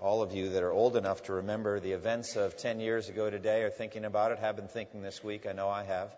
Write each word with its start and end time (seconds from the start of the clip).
all 0.00 0.22
of 0.22 0.32
you 0.32 0.50
that 0.50 0.62
are 0.62 0.70
old 0.70 0.96
enough 0.96 1.24
to 1.24 1.34
remember 1.34 1.80
the 1.80 1.92
events 1.92 2.36
of 2.36 2.56
10 2.56 2.78
years 2.78 3.08
ago 3.08 3.30
today 3.30 3.62
are 3.62 3.70
thinking 3.70 4.04
about 4.04 4.30
it, 4.30 4.38
have 4.38 4.54
been 4.54 4.68
thinking 4.68 5.02
this 5.02 5.24
week. 5.24 5.46
I 5.46 5.52
know 5.52 5.68
I 5.68 5.82
have. 5.84 6.14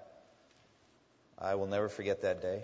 I 1.39 1.55
will 1.55 1.67
never 1.67 1.89
forget 1.89 2.23
that 2.23 2.43
day. 2.43 2.63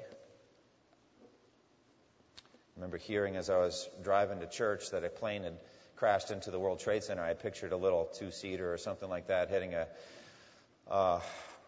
I 2.39 2.77
remember 2.77 2.99
hearing 2.99 3.37
as 3.37 3.49
I 3.49 3.57
was 3.57 3.89
driving 4.03 4.41
to 4.41 4.47
church 4.47 4.91
that 4.91 5.05
a 5.05 5.09
plane 5.09 5.45
had 5.45 5.57
crashed 5.97 6.31
into 6.31 6.51
the 6.51 6.59
World 6.61 6.81
Trade 6.81 7.03
Center. 7.03 7.23
I 7.23 7.33
pictured 7.33 7.73
a 7.73 7.77
little 7.79 8.11
two 8.19 8.31
seater 8.31 8.71
or 8.71 8.77
something 8.77 9.09
like 9.09 9.29
that 9.29 9.49
hitting 9.49 9.73
a 9.73 9.87
uh, 10.91 11.21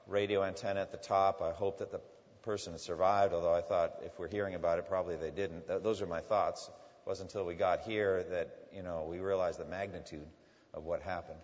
radio 0.06 0.44
antenna 0.44 0.80
at 0.80 0.92
the 0.92 0.98
top. 0.98 1.40
I 1.40 1.52
hope 1.52 1.78
that 1.78 1.90
the 1.90 2.00
person 2.42 2.78
survived, 2.78 3.32
although 3.32 3.54
I 3.54 3.62
thought 3.62 3.94
if 4.04 4.18
we're 4.18 4.28
hearing 4.28 4.54
about 4.54 4.78
it, 4.78 4.86
probably 4.86 5.16
they 5.16 5.30
didn't. 5.30 5.66
Th- 5.66 5.82
those 5.82 6.02
are 6.02 6.06
my 6.06 6.20
thoughts. 6.20 6.70
Wasn't 7.08 7.30
until 7.30 7.46
we 7.46 7.54
got 7.54 7.84
here 7.84 8.22
that, 8.32 8.50
you 8.70 8.82
know, 8.82 9.06
we 9.08 9.18
realized 9.18 9.58
the 9.58 9.64
magnitude 9.64 10.26
of 10.74 10.84
what 10.84 11.00
happened. 11.00 11.38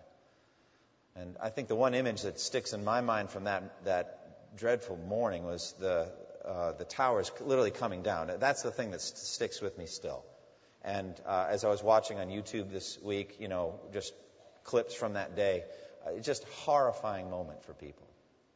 And 1.15 1.37
I 1.41 1.49
think 1.49 1.69
the 1.69 1.75
one 1.75 1.95
image 1.95 2.21
that 2.21 2.39
sticks 2.39 2.73
in 2.73 2.83
my 2.83 3.01
mind 3.01 3.31
from 3.31 3.45
that, 3.45 3.83
that 3.85 4.57
dreadful 4.57 4.95
morning 4.95 5.43
was 5.43 5.73
the, 5.79 6.11
uh, 6.45 6.73
the 6.73 6.85
towers 6.85 7.31
literally 7.41 7.71
coming 7.71 8.03
down. 8.03 8.29
That's 8.39 8.61
the 8.61 8.69
thing 8.69 8.91
that 8.91 9.01
st- 9.01 9.17
sticks 9.17 9.59
with 9.59 9.75
me 9.75 9.87
still. 9.87 10.23
And 10.83 11.19
uh, 11.25 11.47
as 11.49 11.63
I 11.63 11.69
was 11.69 11.81
watching 11.81 12.19
on 12.19 12.27
YouTube 12.27 12.69
this 12.71 12.99
week, 13.01 13.37
you 13.39 13.47
know, 13.47 13.79
just 13.91 14.13
clips 14.65 14.93
from 14.93 15.13
that 15.13 15.35
day, 15.35 15.63
uh, 16.05 16.19
just 16.19 16.43
horrifying 16.43 17.31
moment 17.31 17.63
for 17.63 17.73
people. 17.73 18.05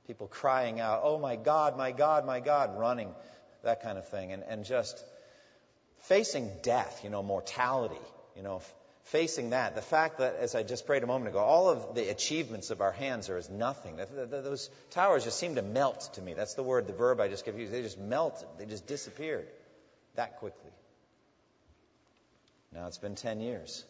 People 0.05 0.27
crying 0.27 0.79
out, 0.79 1.01
"Oh 1.03 1.17
my 1.17 1.37
God, 1.37 1.75
my 1.75 1.91
God, 1.91 2.27
my 2.27 2.39
God!" 2.39 2.77
running, 2.77 3.09
that 3.63 3.81
kind 3.81 3.97
of 3.97 4.07
thing, 4.09 4.31
and 4.31 4.43
and 4.43 4.63
just 4.63 5.03
facing 6.03 6.51
death, 6.63 7.01
you 7.03 7.09
know, 7.09 7.23
mortality, 7.23 8.01
you 8.35 8.43
know, 8.43 8.61
facing 9.05 9.51
that. 9.51 9.75
The 9.75 9.81
fact 9.81 10.19
that, 10.19 10.35
as 10.35 10.55
I 10.55 10.63
just 10.63 10.85
prayed 10.85 11.03
a 11.03 11.07
moment 11.07 11.29
ago, 11.29 11.39
all 11.39 11.69
of 11.69 11.95
the 11.95 12.09
achievements 12.09 12.69
of 12.69 12.81
our 12.81 12.91
hands 12.91 13.29
are 13.29 13.37
as 13.37 13.49
nothing. 13.49 13.97
Th- 13.97 14.07
th- 14.09 14.29
th- 14.29 14.43
Those 14.43 14.69
towers 14.91 15.23
just 15.23 15.39
seem 15.39 15.55
to 15.55 15.61
melt 15.61 16.09
to 16.13 16.21
me. 16.21 16.33
That's 16.33 16.53
the 16.53 16.63
word, 16.63 16.87
the 16.87 16.93
verb 16.93 17.19
I 17.19 17.27
just 17.27 17.45
gave 17.45 17.57
you. 17.59 17.67
They 17.67 17.81
just 17.81 17.99
melted. 17.99 18.47
They 18.57 18.65
just 18.65 18.87
disappeared 18.87 19.47
that 20.15 20.37
quickly. 20.37 20.71
Now 22.73 22.87
it's 22.87 22.97
been 22.97 23.15
10 23.15 23.41
years. 23.41 23.83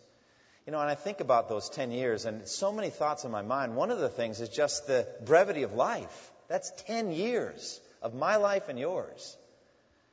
You 0.66 0.72
know, 0.72 0.80
and 0.80 0.90
I 0.90 0.96
think 0.96 1.20
about 1.20 1.50
those 1.50 1.70
10 1.70 1.92
years, 1.92 2.26
and 2.26 2.48
so 2.48 2.72
many 2.72 2.90
thoughts 2.90 3.26
in 3.26 3.32
my 3.32 3.42
mind. 3.42 3.76
One 3.76 3.92
of 3.92 4.00
the 4.00 4.10
things 4.10 4.40
is 4.40 4.50
just 4.50 4.88
the 4.88 5.08
brevity 5.26 5.64
of 5.64 5.74
life. 5.74 6.32
That's 6.48 6.72
10 6.88 7.12
years 7.12 7.80
of 8.02 8.14
my 8.14 8.38
life 8.38 8.70
and 8.70 8.80
yours. 8.80 9.36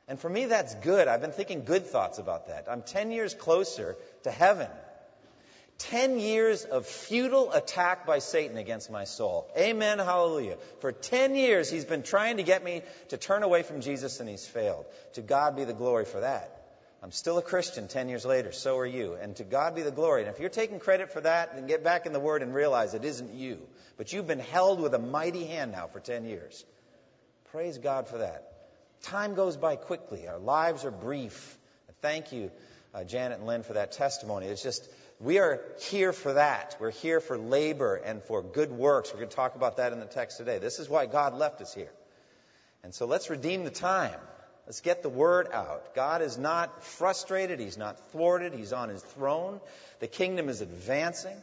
And 0.07 0.19
for 0.19 0.29
me, 0.29 0.45
that's 0.45 0.73
good. 0.75 1.07
I've 1.07 1.21
been 1.21 1.31
thinking 1.31 1.65
good 1.65 1.85
thoughts 1.85 2.17
about 2.17 2.47
that. 2.47 2.67
I'm 2.69 2.81
10 2.81 3.11
years 3.11 3.33
closer 3.33 3.97
to 4.23 4.31
heaven. 4.31 4.69
10 5.79 6.17
years 6.17 6.63
of 6.63 6.87
futile 6.87 7.51
attack 7.51 8.07
by 8.07 8.19
Satan 8.19 8.57
against 8.57 8.89
my 8.89 9.03
soul. 9.03 9.47
Amen, 9.57 9.99
hallelujah. 9.99 10.57
For 10.79 10.91
10 10.91 11.35
years, 11.35 11.69
he's 11.69 11.85
been 11.85 12.03
trying 12.03 12.37
to 12.37 12.43
get 12.43 12.63
me 12.63 12.81
to 13.09 13.17
turn 13.17 13.43
away 13.43 13.61
from 13.63 13.81
Jesus, 13.81 14.19
and 14.19 14.27
he's 14.27 14.47
failed. 14.47 14.85
To 15.13 15.21
God 15.21 15.55
be 15.55 15.65
the 15.65 15.73
glory 15.73 16.05
for 16.05 16.21
that. 16.21 16.53
I'm 17.03 17.11
still 17.11 17.37
a 17.37 17.43
Christian 17.43 17.87
10 17.87 18.09
years 18.09 18.25
later. 18.25 18.51
So 18.51 18.77
are 18.79 18.85
you. 18.85 19.13
And 19.13 19.35
to 19.35 19.43
God 19.43 19.75
be 19.75 19.83
the 19.83 19.91
glory. 19.91 20.23
And 20.23 20.31
if 20.31 20.39
you're 20.39 20.49
taking 20.49 20.79
credit 20.79 21.11
for 21.11 21.21
that, 21.21 21.55
then 21.55 21.67
get 21.67 21.83
back 21.83 22.07
in 22.07 22.13
the 22.13 22.19
Word 22.19 22.41
and 22.41 22.55
realize 22.55 22.95
it 22.95 23.05
isn't 23.05 23.35
you. 23.35 23.59
But 23.97 24.11
you've 24.13 24.25
been 24.25 24.39
held 24.39 24.79
with 24.79 24.95
a 24.95 24.99
mighty 24.99 25.45
hand 25.45 25.73
now 25.73 25.87
for 25.87 25.99
10 25.99 26.25
years. 26.25 26.65
Praise 27.51 27.77
God 27.77 28.07
for 28.07 28.17
that. 28.17 28.56
Time 29.03 29.35
goes 29.35 29.57
by 29.57 29.75
quickly. 29.75 30.27
Our 30.27 30.39
lives 30.39 30.85
are 30.85 30.91
brief. 30.91 31.57
Thank 32.01 32.31
you, 32.31 32.51
uh, 32.93 33.03
Janet 33.03 33.39
and 33.39 33.47
Lynn, 33.47 33.63
for 33.63 33.73
that 33.73 33.91
testimony. 33.93 34.47
It's 34.47 34.61
just, 34.61 34.87
we 35.19 35.39
are 35.39 35.61
here 35.89 36.13
for 36.13 36.33
that. 36.33 36.75
We're 36.79 36.91
here 36.91 37.19
for 37.19 37.37
labor 37.37 37.95
and 37.95 38.21
for 38.23 38.43
good 38.43 38.71
works. 38.71 39.11
We're 39.11 39.19
going 39.19 39.29
to 39.29 39.35
talk 39.35 39.55
about 39.55 39.77
that 39.77 39.93
in 39.93 39.99
the 39.99 40.05
text 40.05 40.37
today. 40.37 40.59
This 40.59 40.79
is 40.79 40.87
why 40.87 41.07
God 41.07 41.33
left 41.33 41.61
us 41.61 41.73
here. 41.73 41.91
And 42.83 42.93
so 42.93 43.05
let's 43.05 43.29
redeem 43.29 43.63
the 43.63 43.71
time. 43.71 44.19
Let's 44.67 44.81
get 44.81 45.01
the 45.01 45.09
word 45.09 45.47
out. 45.53 45.95
God 45.95 46.21
is 46.21 46.37
not 46.37 46.83
frustrated. 46.83 47.59
He's 47.59 47.77
not 47.77 47.99
thwarted. 48.11 48.53
He's 48.53 48.73
on 48.73 48.89
his 48.89 49.01
throne. 49.01 49.59
The 49.99 50.07
kingdom 50.07 50.49
is 50.49 50.61
advancing. 50.61 51.37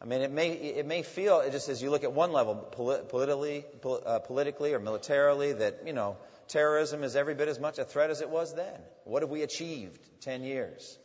I 0.00 0.06
mean, 0.06 0.22
it 0.22 0.30
may, 0.30 0.50
it 0.50 0.86
may 0.86 1.02
feel, 1.02 1.40
it 1.40 1.52
just 1.52 1.68
as 1.68 1.82
you 1.82 1.90
look 1.90 2.04
at 2.04 2.12
one 2.12 2.32
level, 2.32 2.54
politically, 2.54 3.64
uh, 3.84 4.18
politically 4.20 4.74
or 4.74 4.78
militarily, 4.78 5.54
that, 5.54 5.86
you 5.86 5.92
know, 5.92 6.16
terrorism 6.48 7.04
is 7.04 7.16
every 7.16 7.34
bit 7.34 7.48
as 7.48 7.58
much 7.58 7.78
a 7.78 7.84
threat 7.84 8.10
as 8.10 8.20
it 8.20 8.30
was 8.30 8.54
then. 8.54 8.80
What 9.04 9.22
have 9.22 9.30
we 9.30 9.42
achieved 9.42 10.00
10 10.22 10.42
years? 10.42 10.98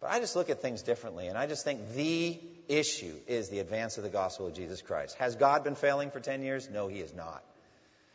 But 0.00 0.10
I 0.10 0.20
just 0.20 0.36
look 0.36 0.50
at 0.50 0.60
things 0.60 0.82
differently, 0.82 1.28
and 1.28 1.38
I 1.38 1.46
just 1.46 1.64
think 1.64 1.94
the 1.94 2.38
issue 2.68 3.14
is 3.26 3.48
the 3.48 3.60
advance 3.60 3.96
of 3.96 4.04
the 4.04 4.10
gospel 4.10 4.46
of 4.46 4.54
Jesus 4.54 4.82
Christ. 4.82 5.16
Has 5.18 5.36
God 5.36 5.64
been 5.64 5.76
failing 5.76 6.10
for 6.10 6.20
10 6.20 6.42
years? 6.42 6.68
No, 6.70 6.88
he 6.88 7.00
has 7.00 7.14
not. 7.14 7.42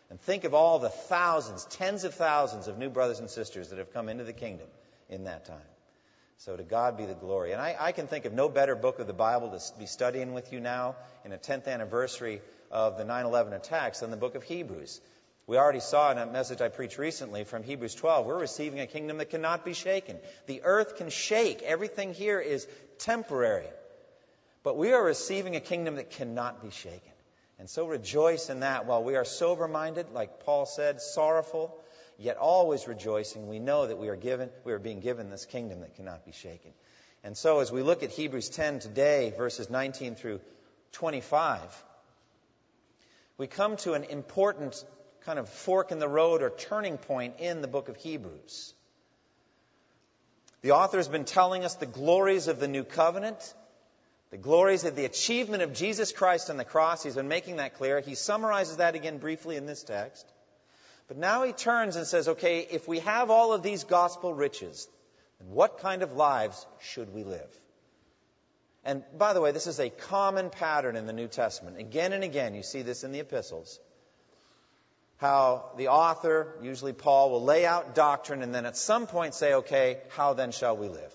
And 0.09 0.19
think 0.21 0.43
of 0.43 0.53
all 0.53 0.79
the 0.79 0.89
thousands, 0.89 1.65
tens 1.65 2.03
of 2.03 2.13
thousands 2.13 2.67
of 2.67 2.77
new 2.77 2.89
brothers 2.89 3.19
and 3.19 3.29
sisters 3.29 3.69
that 3.69 3.79
have 3.79 3.93
come 3.93 4.09
into 4.09 4.23
the 4.23 4.33
kingdom 4.33 4.67
in 5.09 5.25
that 5.25 5.45
time. 5.45 5.57
So 6.37 6.55
to 6.55 6.63
God 6.63 6.97
be 6.97 7.05
the 7.05 7.13
glory. 7.13 7.51
And 7.51 7.61
I, 7.61 7.75
I, 7.77 7.91
can 7.91 8.07
think 8.07 8.23
of 8.25 8.33
no 8.33 8.47
better 8.47 8.73
book 8.73 8.99
of 8.99 9.07
the 9.07 9.13
Bible 9.13 9.49
to 9.49 9.59
be 9.77 9.85
studying 9.85 10.33
with 10.33 10.53
you 10.53 10.61
now 10.61 10.95
in 11.25 11.33
a 11.33 11.37
10th 11.37 11.67
anniversary 11.67 12.41
of 12.71 12.97
the 12.97 13.03
9 13.03 13.25
11 13.25 13.51
attacks 13.51 13.99
than 13.99 14.09
the 14.09 14.17
book 14.17 14.35
of 14.35 14.43
Hebrews. 14.43 15.01
We 15.49 15.57
already 15.57 15.79
saw 15.79 16.11
in 16.11 16.19
a 16.19 16.27
message 16.27 16.61
I 16.61 16.67
preached 16.67 16.99
recently 16.99 17.43
from 17.43 17.63
Hebrews 17.63 17.95
12, 17.95 18.27
we're 18.27 18.37
receiving 18.37 18.81
a 18.81 18.85
kingdom 18.85 19.17
that 19.17 19.31
cannot 19.31 19.65
be 19.65 19.73
shaken. 19.73 20.19
The 20.45 20.61
earth 20.63 20.97
can 20.97 21.09
shake. 21.09 21.63
Everything 21.63 22.13
here 22.13 22.39
is 22.39 22.67
temporary. 22.99 23.65
But 24.61 24.77
we 24.77 24.93
are 24.93 25.03
receiving 25.03 25.55
a 25.55 25.59
kingdom 25.59 25.95
that 25.95 26.11
cannot 26.11 26.61
be 26.61 26.69
shaken. 26.69 27.13
And 27.57 27.67
so 27.67 27.87
rejoice 27.87 28.51
in 28.51 28.59
that 28.59 28.85
while 28.85 29.03
we 29.03 29.15
are 29.15 29.25
sober 29.25 29.67
minded, 29.67 30.11
like 30.11 30.45
Paul 30.45 30.67
said, 30.67 31.01
sorrowful, 31.01 31.75
yet 32.19 32.37
always 32.37 32.87
rejoicing. 32.87 33.47
We 33.47 33.57
know 33.57 33.87
that 33.87 33.97
we 33.97 34.09
are 34.09 34.15
given, 34.15 34.51
we 34.65 34.73
are 34.73 34.77
being 34.77 34.99
given 34.99 35.31
this 35.31 35.45
kingdom 35.45 35.79
that 35.79 35.95
cannot 35.95 36.27
be 36.27 36.31
shaken. 36.31 36.73
And 37.23 37.35
so 37.35 37.59
as 37.59 37.71
we 37.71 37.81
look 37.81 38.03
at 38.03 38.11
Hebrews 38.11 38.49
10 38.49 38.81
today, 38.81 39.33
verses 39.35 39.67
19 39.67 40.13
through 40.13 40.41
25, 40.91 41.59
we 43.39 43.47
come 43.47 43.77
to 43.77 43.93
an 43.93 44.03
important 44.03 44.85
kind 45.29 45.37
of 45.37 45.47
fork 45.47 45.91
in 45.91 45.99
the 45.99 46.07
road 46.07 46.41
or 46.41 46.49
turning 46.49 46.97
point 46.97 47.35
in 47.37 47.61
the 47.61 47.67
book 47.67 47.87
of 47.87 47.95
Hebrews. 47.97 48.73
The 50.63 50.71
author 50.71 50.97
has 50.97 51.07
been 51.07 51.23
telling 51.23 51.63
us 51.63 51.75
the 51.75 51.85
glories 51.85 52.47
of 52.47 52.59
the 52.59 52.67
new 52.67 52.83
covenant 52.83 53.53
the 54.31 54.37
glories 54.37 54.85
of 54.85 54.95
the 54.95 55.05
achievement 55.05 55.63
of 55.63 55.73
Jesus 55.73 56.11
Christ 56.11 56.49
on 56.49 56.57
the 56.57 56.65
cross, 56.65 57.03
he's 57.03 57.15
been 57.15 57.27
making 57.27 57.57
that 57.57 57.75
clear. 57.75 57.99
He 57.99 58.15
summarizes 58.15 58.77
that 58.77 58.95
again 58.95 59.17
briefly 59.17 59.55
in 59.55 59.65
this 59.65 59.83
text. 59.83 60.31
But 61.07 61.17
now 61.17 61.43
he 61.43 61.51
turns 61.51 61.95
and 61.95 62.05
says, 62.05 62.27
okay, 62.27 62.67
if 62.69 62.87
we 62.87 62.99
have 62.99 63.31
all 63.31 63.53
of 63.53 63.63
these 63.63 63.83
gospel 63.83 64.33
riches, 64.33 64.87
then 65.39 65.49
what 65.49 65.79
kind 65.79 66.03
of 66.03 66.13
lives 66.13 66.63
should 66.79 67.11
we 67.11 67.23
live? 67.23 67.59
And 68.85 69.03
by 69.17 69.33
the 69.33 69.41
way, 69.41 69.51
this 69.51 69.65
is 69.65 69.79
a 69.79 69.89
common 69.89 70.51
pattern 70.51 70.95
in 70.95 71.07
the 71.07 71.13
New 71.13 71.27
Testament. 71.27 71.79
Again 71.79 72.13
and 72.13 72.23
again, 72.23 72.53
you 72.53 72.63
see 72.63 72.83
this 72.83 73.03
in 73.03 73.11
the 73.11 73.19
epistles. 73.19 73.79
How 75.19 75.71
the 75.75 75.89
author, 75.89 76.55
usually 76.61 76.93
Paul, 76.93 77.31
will 77.31 77.43
lay 77.43 77.65
out 77.65 77.93
doctrine 77.93 78.41
and 78.41 78.55
then 78.55 78.65
at 78.65 78.77
some 78.77 79.05
point 79.05 79.35
say, 79.35 79.53
okay, 79.55 79.97
how 80.09 80.33
then 80.33 80.51
shall 80.51 80.77
we 80.77 80.87
live? 80.87 81.13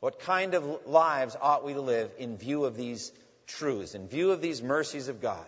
What 0.00 0.18
kind 0.18 0.54
of 0.54 0.86
lives 0.86 1.36
ought 1.40 1.64
we 1.64 1.74
to 1.74 1.80
live 1.80 2.10
in 2.18 2.38
view 2.38 2.64
of 2.64 2.76
these 2.76 3.12
truths, 3.46 3.94
in 3.94 4.08
view 4.08 4.32
of 4.32 4.40
these 4.40 4.62
mercies 4.62 5.06
of 5.06 5.22
God? 5.22 5.46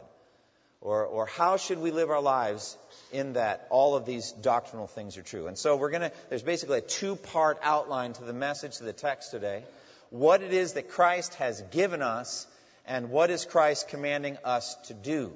Or, 0.80 1.04
or 1.06 1.26
how 1.26 1.56
should 1.56 1.80
we 1.80 1.90
live 1.90 2.08
our 2.08 2.22
lives 2.22 2.78
in 3.10 3.32
that 3.32 3.66
all 3.68 3.96
of 3.96 4.06
these 4.06 4.30
doctrinal 4.30 4.86
things 4.86 5.18
are 5.18 5.22
true? 5.22 5.48
And 5.48 5.58
so 5.58 5.76
we're 5.76 5.90
going 5.90 6.02
to, 6.02 6.12
there's 6.28 6.44
basically 6.44 6.78
a 6.78 6.82
two 6.82 7.16
part 7.16 7.58
outline 7.64 8.12
to 8.12 8.24
the 8.24 8.32
message, 8.32 8.78
to 8.78 8.84
the 8.84 8.92
text 8.92 9.32
today. 9.32 9.64
What 10.10 10.40
it 10.40 10.52
is 10.52 10.74
that 10.74 10.88
Christ 10.88 11.34
has 11.34 11.60
given 11.72 12.00
us, 12.00 12.46
and 12.86 13.10
what 13.10 13.30
is 13.30 13.44
Christ 13.44 13.88
commanding 13.88 14.38
us 14.44 14.76
to 14.84 14.94
do. 14.94 15.32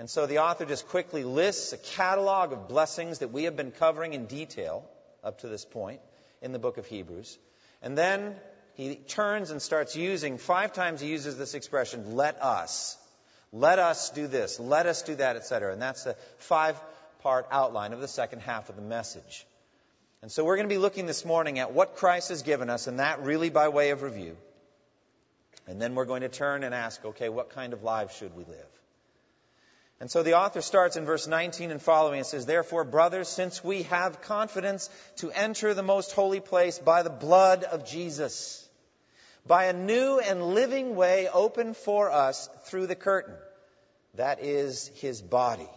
And 0.00 0.08
so 0.08 0.24
the 0.24 0.38
author 0.38 0.64
just 0.64 0.88
quickly 0.88 1.24
lists 1.24 1.74
a 1.74 1.76
catalog 1.76 2.54
of 2.54 2.68
blessings 2.68 3.18
that 3.18 3.32
we 3.32 3.44
have 3.44 3.54
been 3.54 3.70
covering 3.70 4.14
in 4.14 4.24
detail 4.24 4.88
up 5.22 5.40
to 5.40 5.48
this 5.48 5.66
point 5.66 6.00
in 6.40 6.52
the 6.52 6.58
book 6.58 6.78
of 6.78 6.86
Hebrews. 6.86 7.38
And 7.82 7.98
then 7.98 8.34
he 8.76 8.94
turns 8.94 9.50
and 9.50 9.60
starts 9.60 9.96
using, 9.96 10.38
five 10.38 10.72
times 10.72 11.02
he 11.02 11.08
uses 11.08 11.36
this 11.36 11.52
expression, 11.52 12.16
let 12.16 12.42
us. 12.42 12.96
Let 13.52 13.78
us 13.78 14.08
do 14.08 14.26
this. 14.26 14.58
Let 14.58 14.86
us 14.86 15.02
do 15.02 15.16
that, 15.16 15.36
etc. 15.36 15.74
And 15.74 15.82
that's 15.82 16.06
a 16.06 16.16
five 16.38 16.80
part 17.20 17.46
outline 17.50 17.92
of 17.92 18.00
the 18.00 18.08
second 18.08 18.40
half 18.40 18.70
of 18.70 18.76
the 18.76 18.82
message. 18.82 19.44
And 20.22 20.32
so 20.32 20.46
we're 20.46 20.56
going 20.56 20.68
to 20.68 20.74
be 20.74 20.78
looking 20.78 21.04
this 21.04 21.26
morning 21.26 21.58
at 21.58 21.74
what 21.74 21.96
Christ 21.96 22.30
has 22.30 22.40
given 22.40 22.70
us, 22.70 22.86
and 22.86 23.00
that 23.00 23.22
really 23.22 23.50
by 23.50 23.68
way 23.68 23.90
of 23.90 24.00
review. 24.00 24.38
And 25.66 25.78
then 25.78 25.94
we're 25.94 26.06
going 26.06 26.22
to 26.22 26.30
turn 26.30 26.64
and 26.64 26.74
ask, 26.74 27.04
okay, 27.04 27.28
what 27.28 27.50
kind 27.50 27.74
of 27.74 27.82
lives 27.82 28.16
should 28.16 28.34
we 28.34 28.44
live? 28.44 28.79
And 30.00 30.10
so 30.10 30.22
the 30.22 30.38
author 30.38 30.62
starts 30.62 30.96
in 30.96 31.04
verse 31.04 31.26
19 31.26 31.70
and 31.70 31.80
following 31.80 32.18
and 32.18 32.26
says, 32.26 32.46
Therefore, 32.46 32.84
brothers, 32.84 33.28
since 33.28 33.62
we 33.62 33.82
have 33.84 34.22
confidence 34.22 34.88
to 35.16 35.30
enter 35.30 35.74
the 35.74 35.82
most 35.82 36.12
holy 36.12 36.40
place 36.40 36.78
by 36.78 37.02
the 37.02 37.10
blood 37.10 37.64
of 37.64 37.86
Jesus, 37.86 38.66
by 39.46 39.66
a 39.66 39.74
new 39.74 40.18
and 40.18 40.54
living 40.54 40.96
way 40.96 41.28
open 41.28 41.74
for 41.74 42.10
us 42.10 42.48
through 42.64 42.86
the 42.86 42.96
curtain, 42.96 43.34
that 44.14 44.42
is 44.42 44.88
his 44.96 45.20
body. 45.20 45.68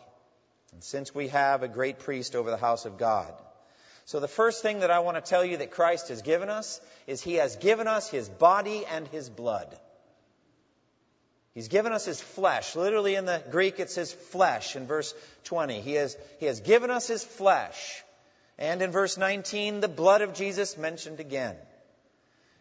And 0.72 0.81
since 0.81 1.14
we 1.14 1.28
have 1.28 1.62
a 1.62 1.68
great 1.68 2.00
priest 2.00 2.34
over 2.34 2.50
the 2.50 2.58
house 2.58 2.86
of 2.86 2.98
God. 2.98 3.34
So 4.06 4.22
the 4.22 4.28
first 4.30 4.62
thing 4.62 4.80
that 4.80 4.92
I 4.92 5.00
want 5.00 5.18
to 5.18 5.30
tell 5.30 5.44
you 5.44 5.58
that 5.58 5.72
Christ 5.72 6.08
has 6.08 6.22
given 6.22 6.50
us 6.50 6.80
is 7.08 7.22
he 7.22 7.36
has 7.36 7.58
given 7.58 7.88
us 7.88 8.10
his 8.10 8.30
body 8.30 8.86
and 8.86 9.06
his 9.10 9.30
blood. 9.30 9.78
He's 11.54 11.68
given 11.68 11.92
us 11.92 12.06
his 12.06 12.20
flesh. 12.20 12.76
Literally 12.76 13.16
in 13.16 13.26
the 13.26 13.42
Greek, 13.52 13.80
it 13.80 13.92
says 13.92 14.12
flesh 14.12 14.76
in 14.76 14.88
verse 14.88 15.14
20. 15.44 15.82
He 15.82 15.94
has, 15.94 16.18
he 16.40 16.48
has 16.48 16.62
given 16.62 16.90
us 16.90 17.08
his 17.08 17.24
flesh. 17.24 18.04
And 18.58 18.82
in 18.82 18.92
verse 18.92 19.18
19, 19.18 19.80
the 19.80 19.88
blood 19.88 20.22
of 20.22 20.34
Jesus 20.34 20.78
mentioned 20.78 21.20
again. 21.20 21.56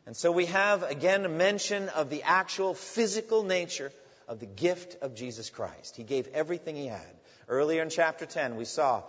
And 0.05 0.17
so 0.17 0.33
we 0.33 0.47
have 0.47 0.83
again 0.83 1.25
a 1.25 1.29
mention 1.29 1.89
of 1.91 2.11
the 2.11 2.25
actual 2.25 2.75
physical 2.75 3.45
nature 3.45 3.93
of 4.29 4.41
the 4.41 4.47
gift 4.47 5.03
of 5.03 5.15
Jesus 5.15 5.49
Christ. 5.49 5.97
He 5.97 6.03
gave 6.03 6.29
everything 6.29 6.77
he 6.77 6.87
had. 6.87 7.15
Earlier 7.49 7.83
in 7.83 7.91
chapter 7.91 8.27
10, 8.27 8.57
we 8.57 8.65
saw 8.65 9.03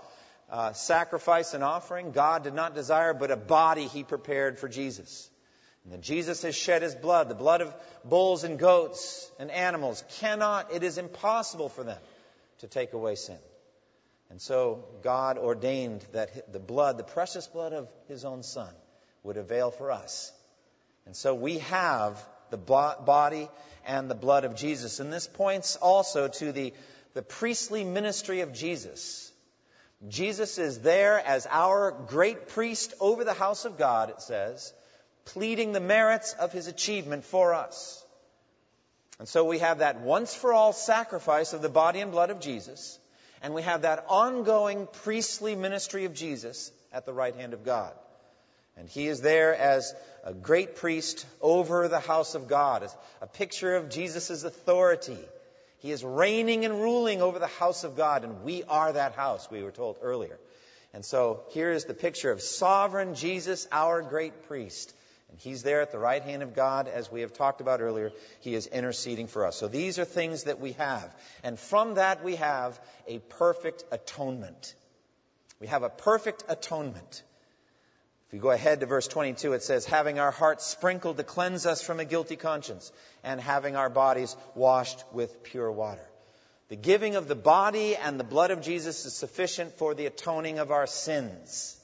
uh, 0.49 0.73
sacrifice 0.73 1.53
and 1.53 1.63
offering. 1.63 2.11
God 2.11 2.43
did 2.43 2.53
not 2.53 2.75
desire 2.75 3.13
but 3.13 3.31
a 3.31 3.37
body 3.37 3.87
he 3.87 4.03
prepared 4.03 4.59
for 4.59 4.67
Jesus. 4.67 5.29
And 5.91 6.01
Jesus 6.01 6.41
has 6.43 6.55
shed 6.55 6.81
his 6.81 6.95
blood. 6.95 7.29
The 7.29 7.35
blood 7.35 7.61
of 7.61 7.73
bulls 8.05 8.43
and 8.43 8.57
goats 8.57 9.29
and 9.37 9.51
animals 9.51 10.03
cannot, 10.19 10.73
it 10.73 10.83
is 10.83 10.97
impossible 10.97 11.69
for 11.69 11.83
them 11.83 11.99
to 12.59 12.67
take 12.67 12.93
away 12.93 13.15
sin. 13.15 13.37
And 14.29 14.41
so 14.41 14.85
God 15.03 15.37
ordained 15.37 16.05
that 16.13 16.51
the 16.51 16.59
blood, 16.59 16.97
the 16.97 17.03
precious 17.03 17.47
blood 17.47 17.73
of 17.73 17.89
his 18.07 18.23
own 18.25 18.43
son, 18.43 18.73
would 19.23 19.37
avail 19.37 19.71
for 19.71 19.91
us. 19.91 20.31
And 21.05 21.15
so 21.15 21.35
we 21.35 21.59
have 21.59 22.23
the 22.49 22.57
body 22.57 23.49
and 23.85 24.09
the 24.09 24.15
blood 24.15 24.45
of 24.45 24.55
Jesus. 24.55 24.99
And 24.99 25.11
this 25.11 25.27
points 25.27 25.75
also 25.75 26.29
to 26.29 26.51
the, 26.51 26.73
the 27.13 27.21
priestly 27.21 27.83
ministry 27.83 28.39
of 28.39 28.53
Jesus. 28.53 29.31
Jesus 30.07 30.57
is 30.57 30.79
there 30.79 31.19
as 31.19 31.45
our 31.49 31.91
great 31.91 32.49
priest 32.49 32.93
over 32.99 33.23
the 33.23 33.33
house 33.33 33.65
of 33.65 33.77
God, 33.77 34.09
it 34.09 34.21
says 34.21 34.73
pleading 35.25 35.71
the 35.71 35.79
merits 35.79 36.33
of 36.33 36.51
his 36.51 36.67
achievement 36.67 37.23
for 37.23 37.53
us. 37.53 38.03
And 39.19 39.27
so 39.27 39.45
we 39.45 39.59
have 39.59 39.79
that 39.79 40.01
once 40.01 40.33
for 40.33 40.53
all 40.53 40.73
sacrifice 40.73 41.53
of 41.53 41.61
the 41.61 41.69
body 41.69 42.01
and 42.01 42.11
blood 42.11 42.29
of 42.29 42.39
Jesus, 42.39 42.99
and 43.41 43.53
we 43.53 43.61
have 43.61 43.83
that 43.83 44.05
ongoing 44.09 44.87
priestly 45.03 45.55
ministry 45.55 46.05
of 46.05 46.13
Jesus 46.13 46.71
at 46.91 47.05
the 47.05 47.13
right 47.13 47.35
hand 47.35 47.53
of 47.53 47.63
God. 47.63 47.93
And 48.75 48.89
he 48.89 49.07
is 49.07 49.21
there 49.21 49.55
as 49.55 49.93
a 50.23 50.33
great 50.33 50.75
priest 50.75 51.25
over 51.41 51.87
the 51.87 51.99
house 51.99 52.35
of 52.35 52.47
God, 52.47 52.87
a 53.21 53.27
picture 53.27 53.75
of 53.75 53.89
Jesus' 53.89 54.43
authority. 54.43 55.19
He 55.79 55.91
is 55.91 56.03
reigning 56.03 56.65
and 56.65 56.81
ruling 56.81 57.21
over 57.21 57.39
the 57.39 57.47
house 57.47 57.83
of 57.83 57.95
God, 57.95 58.23
and 58.23 58.43
we 58.43 58.63
are 58.63 58.93
that 58.93 59.13
house, 59.13 59.51
we 59.51 59.61
were 59.61 59.71
told 59.71 59.97
earlier. 60.01 60.39
And 60.93 61.03
so 61.03 61.41
here 61.49 61.71
is 61.71 61.85
the 61.85 61.93
picture 61.93 62.31
of 62.31 62.41
sovereign 62.41 63.15
Jesus, 63.15 63.67
our 63.71 64.01
great 64.01 64.47
priest, 64.47 64.93
and 65.33 65.41
he's 65.41 65.63
there 65.63 65.81
at 65.81 65.91
the 65.91 65.97
right 65.97 66.21
hand 66.21 66.43
of 66.43 66.53
God, 66.53 66.87
as 66.87 67.11
we 67.11 67.21
have 67.21 67.33
talked 67.33 67.59
about 67.59 67.81
earlier. 67.81 68.11
He 68.41 68.53
is 68.53 68.67
interceding 68.67 69.25
for 69.25 69.47
us. 69.47 69.55
So 69.55 69.67
these 69.67 69.97
are 69.97 70.05
things 70.05 70.43
that 70.43 70.59
we 70.59 70.73
have. 70.73 71.11
And 71.43 71.57
from 71.57 71.95
that, 71.95 72.23
we 72.23 72.35
have 72.35 72.79
a 73.07 73.17
perfect 73.17 73.83
atonement. 73.91 74.75
We 75.59 75.65
have 75.65 75.81
a 75.81 75.89
perfect 75.89 76.43
atonement. 76.49 77.23
If 78.27 78.35
you 78.35 78.39
go 78.41 78.51
ahead 78.51 78.81
to 78.81 78.85
verse 78.85 79.07
22, 79.07 79.53
it 79.53 79.63
says, 79.63 79.85
having 79.87 80.19
our 80.19 80.29
hearts 80.29 80.67
sprinkled 80.67 81.17
to 81.17 81.23
cleanse 81.23 81.65
us 81.65 81.81
from 81.81 81.99
a 81.99 82.05
guilty 82.05 82.35
conscience, 82.35 82.91
and 83.23 83.41
having 83.41 83.75
our 83.75 83.89
bodies 83.89 84.35
washed 84.53 85.03
with 85.13 85.41
pure 85.41 85.71
water. 85.71 86.07
The 86.69 86.75
giving 86.75 87.15
of 87.15 87.27
the 87.27 87.33
body 87.33 87.95
and 87.95 88.19
the 88.19 88.23
blood 88.23 88.51
of 88.51 88.61
Jesus 88.61 89.03
is 89.05 89.15
sufficient 89.15 89.79
for 89.79 89.95
the 89.95 90.05
atoning 90.05 90.59
of 90.59 90.69
our 90.69 90.85
sins. 90.85 91.75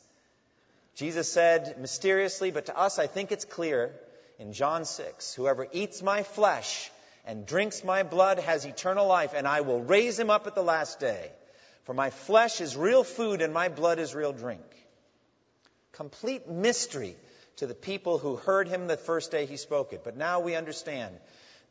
Jesus 1.00 1.31
said 1.31 1.78
mysteriously, 1.80 2.51
but 2.51 2.66
to 2.66 2.78
us 2.78 3.00
I 3.00 3.07
think 3.07 3.31
it's 3.31 3.46
clear 3.46 3.94
in 4.38 4.51
John 4.51 4.84
6 4.84 5.34
Whoever 5.34 5.66
eats 5.72 6.01
my 6.01 6.24
flesh 6.24 6.92
and 7.25 7.46
drinks 7.46 7.86
my 7.86 8.04
blood 8.04 8.38
has 8.40 8.66
eternal 8.66 9.07
life, 9.07 9.34
and 9.34 9.48
I 9.48 9.62
will 9.62 9.81
raise 9.81 10.19
him 10.19 10.30
up 10.30 10.46
at 10.46 10.56
the 10.56 10.62
last 10.62 11.00
day. 11.00 11.31
For 11.86 11.94
my 11.94 12.10
flesh 12.10 12.60
is 12.60 12.75
real 12.75 13.06
food 13.06 13.42
and 13.42 13.54
my 13.54 13.69
blood 13.69 13.98
is 13.98 14.13
real 14.13 14.34
drink. 14.34 14.66
Complete 15.94 16.50
mystery 16.50 17.16
to 17.57 17.66
the 17.66 17.74
people 17.74 18.18
who 18.18 18.36
heard 18.36 18.68
him 18.68 18.88
the 18.88 18.98
first 18.98 19.31
day 19.31 19.45
he 19.45 19.56
spoke 19.56 19.94
it. 19.94 20.04
But 20.04 20.18
now 20.18 20.42
we 20.42 20.56
understand 20.56 21.16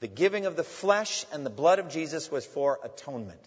the 0.01 0.09
giving 0.09 0.47
of 0.47 0.57
the 0.57 0.65
flesh 0.65 1.27
and 1.35 1.45
the 1.45 1.51
blood 1.51 1.81
of 1.81 1.91
Jesus 1.91 2.31
was 2.31 2.47
for 2.47 2.79
atonement. 2.83 3.47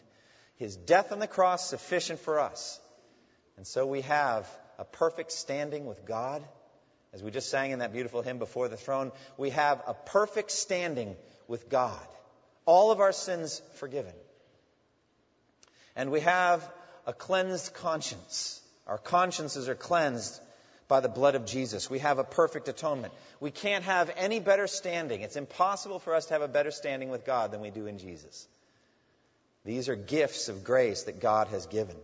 His 0.57 0.75
death 0.75 1.11
on 1.11 1.17
the 1.17 1.25
cross 1.25 1.67
sufficient 1.67 2.19
for 2.19 2.39
us. 2.39 2.79
And 3.57 3.65
so 3.65 3.87
we 3.87 4.01
have 4.01 4.47
a 4.81 4.83
perfect 4.83 5.31
standing 5.31 5.85
with 5.85 6.05
God. 6.05 6.43
As 7.13 7.21
we 7.21 7.29
just 7.29 7.49
sang 7.49 7.69
in 7.69 7.79
that 7.79 7.93
beautiful 7.93 8.23
hymn 8.23 8.39
before 8.39 8.67
the 8.67 8.77
throne, 8.77 9.11
we 9.37 9.51
have 9.51 9.79
a 9.85 9.93
perfect 9.93 10.49
standing 10.49 11.15
with 11.47 11.69
God. 11.69 12.07
All 12.65 12.91
of 12.91 12.99
our 12.99 13.11
sins 13.11 13.61
forgiven. 13.75 14.13
And 15.95 16.11
we 16.11 16.21
have 16.21 16.67
a 17.05 17.13
cleansed 17.13 17.75
conscience. 17.75 18.59
Our 18.87 18.97
consciences 18.97 19.69
are 19.69 19.75
cleansed 19.75 20.41
by 20.87 20.99
the 20.99 21.09
blood 21.09 21.35
of 21.35 21.45
Jesus. 21.45 21.87
We 21.87 21.99
have 21.99 22.17
a 22.17 22.23
perfect 22.23 22.67
atonement. 22.67 23.13
We 23.39 23.51
can't 23.51 23.83
have 23.83 24.11
any 24.17 24.39
better 24.39 24.65
standing. 24.65 25.21
It's 25.21 25.35
impossible 25.35 25.99
for 25.99 26.15
us 26.15 26.25
to 26.25 26.33
have 26.33 26.41
a 26.41 26.47
better 26.47 26.71
standing 26.71 27.09
with 27.11 27.23
God 27.23 27.51
than 27.51 27.61
we 27.61 27.69
do 27.69 27.85
in 27.85 27.99
Jesus. 27.99 28.47
These 29.63 29.89
are 29.89 29.95
gifts 29.95 30.49
of 30.49 30.63
grace 30.63 31.03
that 31.03 31.19
God 31.19 31.49
has 31.49 31.67
given. 31.67 31.97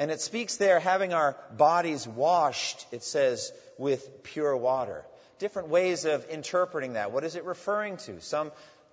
And 0.00 0.10
it 0.10 0.22
speaks 0.22 0.56
there, 0.56 0.80
having 0.80 1.12
our 1.12 1.36
bodies 1.54 2.08
washed, 2.08 2.86
it 2.90 3.02
says, 3.02 3.52
with 3.76 4.22
pure 4.22 4.56
water. 4.56 5.04
Different 5.38 5.68
ways 5.68 6.06
of 6.06 6.26
interpreting 6.30 6.94
that. 6.94 7.12
What 7.12 7.22
is 7.22 7.36
it 7.36 7.44
referring 7.44 7.98
to? 7.98 8.22
Some 8.22 8.50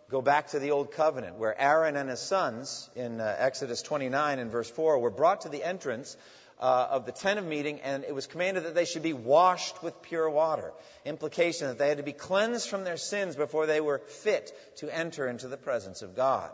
go 0.09 0.21
back 0.21 0.49
to 0.49 0.59
the 0.59 0.71
Old 0.71 0.91
Covenant, 0.91 1.37
where 1.37 1.57
Aaron 1.57 1.95
and 1.95 2.09
his 2.09 2.19
sons, 2.19 2.89
in 2.97 3.21
uh, 3.21 3.35
Exodus 3.39 3.81
29 3.83 4.39
and 4.39 4.51
verse 4.51 4.69
4, 4.69 4.99
were 4.99 5.09
brought 5.09 5.41
to 5.41 5.49
the 5.49 5.63
entrance 5.63 6.17
uh, 6.59 6.87
of 6.91 7.05
the 7.05 7.13
tent 7.13 7.39
of 7.39 7.45
meeting, 7.45 7.79
and 7.85 8.03
it 8.03 8.13
was 8.13 8.27
commanded 8.27 8.65
that 8.65 8.75
they 8.75 8.83
should 8.83 9.03
be 9.03 9.13
washed 9.13 9.81
with 9.81 10.01
pure 10.01 10.29
water. 10.29 10.73
Implication 11.05 11.67
that 11.69 11.77
they 11.77 11.87
had 11.87 11.99
to 11.99 12.03
be 12.03 12.11
cleansed 12.11 12.67
from 12.67 12.83
their 12.83 12.97
sins 12.97 13.37
before 13.37 13.65
they 13.65 13.79
were 13.79 13.99
fit 13.99 14.51
to 14.79 14.93
enter 14.93 15.25
into 15.25 15.47
the 15.47 15.55
presence 15.55 16.01
of 16.01 16.17
God. 16.17 16.51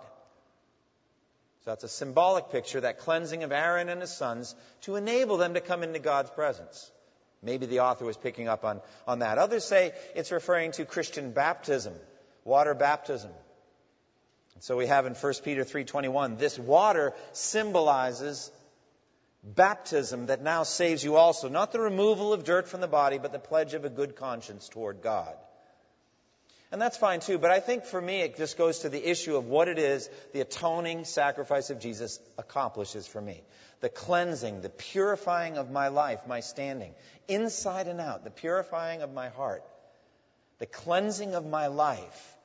So 1.63 1.71
that's 1.71 1.85
a 1.85 1.89
symbolic 1.89 2.49
picture, 2.49 2.81
that 2.81 2.99
cleansing 2.99 3.43
of 3.43 3.53
Aaron 3.53 3.87
and 3.87 4.01
his 4.01 4.11
sons 4.11 4.53
to 4.81 4.97
enable 4.97 5.37
them 5.37 5.53
to 5.53 5.61
come 5.61 5.81
into 5.81 5.99
God's 5.99 6.29
presence. 6.31 6.91
Maybe 7.41 7.65
the 7.65 7.79
author 7.81 8.03
was 8.03 8.17
picking 8.17 8.49
up 8.49 8.65
on, 8.65 8.81
on 9.07 9.19
that. 9.19 9.37
Others 9.37 9.63
say 9.63 9.93
it's 10.13 10.31
referring 10.31 10.73
to 10.73 10.85
Christian 10.85 11.31
baptism, 11.31 11.93
water 12.43 12.73
baptism. 12.73 13.31
And 14.55 14.63
so 14.63 14.75
we 14.75 14.87
have 14.87 15.05
in 15.05 15.13
1 15.13 15.33
Peter 15.43 15.63
3:21, 15.63 16.37
this 16.37 16.59
water 16.59 17.13
symbolizes 17.31 18.51
baptism 19.43 20.25
that 20.27 20.41
now 20.41 20.63
saves 20.63 21.03
you 21.03 21.15
also, 21.15 21.47
not 21.47 21.71
the 21.71 21.79
removal 21.79 22.33
of 22.33 22.43
dirt 22.43 22.67
from 22.67 22.81
the 22.81 22.87
body, 22.87 23.19
but 23.19 23.31
the 23.31 23.39
pledge 23.39 23.73
of 23.73 23.85
a 23.85 23.89
good 23.89 24.15
conscience 24.17 24.67
toward 24.67 25.01
God. 25.01 25.35
And 26.73 26.81
that's 26.81 26.97
fine 26.97 27.19
too, 27.19 27.37
but 27.37 27.51
I 27.51 27.59
think 27.59 27.85
for 27.85 28.01
me 28.01 28.21
it 28.21 28.35
just 28.35 28.57
goes 28.57 28.79
to 28.79 28.89
the 28.89 29.07
issue 29.07 29.35
of 29.35 29.45
what 29.45 29.67
it 29.67 29.77
is 29.77 30.09
the 30.33 30.41
atoning 30.41 31.05
sacrifice 31.05 31.69
of 31.69 31.79
Jesus 31.79 32.19
accomplishes 32.35 33.05
for 33.05 33.21
me. 33.21 33.43
The 33.81 33.89
cleansing, 33.89 34.61
the 34.61 34.71
purifying 34.71 35.59
of 35.59 35.69
my 35.69 35.89
life, 35.89 36.21
my 36.25 36.39
standing, 36.39 36.95
inside 37.27 37.87
and 37.87 38.01
out, 38.01 38.23
the 38.23 38.31
purifying 38.31 39.03
of 39.03 39.13
my 39.13 39.29
heart, 39.29 39.63
the 40.57 40.65
cleansing 40.65 41.35
of 41.35 41.45
my 41.45 41.67
life 41.67 42.35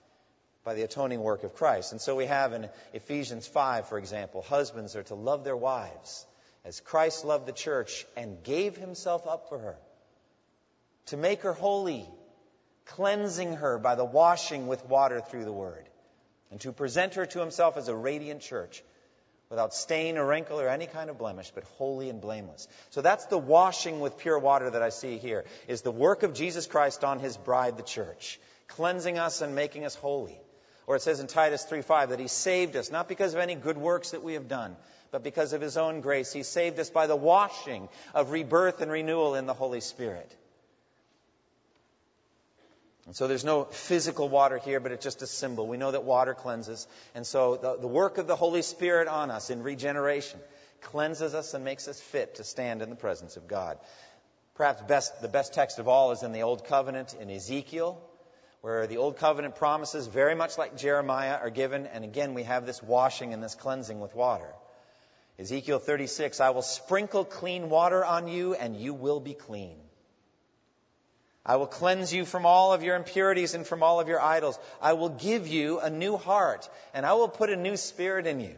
by 0.62 0.75
the 0.75 0.82
atoning 0.82 1.23
work 1.23 1.42
of 1.42 1.54
Christ. 1.54 1.92
And 1.92 2.00
so 2.00 2.14
we 2.14 2.26
have 2.26 2.52
in 2.52 2.68
Ephesians 2.92 3.47
5, 3.47 3.88
for 3.88 3.97
example, 3.97 4.42
husbands 4.42 4.94
are 4.94 5.04
to 5.04 5.14
love 5.14 5.42
their 5.42 5.56
wives 5.56 6.26
as 6.66 6.80
Christ 6.80 7.25
loved 7.25 7.47
the 7.47 7.52
church 7.52 8.04
and 8.14 8.42
gave 8.42 8.76
himself 8.76 9.26
up 9.26 9.49
for 9.49 9.58
her 9.58 9.76
to 11.06 11.16
make 11.16 11.40
her 11.40 11.54
holy 11.54 12.06
cleansing 12.88 13.54
her 13.54 13.78
by 13.78 13.95
the 13.95 14.04
washing 14.04 14.66
with 14.66 14.85
water 14.87 15.21
through 15.21 15.45
the 15.45 15.52
word. 15.52 15.88
and 16.50 16.61
to 16.61 16.73
present 16.73 17.14
her 17.14 17.26
to 17.26 17.40
himself 17.40 17.76
as 17.76 17.88
a 17.88 17.95
radiant 17.95 18.40
church 18.40 18.83
without 19.50 19.75
stain 19.75 20.18
or 20.18 20.26
wrinkle 20.26 20.61
or 20.61 20.68
any 20.68 20.87
kind 20.87 21.11
of 21.11 21.18
blemish, 21.18 21.50
but 21.54 21.64
holy 21.78 22.11
and 22.11 22.21
blameless. 22.21 22.68
So 22.90 23.00
that's 23.00 23.26
the 23.26 23.38
washing 23.38 24.00
with 24.00 24.18
pure 24.18 24.38
water 24.38 24.71
that 24.71 24.83
I 24.83 24.90
see 24.90 25.18
here, 25.18 25.45
is 25.66 25.83
the 25.83 25.90
work 25.90 26.23
of 26.23 26.35
Jesus 26.35 26.66
Christ 26.66 27.04
on 27.04 27.18
his 27.18 27.37
bride, 27.37 27.76
the 27.76 27.83
church, 27.83 28.38
cleansing 28.66 29.18
us 29.18 29.40
and 29.40 29.54
making 29.54 29.85
us 29.85 29.95
holy. 29.95 30.38
Or 30.87 30.97
it 30.97 31.02
says 31.02 31.21
in 31.21 31.26
Titus 31.26 31.64
3:5 31.64 32.11
that 32.11 32.18
he 32.18 32.28
saved 32.28 32.76
us, 32.76 32.90
not 32.90 33.09
because 33.09 33.35
of 33.35 33.40
any 33.40 33.54
good 33.54 33.76
works 33.78 34.11
that 34.11 34.23
we 34.23 34.35
have 34.35 34.49
done, 34.49 34.76
but 35.11 35.23
because 35.23 35.52
of 35.52 35.61
his 35.61 35.76
own 35.76 36.00
grace. 36.00 36.33
He 36.33 36.42
saved 36.42 36.78
us 36.78 36.90
by 36.90 37.07
the 37.07 37.16
washing 37.16 37.88
of 38.14 38.30
rebirth 38.30 38.80
and 38.80 38.90
renewal 38.90 39.35
in 39.35 39.47
the 39.47 39.54
Holy 39.54 39.80
Spirit. 39.80 40.30
And 43.09 43.17
so 43.17 43.27
there's 43.27 43.43
no 43.43 43.65
physical 43.65 44.29
water 44.29 44.59
here, 44.59 44.81
but 44.81 44.93
it's 44.93 45.03
just 45.03 45.23
a 45.23 45.27
symbol. 45.27 45.67
We 45.67 45.79
know 45.79 45.93
that 45.93 46.05
water 46.05 46.35
cleanses. 46.35 46.87
And 47.15 47.27
so 47.27 47.57
the, 47.57 47.79
the 47.79 47.87
work 47.87 48.19
of 48.19 48.27
the 48.27 48.37
Holy 48.37 48.61
Spirit 48.61 49.09
on 49.09 49.31
us 49.31 49.49
in 49.49 49.62
regeneration 49.62 50.38
cleanses 50.83 51.35
us 51.35 51.55
and 51.55 51.65
makes 51.65 51.88
us 51.88 51.99
fit 51.99 52.35
to 52.35 52.45
stand 52.45 52.83
in 52.83 52.91
the 52.91 52.97
presence 52.97 53.38
of 53.38 53.49
God. 53.49 53.79
Perhaps 54.57 54.83
best, 54.83 55.23
the 55.23 55.29
best 55.29 55.55
text 55.55 55.79
of 55.79 55.88
all 55.88 56.12
is 56.12 56.23
in 56.23 56.33
the 56.33 56.43
Old 56.43 56.67
Covenant 56.67 57.17
in 57.19 57.31
Ezekiel, 57.31 57.99
where 58.61 58.87
the 58.87 58.99
Old 58.99 59.17
Covenant 59.17 59.57
promises, 59.57 60.07
very 60.07 60.35
much 60.35 60.59
like 60.59 60.77
Jeremiah, 60.77 61.38
are 61.38 61.49
given. 61.49 61.87
And 61.87 62.05
again, 62.05 62.35
we 62.35 62.43
have 62.43 62.67
this 62.67 62.83
washing 62.83 63.33
and 63.33 63.43
this 63.43 63.55
cleansing 63.55 64.00
with 64.00 64.15
water. 64.15 64.53
Ezekiel 65.38 65.79
36, 65.79 66.41
I 66.41 66.50
will 66.50 66.61
sprinkle 66.61 67.25
clean 67.25 67.71
water 67.71 68.05
on 68.05 68.29
you, 68.29 68.53
and 68.53 68.77
you 68.77 68.93
will 68.93 69.21
be 69.21 69.33
clean. 69.33 69.79
I 71.49 71.57
will 71.57 71.67
cleanse 71.67 72.12
you 72.12 72.26
from 72.26 72.45
all 72.45 72.75
of 72.75 72.83
your 72.83 72.95
impurities 72.95 73.55
and 73.55 73.67
from 73.67 73.83
all 73.83 74.00
of 74.00 74.09
your 74.09 74.21
idols. 74.21 74.59
I 74.83 74.93
will 74.93 75.09
give 75.09 75.49
you 75.49 75.81
a 75.81 75.88
new 75.88 76.19
heart, 76.19 76.69
and 76.93 77.07
I 77.07 77.14
will 77.14 77.28
put 77.28 77.49
a 77.49 77.57
new 77.57 77.78
spirit 77.78 78.26
in 78.26 78.38
you. 78.38 78.55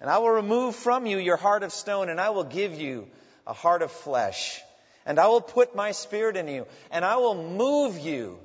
And 0.00 0.10
I 0.10 0.18
will 0.18 0.30
remove 0.30 0.74
from 0.74 1.06
you 1.06 1.18
your 1.18 1.36
heart 1.36 1.62
of 1.62 1.72
stone, 1.72 2.08
and 2.08 2.20
I 2.20 2.30
will 2.30 2.42
give 2.42 2.74
you 2.74 3.06
a 3.46 3.52
heart 3.52 3.82
of 3.82 3.92
flesh. 3.92 4.60
And 5.06 5.20
I 5.20 5.28
will 5.28 5.40
put 5.40 5.76
my 5.76 5.92
spirit 5.92 6.36
in 6.36 6.48
you, 6.48 6.66
and 6.90 7.04
I 7.04 7.18
will 7.18 7.40
move 7.40 8.00
you 8.00 8.40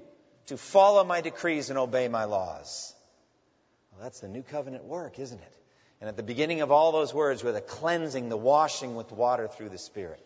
to 0.45 0.57
follow 0.57 1.03
my 1.03 1.21
decrees 1.21 1.71
and 1.71 1.79
obey 1.79 2.07
my 2.07 2.25
laws. 2.25 2.93
Well, 3.91 4.03
that's 4.03 4.19
the 4.19 4.27
new 4.27 4.43
covenant 4.43 4.83
work, 4.83 5.17
isn't 5.17 5.41
it? 5.41 5.53
And 5.99 6.07
at 6.07 6.15
the 6.15 6.21
beginning 6.21 6.61
of 6.61 6.71
all 6.71 6.91
those 6.91 7.11
words 7.11 7.43
were 7.43 7.53
the 7.53 7.61
cleansing, 7.61 8.29
the 8.29 8.37
washing 8.37 8.95
with 8.95 9.11
water 9.11 9.47
through 9.47 9.69
the 9.69 9.79
Spirit. 9.79 10.23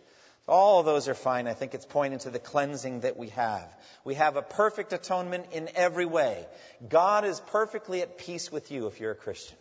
All 0.48 0.80
of 0.80 0.86
those 0.86 1.08
are 1.08 1.14
fine. 1.14 1.48
I 1.48 1.54
think 1.54 1.74
it's 1.74 1.86
pointing 1.86 2.20
to 2.20 2.30
the 2.30 2.40
cleansing 2.40 3.02
that 3.02 3.16
we 3.16 3.30
have. 3.30 3.68
We 4.04 4.16
have 4.16 4.36
a 4.36 4.42
perfect 4.42 4.92
atonement 4.92 5.48
in 5.52 5.70
every 5.76 6.06
way. 6.06 6.46
God 6.88 7.26
is 7.26 7.40
perfectly 7.40 8.02
at 8.02 8.18
peace 8.18 8.52
with 8.52 8.72
you 8.72 8.88
if 8.88 9.00
you're 9.00 9.12
a 9.12 9.16
Christian. 9.16 9.58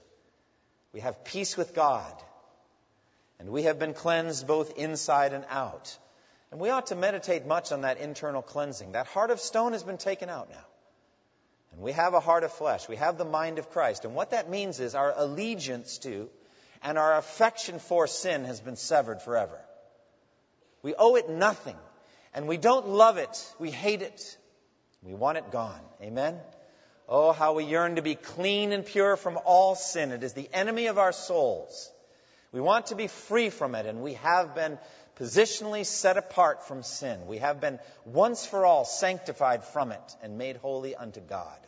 We 0.93 1.01
have 1.01 1.25
peace 1.25 1.57
with 1.57 1.75
God. 1.75 2.13
And 3.39 3.51
we 3.51 3.65
have 3.65 3.79
been 3.79 3.95
cleansed 3.95 4.47
both 4.47 4.79
inside 4.79 5.33
and 5.33 5.45
out. 5.49 5.97
And 6.51 6.61
we 6.61 6.71
ought 6.71 6.87
to 6.87 6.97
meditate 6.97 7.47
much 7.47 7.73
on 7.73 7.83
that 7.83 7.99
internal 7.99 8.43
cleansing. 8.43 8.93
That 8.93 9.07
heart 9.07 9.31
of 9.31 9.41
stone 9.41 9.73
has 9.73 9.83
been 9.83 9.99
taken 9.99 10.29
out 10.29 10.51
now. 10.51 10.67
And 11.73 11.81
we 11.81 11.93
have 11.93 12.15
a 12.15 12.21
heart 12.21 12.43
of 12.43 12.53
flesh. 12.53 12.89
We 12.89 12.97
have 12.97 13.19
the 13.19 13.25
mind 13.25 13.59
of 13.59 13.71
Christ. 13.71 14.05
And 14.05 14.15
what 14.15 14.33
that 14.33 14.51
means 14.51 14.81
is 14.81 14.95
our 14.95 15.13
allegiance 15.17 15.99
to 15.99 16.29
and 16.83 16.99
our 16.99 17.17
affection 17.17 17.79
for 17.79 18.07
sin 18.07 18.45
has 18.45 18.61
been 18.61 18.77
severed 18.77 19.23
forever. 19.23 19.59
We 20.83 20.95
owe 20.95 21.17
it 21.17 21.29
nothing. 21.29 21.77
And 22.33 22.47
we 22.47 22.57
don't 22.57 22.89
love 22.89 23.19
it. 23.19 23.55
We 23.59 23.71
hate 23.71 24.03
it. 24.03 24.37
We 25.03 25.15
want 25.15 25.39
it 25.39 25.51
gone. 25.51 25.81
Amen? 26.03 26.39
Oh, 27.09 27.33
how 27.33 27.55
we 27.55 27.65
yearn 27.65 27.97
to 27.97 28.03
be 28.03 28.15
clean 28.15 28.73
and 28.73 28.87
pure 28.87 29.17
from 29.17 29.39
all 29.45 29.75
sin. 29.75 30.13
It 30.13 30.23
is 30.23 30.33
the 30.33 30.49
enemy 30.53 30.87
of 30.87 30.99
our 30.99 31.13
souls. 31.13 31.91
We 32.53 32.61
want 32.61 32.87
to 32.87 32.95
be 32.95 33.09
free 33.09 33.51
from 33.51 33.75
it, 33.75 33.87
and 33.87 34.03
we 34.03 34.15
have 34.15 34.55
been 34.55 34.79
positionally 35.19 35.85
set 35.85 36.17
apart 36.17 36.67
from 36.67 36.83
sin. 36.83 37.27
We 37.27 37.39
have 37.39 37.61
been 37.61 37.79
once 38.05 38.47
for 38.47 38.65
all 38.65 38.85
sanctified 38.85 39.65
from 39.65 39.93
it 39.93 40.17
and 40.23 40.39
made 40.39 40.57
holy 40.57 40.95
unto 40.95 41.21
God. 41.21 41.59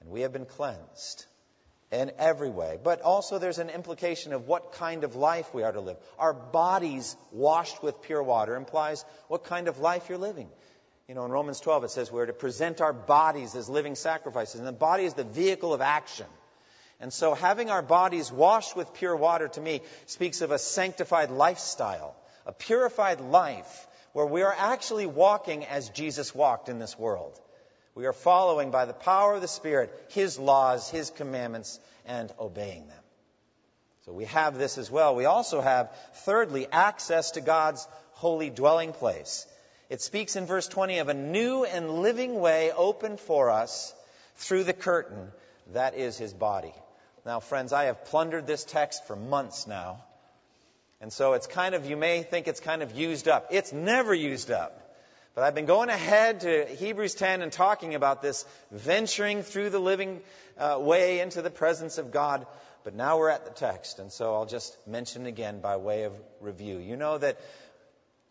And 0.00 0.10
we 0.10 0.22
have 0.22 0.32
been 0.32 0.46
cleansed 0.46 1.26
in 1.94 2.12
every 2.18 2.50
way. 2.50 2.78
But 2.82 3.02
also, 3.02 3.38
there's 3.38 3.58
an 3.58 3.70
implication 3.70 4.32
of 4.32 4.46
what 4.46 4.72
kind 4.72 5.04
of 5.04 5.16
life 5.16 5.52
we 5.54 5.62
are 5.62 5.72
to 5.72 5.80
live. 5.80 5.96
Our 6.18 6.34
bodies 6.34 7.16
washed 7.32 7.82
with 7.82 8.02
pure 8.02 8.22
water 8.22 8.56
implies 8.56 9.04
what 9.28 9.44
kind 9.44 9.68
of 9.68 9.78
life 9.78 10.08
you're 10.08 10.18
living. 10.18 10.48
You 11.08 11.14
know, 11.14 11.24
in 11.24 11.30
Romans 11.30 11.60
12, 11.60 11.84
it 11.84 11.90
says 11.90 12.10
we're 12.10 12.26
to 12.26 12.32
present 12.32 12.80
our 12.80 12.92
bodies 12.92 13.54
as 13.54 13.68
living 13.68 13.94
sacrifices, 13.94 14.58
and 14.58 14.66
the 14.66 14.72
body 14.72 15.04
is 15.04 15.14
the 15.14 15.24
vehicle 15.24 15.74
of 15.74 15.80
action. 15.80 16.26
And 17.00 17.12
so, 17.12 17.34
having 17.34 17.70
our 17.70 17.82
bodies 17.82 18.32
washed 18.32 18.76
with 18.76 18.94
pure 18.94 19.14
water 19.14 19.48
to 19.48 19.60
me 19.60 19.82
speaks 20.06 20.40
of 20.40 20.50
a 20.50 20.58
sanctified 20.58 21.30
lifestyle, 21.30 22.16
a 22.46 22.52
purified 22.52 23.20
life 23.20 23.86
where 24.14 24.26
we 24.26 24.42
are 24.42 24.54
actually 24.56 25.06
walking 25.06 25.66
as 25.66 25.90
Jesus 25.90 26.34
walked 26.34 26.68
in 26.68 26.78
this 26.78 26.98
world. 26.98 27.38
We 27.94 28.06
are 28.06 28.12
following 28.12 28.72
by 28.72 28.86
the 28.86 28.92
power 28.92 29.34
of 29.34 29.40
the 29.40 29.48
Spirit 29.48 29.92
His 30.08 30.38
laws, 30.38 30.90
His 30.90 31.10
commandments, 31.10 31.78
and 32.06 32.32
obeying 32.40 32.88
them. 32.88 33.02
So 34.04 34.12
we 34.12 34.24
have 34.26 34.58
this 34.58 34.78
as 34.78 34.90
well. 34.90 35.14
We 35.14 35.24
also 35.24 35.60
have, 35.60 35.94
thirdly, 36.24 36.66
access 36.70 37.32
to 37.32 37.40
God's 37.40 37.86
holy 38.12 38.50
dwelling 38.50 38.92
place. 38.92 39.46
It 39.88 40.02
speaks 40.02 40.34
in 40.34 40.46
verse 40.46 40.66
20 40.66 40.98
of 40.98 41.08
a 41.08 41.14
new 41.14 41.64
and 41.64 42.02
living 42.02 42.40
way 42.40 42.72
opened 42.72 43.20
for 43.20 43.50
us 43.50 43.94
through 44.36 44.64
the 44.64 44.72
curtain 44.72 45.30
that 45.72 45.94
is 45.94 46.18
His 46.18 46.34
body. 46.34 46.74
Now, 47.24 47.40
friends, 47.40 47.72
I 47.72 47.84
have 47.84 48.04
plundered 48.06 48.46
this 48.46 48.64
text 48.64 49.06
for 49.06 49.16
months 49.16 49.66
now. 49.66 50.04
And 51.00 51.12
so 51.12 51.34
it's 51.34 51.46
kind 51.46 51.74
of, 51.74 51.86
you 51.86 51.96
may 51.96 52.22
think 52.22 52.48
it's 52.48 52.60
kind 52.60 52.82
of 52.82 52.92
used 52.92 53.28
up. 53.28 53.48
It's 53.50 53.72
never 53.72 54.12
used 54.12 54.50
up. 54.50 54.83
But 55.34 55.42
I've 55.42 55.54
been 55.56 55.66
going 55.66 55.88
ahead 55.88 56.40
to 56.40 56.64
Hebrews 56.64 57.16
10 57.16 57.42
and 57.42 57.50
talking 57.50 57.96
about 57.96 58.22
this 58.22 58.44
venturing 58.70 59.42
through 59.42 59.70
the 59.70 59.80
living 59.80 60.20
uh, 60.56 60.78
way 60.80 61.18
into 61.18 61.42
the 61.42 61.50
presence 61.50 61.98
of 61.98 62.12
God. 62.12 62.46
But 62.84 62.94
now 62.94 63.18
we're 63.18 63.30
at 63.30 63.44
the 63.44 63.50
text, 63.50 63.98
and 63.98 64.12
so 64.12 64.32
I'll 64.32 64.46
just 64.46 64.76
mention 64.86 65.26
again 65.26 65.60
by 65.60 65.76
way 65.76 66.04
of 66.04 66.12
review. 66.40 66.78
You 66.78 66.96
know 66.96 67.18
that 67.18 67.40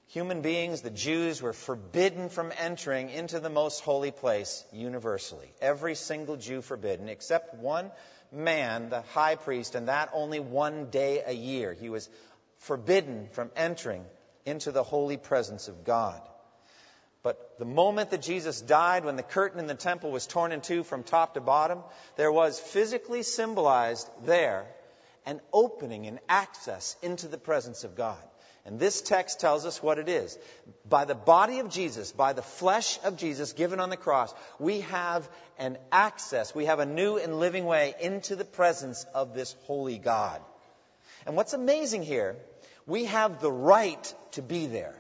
human 0.07 0.41
beings, 0.41 0.81
the 0.81 0.91
Jews, 0.91 1.41
were 1.41 1.51
forbidden 1.51 2.29
from 2.29 2.53
entering 2.57 3.09
into 3.09 3.41
the 3.41 3.49
most 3.49 3.81
holy 3.81 4.11
place 4.11 4.63
universally. 4.71 5.51
Every 5.59 5.95
single 5.95 6.37
Jew 6.37 6.61
forbidden, 6.61 7.09
except 7.09 7.55
one 7.55 7.91
man, 8.31 8.89
the 8.89 9.01
high 9.01 9.35
priest, 9.35 9.75
and 9.75 9.89
that 9.89 10.11
only 10.13 10.39
one 10.39 10.89
day 10.89 11.21
a 11.25 11.33
year. 11.33 11.73
He 11.73 11.89
was 11.89 12.09
forbidden 12.59 13.27
from 13.33 13.51
entering 13.57 14.05
into 14.45 14.71
the 14.71 14.83
holy 14.83 15.17
presence 15.17 15.67
of 15.67 15.83
God. 15.83 16.21
But 17.23 17.57
the 17.57 17.65
moment 17.65 18.09
that 18.09 18.21
Jesus 18.21 18.59
died, 18.59 19.05
when 19.05 19.15
the 19.15 19.23
curtain 19.23 19.59
in 19.59 19.67
the 19.67 19.75
temple 19.75 20.11
was 20.11 20.27
torn 20.27 20.51
in 20.51 20.59
two 20.59 20.83
from 20.83 21.03
top 21.03 21.35
to 21.35 21.41
bottom, 21.41 21.79
there 22.17 22.31
was 22.31 22.59
physically 22.59 23.23
symbolized 23.23 24.09
there 24.25 24.65
an 25.25 25.39
opening 25.53 26.05
and 26.05 26.19
access 26.27 26.97
into 27.01 27.29
the 27.29 27.37
presence 27.37 27.85
of 27.85 27.95
God. 27.95 28.21
And 28.65 28.79
this 28.79 29.01
text 29.01 29.39
tells 29.39 29.65
us 29.65 29.83
what 29.83 29.99
it 29.99 30.07
is. 30.07 30.37
By 30.87 31.05
the 31.05 31.15
body 31.15 31.59
of 31.59 31.69
Jesus, 31.69 32.11
by 32.11 32.33
the 32.33 32.41
flesh 32.41 32.99
of 33.03 33.17
Jesus 33.17 33.53
given 33.53 33.79
on 33.79 33.89
the 33.89 33.97
cross, 33.97 34.33
we 34.59 34.81
have 34.81 35.27
an 35.57 35.77
access, 35.91 36.55
we 36.55 36.65
have 36.65 36.79
a 36.79 36.85
new 36.85 37.17
and 37.17 37.39
living 37.39 37.65
way 37.65 37.93
into 37.99 38.35
the 38.35 38.45
presence 38.45 39.05
of 39.13 39.33
this 39.33 39.55
holy 39.63 39.97
God. 39.97 40.41
And 41.25 41.35
what's 41.35 41.53
amazing 41.53 42.03
here, 42.03 42.37
we 42.85 43.05
have 43.05 43.41
the 43.41 43.51
right 43.51 44.15
to 44.31 44.41
be 44.41 44.67
there. 44.67 44.95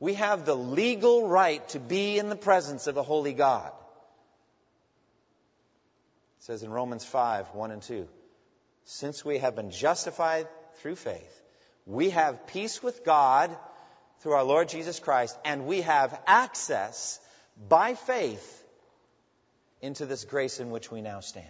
We 0.00 0.14
have 0.14 0.44
the 0.44 0.54
legal 0.54 1.28
right 1.28 1.66
to 1.70 1.80
be 1.80 2.18
in 2.18 2.28
the 2.28 2.36
presence 2.36 2.86
of 2.86 2.96
a 2.96 3.02
holy 3.02 3.32
God. 3.32 3.72
It 6.38 6.44
says 6.44 6.62
in 6.62 6.70
Romans 6.70 7.04
5 7.04 7.54
1 7.54 7.70
and 7.70 7.82
2 7.82 8.08
Since 8.84 9.24
we 9.24 9.38
have 9.38 9.56
been 9.56 9.70
justified 9.70 10.46
through 10.76 10.96
faith, 10.96 11.42
we 11.84 12.10
have 12.10 12.46
peace 12.46 12.82
with 12.82 13.04
God 13.04 13.56
through 14.20 14.32
our 14.32 14.44
Lord 14.44 14.68
Jesus 14.68 15.00
Christ, 15.00 15.36
and 15.44 15.66
we 15.66 15.82
have 15.82 16.20
access 16.26 17.20
by 17.68 17.94
faith 17.94 18.64
into 19.80 20.06
this 20.06 20.24
grace 20.24 20.60
in 20.60 20.70
which 20.70 20.90
we 20.90 21.00
now 21.00 21.20
stand. 21.20 21.46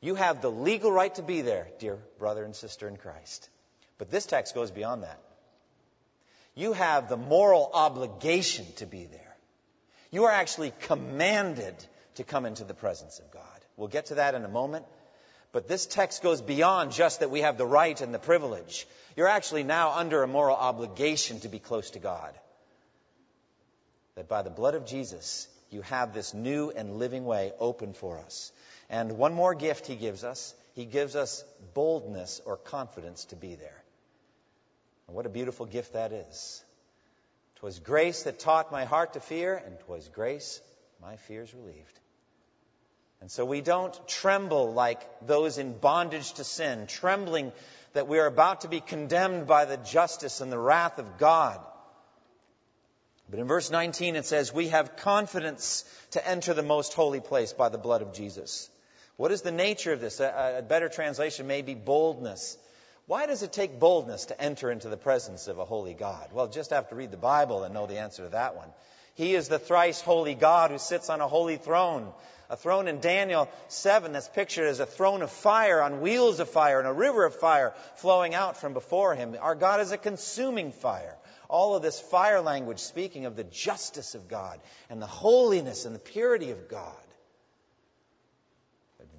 You 0.00 0.14
have 0.14 0.42
the 0.42 0.50
legal 0.50 0.92
right 0.92 1.14
to 1.14 1.22
be 1.22 1.40
there, 1.40 1.68
dear 1.78 1.98
brother 2.18 2.44
and 2.44 2.54
sister 2.54 2.88
in 2.88 2.96
Christ. 2.96 3.48
But 3.96 4.10
this 4.10 4.26
text 4.26 4.54
goes 4.54 4.70
beyond 4.70 5.02
that. 5.02 5.18
You 6.54 6.72
have 6.72 7.08
the 7.08 7.16
moral 7.16 7.70
obligation 7.72 8.66
to 8.76 8.86
be 8.86 9.06
there. 9.06 9.36
You 10.10 10.24
are 10.24 10.32
actually 10.32 10.72
commanded 10.82 11.74
to 12.16 12.24
come 12.24 12.46
into 12.46 12.64
the 12.64 12.74
presence 12.74 13.18
of 13.18 13.30
God. 13.32 13.42
We'll 13.76 13.88
get 13.88 14.06
to 14.06 14.16
that 14.16 14.34
in 14.34 14.44
a 14.44 14.48
moment. 14.48 14.86
But 15.52 15.68
this 15.68 15.86
text 15.86 16.22
goes 16.22 16.42
beyond 16.42 16.92
just 16.92 17.20
that 17.20 17.30
we 17.30 17.40
have 17.40 17.58
the 17.58 17.66
right 17.66 18.00
and 18.00 18.12
the 18.12 18.18
privilege. 18.18 18.86
You're 19.16 19.28
actually 19.28 19.62
now 19.62 19.92
under 19.92 20.22
a 20.22 20.28
moral 20.28 20.56
obligation 20.56 21.40
to 21.40 21.48
be 21.48 21.58
close 21.58 21.90
to 21.90 21.98
God. 21.98 22.34
That 24.16 24.28
by 24.28 24.42
the 24.42 24.50
blood 24.50 24.74
of 24.74 24.86
Jesus, 24.86 25.48
you 25.70 25.82
have 25.82 26.14
this 26.14 26.34
new 26.34 26.70
and 26.70 26.98
living 26.98 27.24
way 27.24 27.52
open 27.58 27.94
for 27.94 28.18
us. 28.18 28.52
And 28.88 29.18
one 29.18 29.34
more 29.34 29.54
gift 29.54 29.86
he 29.86 29.96
gives 29.96 30.22
us 30.22 30.54
he 30.74 30.84
gives 30.84 31.14
us 31.14 31.44
boldness 31.72 32.40
or 32.44 32.56
confidence 32.56 33.26
to 33.26 33.36
be 33.36 33.54
there. 33.54 33.83
And 35.06 35.16
what 35.16 35.26
a 35.26 35.30
beautiful 35.30 35.66
gift 35.66 35.92
that 35.92 36.12
is. 36.12 36.64
'Twas 37.56 37.78
grace 37.78 38.24
that 38.24 38.38
taught 38.38 38.72
my 38.72 38.84
heart 38.84 39.14
to 39.14 39.20
fear, 39.20 39.54
and 39.54 39.78
'twas 39.80 40.08
grace 40.08 40.60
my 41.00 41.16
fears 41.16 41.52
relieved. 41.54 42.00
And 43.20 43.30
so 43.30 43.44
we 43.44 43.62
don't 43.62 44.06
tremble 44.06 44.72
like 44.74 45.00
those 45.26 45.56
in 45.56 45.78
bondage 45.78 46.34
to 46.34 46.44
sin, 46.44 46.86
trembling 46.86 47.52
that 47.94 48.06
we 48.06 48.18
are 48.18 48.26
about 48.26 48.62
to 48.62 48.68
be 48.68 48.80
condemned 48.80 49.46
by 49.46 49.64
the 49.64 49.78
justice 49.78 50.40
and 50.40 50.52
the 50.52 50.58
wrath 50.58 50.98
of 50.98 51.16
God. 51.16 51.58
But 53.30 53.38
in 53.38 53.46
verse 53.46 53.70
19 53.70 54.16
it 54.16 54.26
says, 54.26 54.52
We 54.52 54.68
have 54.68 54.96
confidence 54.96 55.84
to 56.10 56.28
enter 56.28 56.52
the 56.52 56.62
most 56.62 56.92
holy 56.92 57.20
place 57.20 57.52
by 57.52 57.70
the 57.70 57.78
blood 57.78 58.02
of 58.02 58.12
Jesus. 58.12 58.68
What 59.16 59.32
is 59.32 59.42
the 59.42 59.52
nature 59.52 59.92
of 59.92 60.00
this? 60.00 60.20
A, 60.20 60.56
a 60.58 60.62
better 60.62 60.88
translation 60.88 61.46
may 61.46 61.62
be 61.62 61.74
boldness. 61.74 62.58
Why 63.06 63.26
does 63.26 63.42
it 63.42 63.52
take 63.52 63.78
boldness 63.78 64.26
to 64.26 64.40
enter 64.40 64.70
into 64.70 64.88
the 64.88 64.96
presence 64.96 65.46
of 65.46 65.58
a 65.58 65.64
holy 65.66 65.92
God? 65.92 66.30
Well, 66.32 66.48
just 66.48 66.70
have 66.70 66.88
to 66.88 66.94
read 66.94 67.10
the 67.10 67.18
Bible 67.18 67.62
and 67.62 67.74
know 67.74 67.86
the 67.86 67.98
answer 67.98 68.24
to 68.24 68.30
that 68.30 68.56
one. 68.56 68.68
He 69.14 69.34
is 69.34 69.48
the 69.48 69.58
thrice 69.58 70.00
holy 70.00 70.34
God 70.34 70.70
who 70.70 70.78
sits 70.78 71.10
on 71.10 71.20
a 71.20 71.28
holy 71.28 71.58
throne. 71.58 72.10
A 72.48 72.56
throne 72.56 72.88
in 72.88 73.00
Daniel 73.00 73.48
7 73.68 74.12
that's 74.12 74.28
pictured 74.28 74.66
as 74.66 74.80
a 74.80 74.86
throne 74.86 75.20
of 75.20 75.30
fire 75.30 75.82
on 75.82 76.00
wheels 76.00 76.40
of 76.40 76.48
fire 76.48 76.78
and 76.78 76.88
a 76.88 76.92
river 76.92 77.24
of 77.24 77.34
fire 77.34 77.74
flowing 77.96 78.34
out 78.34 78.56
from 78.56 78.72
before 78.72 79.14
him. 79.14 79.36
Our 79.38 79.54
God 79.54 79.80
is 79.80 79.92
a 79.92 79.98
consuming 79.98 80.72
fire. 80.72 81.16
All 81.48 81.76
of 81.76 81.82
this 81.82 82.00
fire 82.00 82.40
language 82.40 82.78
speaking 82.78 83.26
of 83.26 83.36
the 83.36 83.44
justice 83.44 84.14
of 84.14 84.28
God 84.28 84.60
and 84.88 85.00
the 85.00 85.06
holiness 85.06 85.84
and 85.84 85.94
the 85.94 86.00
purity 86.00 86.50
of 86.52 86.68
God 86.68 87.03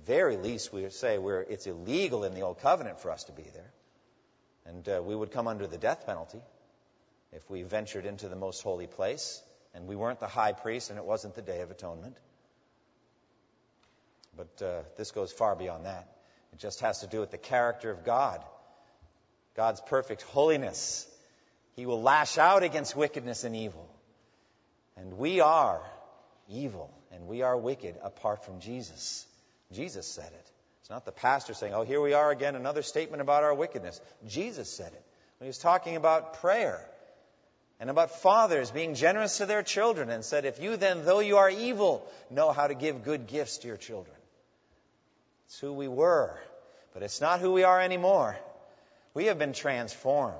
very 0.06 0.38
least, 0.38 0.72
we 0.72 0.84
would 0.84 0.94
say 0.94 1.18
it's 1.18 1.68
illegal 1.68 2.24
in 2.24 2.34
the 2.34 2.42
Old 2.42 2.60
Covenant 2.60 3.00
for 3.00 3.12
us 3.12 3.24
to 3.26 3.32
be 3.32 3.44
there. 3.54 3.72
And 4.66 4.88
uh, 4.88 5.02
we 5.04 5.16
would 5.16 5.32
come 5.32 5.48
under 5.48 5.68
the 5.68 5.78
death 5.78 6.06
penalty 6.06 6.42
if 7.32 7.50
we 7.50 7.64
ventured 7.64 8.06
into 8.06 8.28
the 8.28 8.36
most 8.36 8.62
holy 8.62 8.88
place 8.88 9.42
and 9.74 9.88
we 9.88 9.96
weren't 9.96 10.20
the 10.20 10.28
high 10.28 10.54
priest 10.54 10.90
and 10.90 10.98
it 10.98 11.06
wasn't 11.06 11.36
the 11.36 11.42
Day 11.42 11.62
of 11.62 11.72
Atonement. 11.72 12.18
But 14.36 14.66
uh, 14.66 14.82
this 14.98 15.12
goes 15.12 15.32
far 15.32 15.56
beyond 15.56 15.86
that. 15.86 16.08
It 16.54 16.60
just 16.60 16.80
has 16.82 17.02
to 17.02 17.08
do 17.08 17.20
with 17.20 17.32
the 17.32 17.38
character 17.38 17.92
of 17.92 18.04
God, 18.04 18.44
God's 19.56 19.82
perfect 19.82 20.22
holiness. 20.24 21.08
He 21.76 21.86
will 21.86 22.02
lash 22.02 22.38
out 22.38 22.64
against 22.64 22.96
wickedness 22.96 23.44
and 23.44 23.56
evil. 23.56 23.90
And 24.98 25.18
we 25.18 25.42
are 25.42 25.82
evil 26.50 26.94
and 27.12 27.28
we 27.28 27.42
are 27.42 27.58
wicked 27.58 27.96
apart 28.02 28.46
from 28.46 28.60
Jesus. 28.60 29.26
Jesus 29.76 30.08
said 30.08 30.32
it. 30.32 30.52
It's 30.82 30.90
not 30.90 31.06
the 31.06 31.12
pastor 31.12 31.54
saying, 31.54 31.74
oh, 31.74 31.84
here 31.84 32.00
we 32.00 32.14
are 32.14 32.32
again, 32.32 32.56
another 32.56 32.84
statement 32.84 33.22
about 33.22 33.44
our 33.44 33.54
wickedness. 33.54 34.00
Jesus 34.28 34.70
said 34.70 34.94
it. 34.94 35.04
When 35.38 35.46
he 35.46 35.50
was 35.50 35.58
talking 35.58 35.96
about 35.96 36.36
prayer 36.42 36.80
and 37.80 37.90
about 37.90 38.22
fathers 38.22 38.72
being 38.72 38.94
generous 38.94 39.40
to 39.40 39.46
their 39.46 39.64
children 39.64 40.10
and 40.10 40.24
said, 40.24 40.46
if 40.46 40.62
you 40.62 40.78
then, 40.78 41.04
though 41.04 41.20
you 41.20 41.38
are 41.38 41.50
evil, 41.50 42.08
know 42.30 42.52
how 42.52 42.68
to 42.68 42.76
give 42.76 43.04
good 43.04 43.28
gifts 43.28 43.58
to 43.60 43.68
your 43.68 43.78
children. 43.78 44.16
It's 45.48 45.60
who 45.60 45.74
we 45.74 45.88
were, 45.88 46.40
but 46.94 47.04
it's 47.04 47.20
not 47.20 47.40
who 47.40 47.52
we 47.52 47.64
are 47.64 47.82
anymore. 47.82 48.38
We 49.14 49.26
have 49.26 49.40
been 49.40 49.54
transformed. 49.54 50.36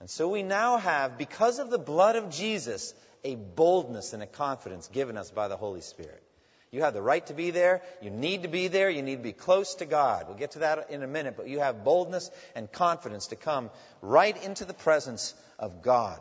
And 0.00 0.08
so 0.08 0.28
we 0.28 0.42
now 0.42 0.78
have, 0.78 1.18
because 1.18 1.58
of 1.58 1.70
the 1.70 1.78
blood 1.78 2.16
of 2.16 2.30
Jesus, 2.30 2.94
a 3.24 3.34
boldness 3.34 4.12
and 4.12 4.22
a 4.22 4.26
confidence 4.26 4.88
given 4.88 5.16
us 5.16 5.30
by 5.30 5.48
the 5.48 5.56
Holy 5.56 5.80
Spirit. 5.80 6.22
You 6.70 6.82
have 6.82 6.94
the 6.94 7.02
right 7.02 7.26
to 7.26 7.34
be 7.34 7.50
there. 7.50 7.82
You 8.02 8.10
need 8.10 8.42
to 8.42 8.48
be 8.48 8.68
there. 8.68 8.90
You 8.90 9.02
need 9.02 9.16
to 9.16 9.22
be 9.22 9.32
close 9.32 9.76
to 9.76 9.86
God. 9.86 10.26
We'll 10.28 10.36
get 10.36 10.52
to 10.52 10.60
that 10.60 10.90
in 10.90 11.02
a 11.02 11.06
minute, 11.06 11.34
but 11.36 11.48
you 11.48 11.60
have 11.60 11.84
boldness 11.84 12.30
and 12.54 12.70
confidence 12.70 13.28
to 13.28 13.36
come 13.36 13.70
right 14.02 14.36
into 14.44 14.64
the 14.64 14.74
presence 14.74 15.34
of 15.58 15.82
God. 15.82 16.20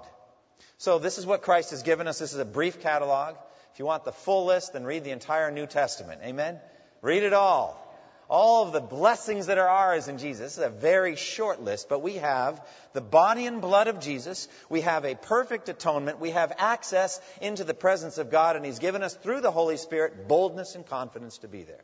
So 0.78 1.00
this 1.00 1.18
is 1.18 1.26
what 1.26 1.42
Christ 1.42 1.72
has 1.72 1.84
given 1.84 2.08
us. 2.08 2.20
This 2.20 2.34
is 2.34 2.40
a 2.40 2.46
brief 2.46 2.82
catalog. 2.82 3.36
If 3.74 3.80
you 3.80 3.86
want 3.86 4.06
the 4.06 4.12
full 4.12 4.46
list, 4.46 4.74
then 4.74 4.86
read 4.86 5.04
the 5.04 5.12
entire 5.12 5.52
New 5.52 5.68
Testament. 5.68 6.22
Amen? 6.24 6.60
Read 7.02 7.24
it 7.24 7.34
all 7.34 7.87
all 8.30 8.66
of 8.66 8.74
the 8.74 8.82
blessings 8.82 9.48
that 9.48 9.58
are 9.58 9.68
ours 9.68 10.08
in 10.08 10.18
Jesus. 10.18 10.58
Is 10.58 10.64
a 10.64 10.70
very 10.70 11.16
short 11.16 11.62
list, 11.62 11.90
but 11.90 12.02
we 12.02 12.16
have 12.16 12.66
the 12.94 13.02
body 13.02 13.46
and 13.46 13.62
blood 13.62 13.88
of 13.88 14.00
Jesus. 14.00 14.48
We 14.70 14.82
have 14.82 15.06
a 15.06 15.16
perfect 15.16 15.70
atonement. 15.70 16.20
We 16.20 16.32
have 16.32 16.54
access 16.58 17.22
into 17.42 17.64
the 17.64 17.74
presence 17.74 18.18
of 18.18 18.32
God, 18.32 18.56
and 18.56 18.66
He's 18.66 18.80
given 18.80 19.04
us 19.04 19.16
through 19.16 19.42
the 19.42 19.52
Holy 19.52 19.78
Spirit 19.78 20.28
boldness 20.28 20.76
and 20.76 20.86
confidence 20.86 21.40
to 21.40 21.48
be 21.48 21.64
there. 21.64 21.84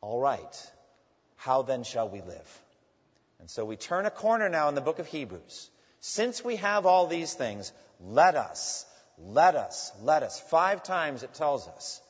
All 0.00 0.20
right. 0.20 0.72
How 1.36 1.62
then 1.62 1.84
shall 1.84 2.08
we 2.08 2.20
live? 2.20 2.62
And 3.40 3.48
so 3.48 3.64
we 3.64 3.76
turn 3.76 4.06
a 4.06 4.10
corner 4.10 4.48
now 4.48 4.68
in 4.68 4.74
the 4.74 4.80
book 4.80 4.98
of 4.98 5.06
Hebrews. 5.06 5.70
Since 6.00 6.44
we 6.44 6.56
have 6.56 6.86
all 6.86 7.06
these 7.06 7.34
things, 7.34 7.72
let 8.00 8.34
us, 8.34 8.84
let 9.18 9.54
us, 9.54 9.92
let 10.02 10.22
us. 10.22 10.40
Five 10.40 10.82
times 10.82 11.22
it 11.22 11.34
tells 11.34 11.66
us 11.68 12.00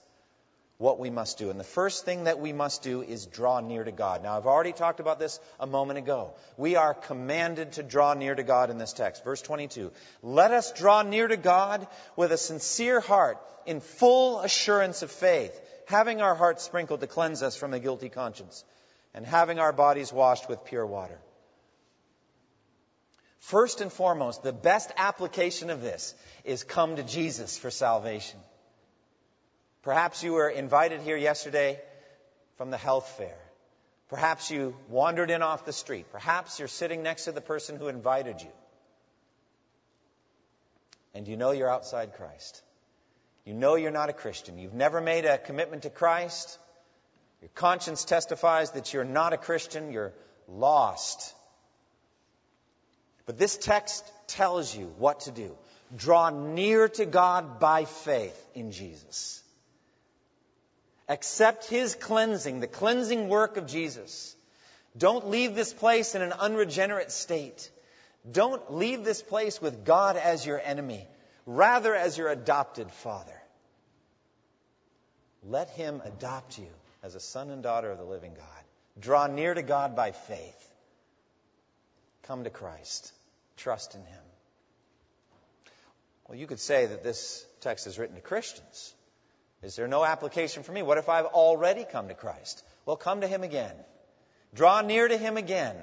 what 0.79 1.01
we 1.01 1.11
must 1.11 1.39
do. 1.39 1.51
And 1.51 1.59
the 1.59 1.65
first 1.65 2.05
thing 2.05 2.25
that 2.25 2.39
we 2.39 2.53
must 2.53 2.83
do 2.83 3.03
is 3.03 3.27
draw 3.27 3.59
near 3.61 3.83
to 3.83 3.91
God. 3.91 4.23
Now, 4.23 4.37
I've 4.37 4.47
already 4.47 4.73
talked 4.73 5.01
about 5.01 5.19
this 5.19 5.41
a 5.59 5.67
moment 5.67 5.99
ago. 5.99 6.35
We 6.57 6.77
are 6.77 6.95
commanded 6.95 7.73
to 7.73 7.83
draw 7.83 8.15
near 8.15 8.35
to 8.35 8.45
God 8.45 8.71
in 8.71 8.79
this 8.79 8.93
text. 8.93 9.25
Verse 9.25 9.43
22. 9.43 9.91
Let 10.23 10.53
us 10.53 10.73
draw 10.73 11.03
near 11.03 11.27
to 11.27 11.37
God 11.37 11.87
with 12.15 12.31
a 12.31 12.39
sincere 12.39 13.01
heart, 13.01 13.39
in 13.67 13.81
full 13.81 14.41
assurance 14.41 15.03
of 15.03 15.11
faith, 15.11 15.61
having 15.89 16.23
our 16.23 16.35
hearts 16.35 16.63
sprinkled 16.63 17.01
to 17.01 17.07
cleanse 17.07 17.43
us 17.43 17.57
from 17.57 17.75
a 17.75 17.81
guilty 17.81 18.09
conscience, 18.09 18.65
and 19.15 19.27
having 19.27 19.59
our 19.59 19.73
bodies 19.73 20.13
washed 20.13 20.49
with 20.49 20.65
pure 20.65 20.87
water. 20.87 21.19
First 23.41 23.81
and 23.81 23.93
foremost, 23.93 24.43
the 24.43 24.53
best 24.53 24.93
application 24.97 25.71
of 25.71 25.83
this 25.83 26.15
is 26.45 26.63
come 26.65 26.97
to 26.97 27.03
Jesus 27.03 27.59
for 27.59 27.71
salvation. 27.71 28.39
Perhaps 29.83 30.23
you 30.23 30.33
were 30.33 30.49
invited 30.49 31.01
here 31.03 31.17
yesterday 31.17 31.81
from 32.57 32.71
the 32.71 32.77
health 32.77 33.09
fair. 33.17 33.39
Perhaps 34.09 34.51
you 34.51 34.75
wandered 34.89 35.31
in 35.31 35.43
off 35.43 35.65
the 35.65 35.73
street. 35.73 36.07
Perhaps 36.11 36.59
you're 36.59 36.69
sitting 36.69 37.03
next 37.03 37.25
to 37.25 37.33
the 37.33 37.41
person 37.41 37.77
who 37.77 37.89
invited 37.89 38.41
you. 38.41 38.51
And 41.15 41.29
you 41.29 41.37
know 41.37 41.51
you're 41.53 41.71
outside 41.71 42.15
Christ. 42.15 42.63
You 43.45 43.55
know 43.55 43.77
you're 43.77 43.91
not 43.91 44.09
a 44.09 44.13
Christian. 44.13 44.59
You've 44.59 44.75
never 44.75 45.01
made 45.01 45.25
a 45.25 45.39
commitment 45.39 45.83
to 45.83 45.91
Christ. 45.91 46.59
Your 47.41 47.51
conscience 47.55 48.05
testifies 48.05 48.73
that 48.73 48.93
you're 48.93 49.05
not 49.05 49.33
a 49.33 49.39
Christian. 49.39 49.93
You're 49.93 50.13
lost. 50.49 51.35
But 53.27 53.39
this 53.39 53.57
text 53.57 54.11
tells 54.27 54.75
you 54.75 54.93
what 54.99 55.21
to 55.21 55.31
do. 55.31 55.57
Draw 55.97 56.31
near 56.31 56.89
to 56.89 57.07
God 57.07 57.61
by 57.61 57.85
faith 57.85 58.49
in 58.55 58.73
Jesus. 58.73 59.43
Accept 61.09 61.65
His 61.67 61.95
cleansing, 61.95 62.61
the 62.61 62.67
cleansing 62.67 63.29
work 63.29 63.57
of 63.57 63.67
Jesus. 63.67 64.37
Don't 64.97 65.29
leave 65.29 65.55
this 65.55 65.73
place 65.73 66.15
in 66.15 66.23
an 66.23 66.33
unregenerate 66.33 67.11
state. 67.11 67.71
Don't 68.31 68.75
leave 68.75 69.05
this 69.05 69.23
place 69.23 69.61
with 69.61 69.85
God 69.85 70.17
as 70.17 70.45
your 70.45 70.61
enemy, 70.61 71.07
rather 71.47 71.95
as 71.95 72.19
your 72.19 72.29
adopted 72.29 72.91
father. 72.91 73.41
Let 75.45 75.71
Him 75.71 76.03
adopt 76.05 76.59
you 76.59 76.69
as 77.03 77.15
a 77.15 77.21
son 77.21 77.51
and 77.51 77.63
daughter 77.63 77.91
of 77.91 77.99
the 77.99 78.05
living 78.05 78.35
God. 78.35 78.65
Draw 79.01 79.29
near 79.29 79.55
to 79.55 79.63
God 79.63 79.95
by 79.95 80.13
faith. 80.13 80.73
Come 82.25 82.45
to 82.45 82.51
Christ. 82.51 83.13
Trust 83.57 83.95
in 83.95 84.01
Him. 84.01 84.23
Well, 86.27 86.37
you 86.37 86.47
could 86.47 86.61
say 86.61 86.87
that 86.87 87.03
this 87.03 87.47
text 87.61 87.87
is 87.87 87.99
written 87.99 88.17
to 88.17 88.21
Christians. 88.21 88.93
Is 89.63 89.75
there 89.75 89.89
no 89.89 90.05
application 90.05 90.63
for 90.63 90.73
me? 90.73 90.83
What 90.83 90.99
if 90.99 91.09
I've 91.09 91.27
already 91.27 91.85
come 91.85 92.09
to 92.09 92.15
Christ? 92.15 92.65
Well, 92.87 92.97
come 92.97 93.23
to 93.23 93.27
Him 93.27 93.43
again. 93.43 93.75
Draw 94.55 94.83
near 94.83 95.09
to 95.09 95.17
Him 95.17 95.37
again. 95.37 95.77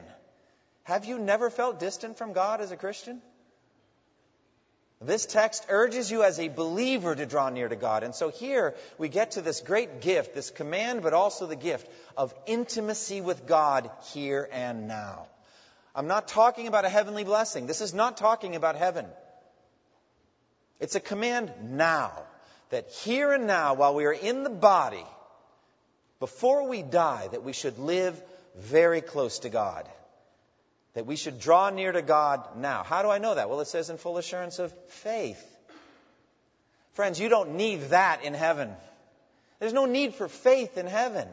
Have 0.84 1.06
you 1.06 1.20
never 1.20 1.50
felt 1.50 1.80
distant 1.80 2.18
from 2.18 2.34
God 2.34 2.62
as 2.62 2.72
a 2.72 2.78
Christian? 2.78 3.22
This 5.02 5.26
text 5.26 5.66
urges 5.68 6.10
you 6.10 6.24
as 6.24 6.40
a 6.40 6.48
believer 6.48 7.14
to 7.14 7.26
draw 7.26 7.50
near 7.50 7.68
to 7.68 7.76
God. 7.76 8.04
And 8.04 8.16
so 8.16 8.30
here 8.30 8.76
we 8.98 9.10
get 9.10 9.32
to 9.32 9.42
this 9.42 9.60
great 9.60 10.00
gift, 10.00 10.34
this 10.34 10.52
command, 10.52 11.04
but 11.04 11.14
also 11.14 11.46
the 11.46 11.58
gift 11.58 11.88
of 12.16 12.34
intimacy 12.46 13.20
with 13.20 13.46
God 13.46 13.92
here 14.14 14.48
and 14.52 14.88
now. 14.88 15.28
I'm 15.94 16.08
not 16.08 16.30
talking 16.30 16.68
about 16.68 16.86
a 16.86 16.90
heavenly 16.90 17.26
blessing. 17.26 17.68
This 17.68 17.82
is 17.82 17.94
not 17.94 18.16
talking 18.16 18.56
about 18.56 18.78
heaven. 18.78 19.06
It's 20.80 20.96
a 20.96 21.02
command 21.02 21.52
now 21.62 22.24
that 22.70 22.90
here 22.90 23.32
and 23.34 23.48
now, 23.48 23.74
while 23.74 23.96
we 23.96 24.06
are 24.06 24.14
in 24.14 24.44
the 24.44 24.50
body, 24.50 25.06
before 26.20 26.68
we 26.68 26.82
die, 26.82 27.28
that 27.32 27.44
we 27.44 27.54
should 27.54 27.78
live 27.78 28.22
very 28.58 29.02
close 29.02 29.40
to 29.40 29.50
God. 29.50 29.88
That 30.94 31.06
we 31.06 31.18
should 31.18 31.40
draw 31.40 31.70
near 31.70 31.92
to 31.92 32.02
God 32.02 32.58
now. 32.58 32.84
How 32.84 33.04
do 33.04 33.10
I 33.10 33.18
know 33.18 33.36
that? 33.36 33.50
Well, 33.50 33.60
it 33.60 33.68
says 33.68 33.90
in 33.90 33.98
full 33.98 34.18
assurance 34.18 34.60
of 34.60 34.74
faith. 34.90 35.44
Friends, 36.94 37.20
you 37.20 37.28
don't 37.28 37.56
need 37.56 37.82
that 37.90 38.24
in 38.24 38.34
heaven. 38.34 38.72
There's 39.60 39.74
no 39.74 39.86
need 39.86 40.16
for 40.16 40.30
faith 40.30 40.78
in 40.78 40.88
heaven. 40.88 41.28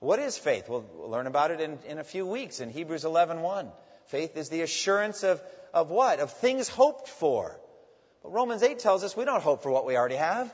What 0.00 0.18
is 0.18 0.36
faith? 0.36 0.68
We'll, 0.68 0.84
learn 0.96 1.28
about 1.28 1.52
it 1.52 1.60
in, 1.60 1.78
in 1.86 1.98
a 1.98 2.04
few 2.04 2.26
weeks 2.26 2.58
in 2.58 2.70
Hebrews 2.70 3.04
11.1. 3.04 3.70
Faith 4.06 4.36
is 4.36 4.48
the 4.48 4.62
assurance 4.62 5.22
of, 5.22 5.40
of 5.72 5.90
what? 5.90 6.18
Of 6.18 6.32
things 6.32 6.68
hoped 6.68 7.06
for. 7.06 7.56
But 8.22 8.32
Romans 8.32 8.62
8 8.62 8.78
tells 8.78 9.04
us 9.04 9.16
we 9.16 9.24
don't 9.24 9.42
hope 9.42 9.62
for 9.62 9.70
what 9.70 9.86
we 9.86 9.96
already 9.96 10.16
have. 10.16 10.52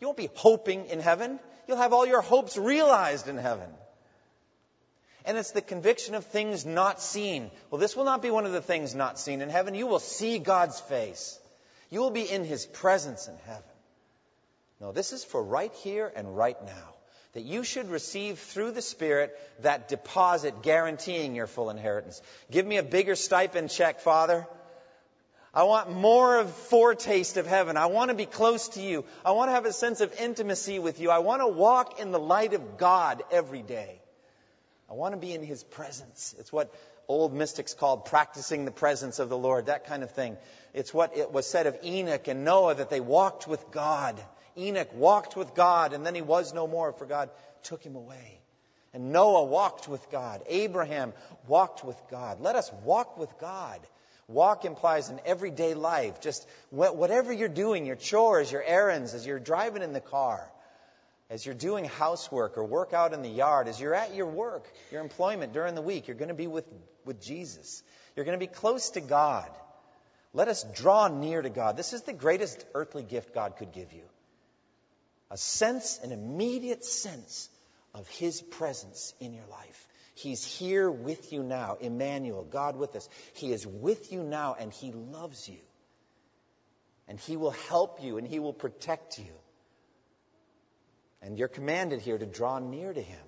You 0.00 0.08
won't 0.08 0.16
be 0.16 0.30
hoping 0.34 0.86
in 0.86 1.00
heaven. 1.00 1.38
You'll 1.66 1.78
have 1.78 1.92
all 1.92 2.06
your 2.06 2.20
hopes 2.20 2.56
realized 2.56 3.28
in 3.28 3.38
heaven. 3.38 3.68
And 5.24 5.36
it's 5.36 5.50
the 5.50 5.62
conviction 5.62 6.14
of 6.14 6.24
things 6.24 6.64
not 6.64 7.00
seen. 7.00 7.50
Well, 7.70 7.80
this 7.80 7.96
will 7.96 8.04
not 8.04 8.22
be 8.22 8.30
one 8.30 8.46
of 8.46 8.52
the 8.52 8.62
things 8.62 8.94
not 8.94 9.18
seen 9.18 9.40
in 9.40 9.48
heaven. 9.48 9.74
You 9.74 9.86
will 9.86 9.98
see 9.98 10.38
God's 10.38 10.78
face. 10.80 11.38
You 11.90 12.00
will 12.00 12.10
be 12.10 12.30
in 12.30 12.44
His 12.44 12.64
presence 12.64 13.26
in 13.26 13.36
heaven. 13.46 13.62
No, 14.80 14.92
this 14.92 15.12
is 15.12 15.24
for 15.24 15.42
right 15.42 15.72
here 15.82 16.12
and 16.14 16.36
right 16.36 16.62
now 16.64 16.94
that 17.32 17.44
you 17.44 17.64
should 17.64 17.90
receive 17.90 18.38
through 18.38 18.70
the 18.70 18.82
Spirit 18.82 19.38
that 19.60 19.88
deposit 19.88 20.62
guaranteeing 20.62 21.34
your 21.34 21.46
full 21.46 21.70
inheritance. 21.70 22.22
Give 22.50 22.64
me 22.64 22.76
a 22.76 22.82
bigger 22.82 23.14
stipend 23.14 23.70
check, 23.70 24.00
Father. 24.00 24.46
I 25.56 25.62
want 25.62 25.90
more 25.90 26.38
of 26.38 26.52
foretaste 26.52 27.38
of 27.38 27.46
heaven. 27.46 27.78
I 27.78 27.86
want 27.86 28.10
to 28.10 28.14
be 28.14 28.26
close 28.26 28.68
to 28.68 28.82
you. 28.82 29.06
I 29.24 29.30
want 29.30 29.48
to 29.48 29.52
have 29.52 29.64
a 29.64 29.72
sense 29.72 30.02
of 30.02 30.12
intimacy 30.20 30.78
with 30.78 31.00
you. 31.00 31.10
I 31.10 31.20
want 31.20 31.40
to 31.40 31.46
walk 31.46 31.98
in 31.98 32.10
the 32.10 32.18
light 32.18 32.52
of 32.52 32.76
God 32.76 33.22
every 33.32 33.62
day. 33.62 34.02
I 34.90 34.92
want 34.92 35.14
to 35.14 35.18
be 35.18 35.32
in 35.32 35.42
His 35.42 35.64
presence. 35.64 36.34
It's 36.38 36.52
what 36.52 36.74
old 37.08 37.32
mystics 37.32 37.72
called 37.72 38.04
practicing 38.04 38.66
the 38.66 38.70
presence 38.70 39.18
of 39.18 39.30
the 39.30 39.38
Lord, 39.38 39.66
that 39.66 39.86
kind 39.86 40.02
of 40.02 40.10
thing. 40.10 40.36
It's 40.74 40.92
what 40.92 41.16
it 41.16 41.32
was 41.32 41.46
said 41.46 41.66
of 41.66 41.78
Enoch 41.82 42.28
and 42.28 42.44
Noah 42.44 42.74
that 42.74 42.90
they 42.90 43.00
walked 43.00 43.48
with 43.48 43.70
God. 43.70 44.22
Enoch 44.58 44.92
walked 44.94 45.36
with 45.36 45.54
God, 45.54 45.94
and 45.94 46.04
then 46.04 46.14
he 46.14 46.20
was 46.20 46.52
no 46.52 46.66
more, 46.66 46.92
for 46.92 47.06
God 47.06 47.30
took 47.62 47.82
him 47.82 47.96
away. 47.96 48.40
And 48.92 49.10
Noah 49.10 49.44
walked 49.44 49.88
with 49.88 50.10
God. 50.10 50.42
Abraham 50.48 51.14
walked 51.48 51.82
with 51.82 51.96
God. 52.10 52.42
Let 52.42 52.56
us 52.56 52.70
walk 52.84 53.16
with 53.16 53.30
God. 53.38 53.80
Walk 54.28 54.64
implies 54.64 55.08
an 55.08 55.20
everyday 55.24 55.74
life. 55.74 56.20
Just 56.20 56.46
whatever 56.70 57.32
you're 57.32 57.48
doing, 57.48 57.86
your 57.86 57.96
chores, 57.96 58.50
your 58.50 58.62
errands, 58.62 59.14
as 59.14 59.24
you're 59.24 59.38
driving 59.38 59.82
in 59.82 59.92
the 59.92 60.00
car, 60.00 60.50
as 61.30 61.46
you're 61.46 61.54
doing 61.54 61.84
housework 61.84 62.58
or 62.58 62.64
work 62.64 62.92
out 62.92 63.12
in 63.12 63.22
the 63.22 63.28
yard, 63.28 63.68
as 63.68 63.80
you're 63.80 63.94
at 63.94 64.14
your 64.14 64.26
work, 64.26 64.66
your 64.90 65.00
employment 65.00 65.52
during 65.52 65.74
the 65.74 65.82
week, 65.82 66.08
you're 66.08 66.16
going 66.16 66.28
to 66.28 66.34
be 66.34 66.48
with, 66.48 66.66
with 67.04 67.22
Jesus. 67.22 67.82
You're 68.14 68.24
going 68.24 68.38
to 68.38 68.44
be 68.44 68.52
close 68.52 68.90
to 68.90 69.00
God. 69.00 69.48
Let 70.32 70.48
us 70.48 70.64
draw 70.74 71.08
near 71.08 71.40
to 71.40 71.50
God. 71.50 71.76
This 71.76 71.92
is 71.92 72.02
the 72.02 72.12
greatest 72.12 72.64
earthly 72.74 73.02
gift 73.02 73.32
God 73.34 73.56
could 73.56 73.72
give 73.72 73.92
you 73.92 74.02
a 75.30 75.36
sense, 75.36 75.98
an 76.02 76.12
immediate 76.12 76.84
sense 76.84 77.48
of 77.94 78.08
His 78.08 78.40
presence 78.40 79.14
in 79.20 79.32
your 79.34 79.46
life. 79.50 79.88
He's 80.16 80.44
here 80.44 80.90
with 80.90 81.32
you 81.32 81.42
now, 81.42 81.76
Emmanuel, 81.80 82.44
God 82.44 82.76
with 82.76 82.96
us. 82.96 83.08
He 83.34 83.52
is 83.52 83.66
with 83.66 84.12
you 84.12 84.22
now 84.22 84.56
and 84.58 84.72
He 84.72 84.92
loves 84.92 85.48
you. 85.48 85.58
And 87.06 87.20
He 87.20 87.36
will 87.36 87.52
help 87.52 88.02
you 88.02 88.18
and 88.18 88.26
He 88.26 88.38
will 88.38 88.52
protect 88.52 89.18
you. 89.18 89.32
And 91.22 91.38
you're 91.38 91.48
commanded 91.48 92.00
here 92.00 92.18
to 92.18 92.26
draw 92.26 92.58
near 92.58 92.92
to 92.92 93.02
Him. 93.02 93.20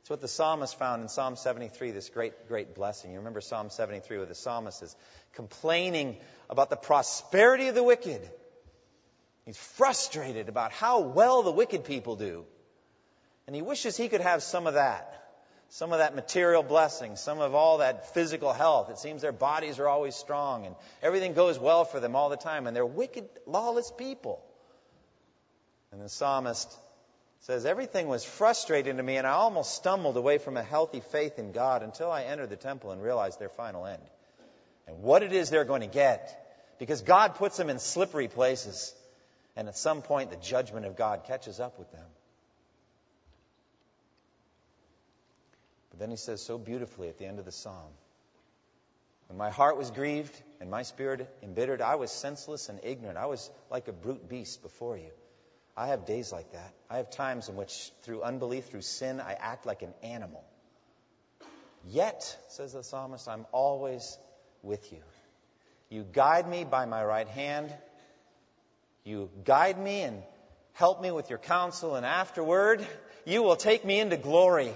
It's 0.00 0.10
what 0.10 0.20
the 0.20 0.28
psalmist 0.28 0.78
found 0.78 1.02
in 1.02 1.08
Psalm 1.08 1.34
73, 1.34 1.90
this 1.90 2.08
great, 2.10 2.48
great 2.48 2.74
blessing. 2.74 3.12
You 3.12 3.18
remember 3.18 3.40
Psalm 3.40 3.70
73 3.70 4.18
where 4.18 4.26
the 4.26 4.34
psalmist 4.34 4.82
is 4.82 4.94
complaining 5.34 6.18
about 6.48 6.70
the 6.70 6.76
prosperity 6.76 7.68
of 7.68 7.74
the 7.74 7.82
wicked 7.82 8.20
He's 9.46 9.56
frustrated 9.56 10.48
about 10.48 10.72
how 10.72 11.00
well 11.00 11.44
the 11.44 11.52
wicked 11.52 11.84
people 11.84 12.16
do. 12.16 12.44
And 13.46 13.54
he 13.54 13.62
wishes 13.62 13.96
he 13.96 14.08
could 14.08 14.20
have 14.20 14.42
some 14.42 14.66
of 14.66 14.74
that. 14.74 15.25
Some 15.68 15.92
of 15.92 15.98
that 15.98 16.14
material 16.14 16.62
blessing, 16.62 17.16
some 17.16 17.40
of 17.40 17.54
all 17.54 17.78
that 17.78 18.14
physical 18.14 18.52
health. 18.52 18.90
It 18.90 18.98
seems 18.98 19.22
their 19.22 19.32
bodies 19.32 19.78
are 19.78 19.88
always 19.88 20.14
strong 20.14 20.64
and 20.64 20.74
everything 21.02 21.34
goes 21.34 21.58
well 21.58 21.84
for 21.84 22.00
them 22.00 22.14
all 22.14 22.28
the 22.28 22.36
time. 22.36 22.66
And 22.66 22.76
they're 22.76 22.86
wicked, 22.86 23.28
lawless 23.46 23.90
people. 23.90 24.42
And 25.92 26.00
the 26.00 26.08
psalmist 26.08 26.76
says, 27.40 27.66
Everything 27.66 28.08
was 28.08 28.24
frustrating 28.24 28.96
to 28.96 29.02
me, 29.02 29.16
and 29.16 29.26
I 29.26 29.32
almost 29.32 29.74
stumbled 29.74 30.16
away 30.16 30.38
from 30.38 30.56
a 30.56 30.62
healthy 30.62 31.00
faith 31.00 31.38
in 31.38 31.52
God 31.52 31.82
until 31.82 32.10
I 32.10 32.24
entered 32.24 32.50
the 32.50 32.56
temple 32.56 32.90
and 32.90 33.02
realized 33.02 33.38
their 33.38 33.48
final 33.48 33.86
end. 33.86 34.02
And 34.86 35.02
what 35.02 35.22
it 35.22 35.32
is 35.32 35.50
they're 35.50 35.64
going 35.64 35.80
to 35.80 35.86
get. 35.86 36.42
Because 36.78 37.02
God 37.02 37.36
puts 37.36 37.56
them 37.56 37.70
in 37.70 37.78
slippery 37.78 38.28
places. 38.28 38.94
And 39.56 39.68
at 39.68 39.76
some 39.76 40.02
point, 40.02 40.30
the 40.30 40.36
judgment 40.36 40.86
of 40.86 40.96
God 40.96 41.24
catches 41.24 41.60
up 41.60 41.78
with 41.78 41.90
them. 41.92 42.04
But 45.96 46.00
then 46.02 46.10
he 46.10 46.16
says 46.16 46.42
so 46.42 46.58
beautifully 46.58 47.08
at 47.08 47.16
the 47.16 47.24
end 47.24 47.38
of 47.38 47.46
the 47.46 47.52
psalm 47.52 47.90
When 49.28 49.38
my 49.38 49.48
heart 49.48 49.78
was 49.78 49.90
grieved 49.90 50.38
and 50.60 50.70
my 50.70 50.82
spirit 50.82 51.26
embittered, 51.42 51.80
I 51.80 51.94
was 51.94 52.10
senseless 52.10 52.68
and 52.68 52.80
ignorant. 52.82 53.16
I 53.16 53.24
was 53.26 53.50
like 53.70 53.88
a 53.88 53.92
brute 53.92 54.28
beast 54.28 54.62
before 54.62 54.98
you. 54.98 55.10
I 55.74 55.86
have 55.88 56.04
days 56.04 56.32
like 56.32 56.52
that. 56.52 56.74
I 56.90 56.98
have 56.98 57.08
times 57.08 57.48
in 57.48 57.56
which, 57.56 57.90
through 58.02 58.22
unbelief, 58.22 58.66
through 58.66 58.82
sin, 58.82 59.20
I 59.20 59.32
act 59.32 59.64
like 59.64 59.80
an 59.80 59.94
animal. 60.02 60.44
Yet, 61.86 62.36
says 62.48 62.74
the 62.74 62.82
psalmist, 62.82 63.26
I'm 63.26 63.46
always 63.52 64.18
with 64.62 64.92
you. 64.92 65.02
You 65.88 66.02
guide 66.02 66.46
me 66.46 66.64
by 66.64 66.84
my 66.84 67.02
right 67.02 67.28
hand. 67.28 67.74
You 69.04 69.30
guide 69.44 69.78
me 69.78 70.02
and 70.02 70.22
help 70.74 71.00
me 71.00 71.10
with 71.10 71.30
your 71.30 71.38
counsel, 71.38 71.94
and 71.94 72.04
afterward, 72.04 72.86
you 73.24 73.42
will 73.42 73.56
take 73.56 73.84
me 73.84 73.98
into 73.98 74.18
glory. 74.18 74.72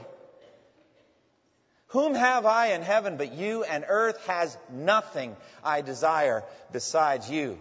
Whom 1.90 2.14
have 2.14 2.46
I 2.46 2.68
in 2.68 2.82
heaven 2.82 3.16
but 3.16 3.32
you, 3.32 3.64
and 3.64 3.84
earth 3.88 4.24
has 4.26 4.56
nothing 4.72 5.36
I 5.64 5.80
desire 5.80 6.44
besides 6.72 7.28
you. 7.28 7.58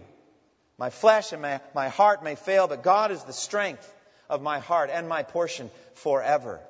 My 0.78 0.90
flesh 0.90 1.32
and 1.32 1.42
my, 1.42 1.60
my 1.74 1.88
heart 1.88 2.22
may 2.22 2.36
fail, 2.36 2.68
but 2.68 2.82
God 2.82 3.10
is 3.10 3.22
the 3.24 3.32
strength 3.32 3.92
of 4.28 4.40
my 4.40 4.60
heart 4.60 4.88
and 4.92 5.08
my 5.08 5.24
portion 5.24 5.70
forever. 5.94 6.60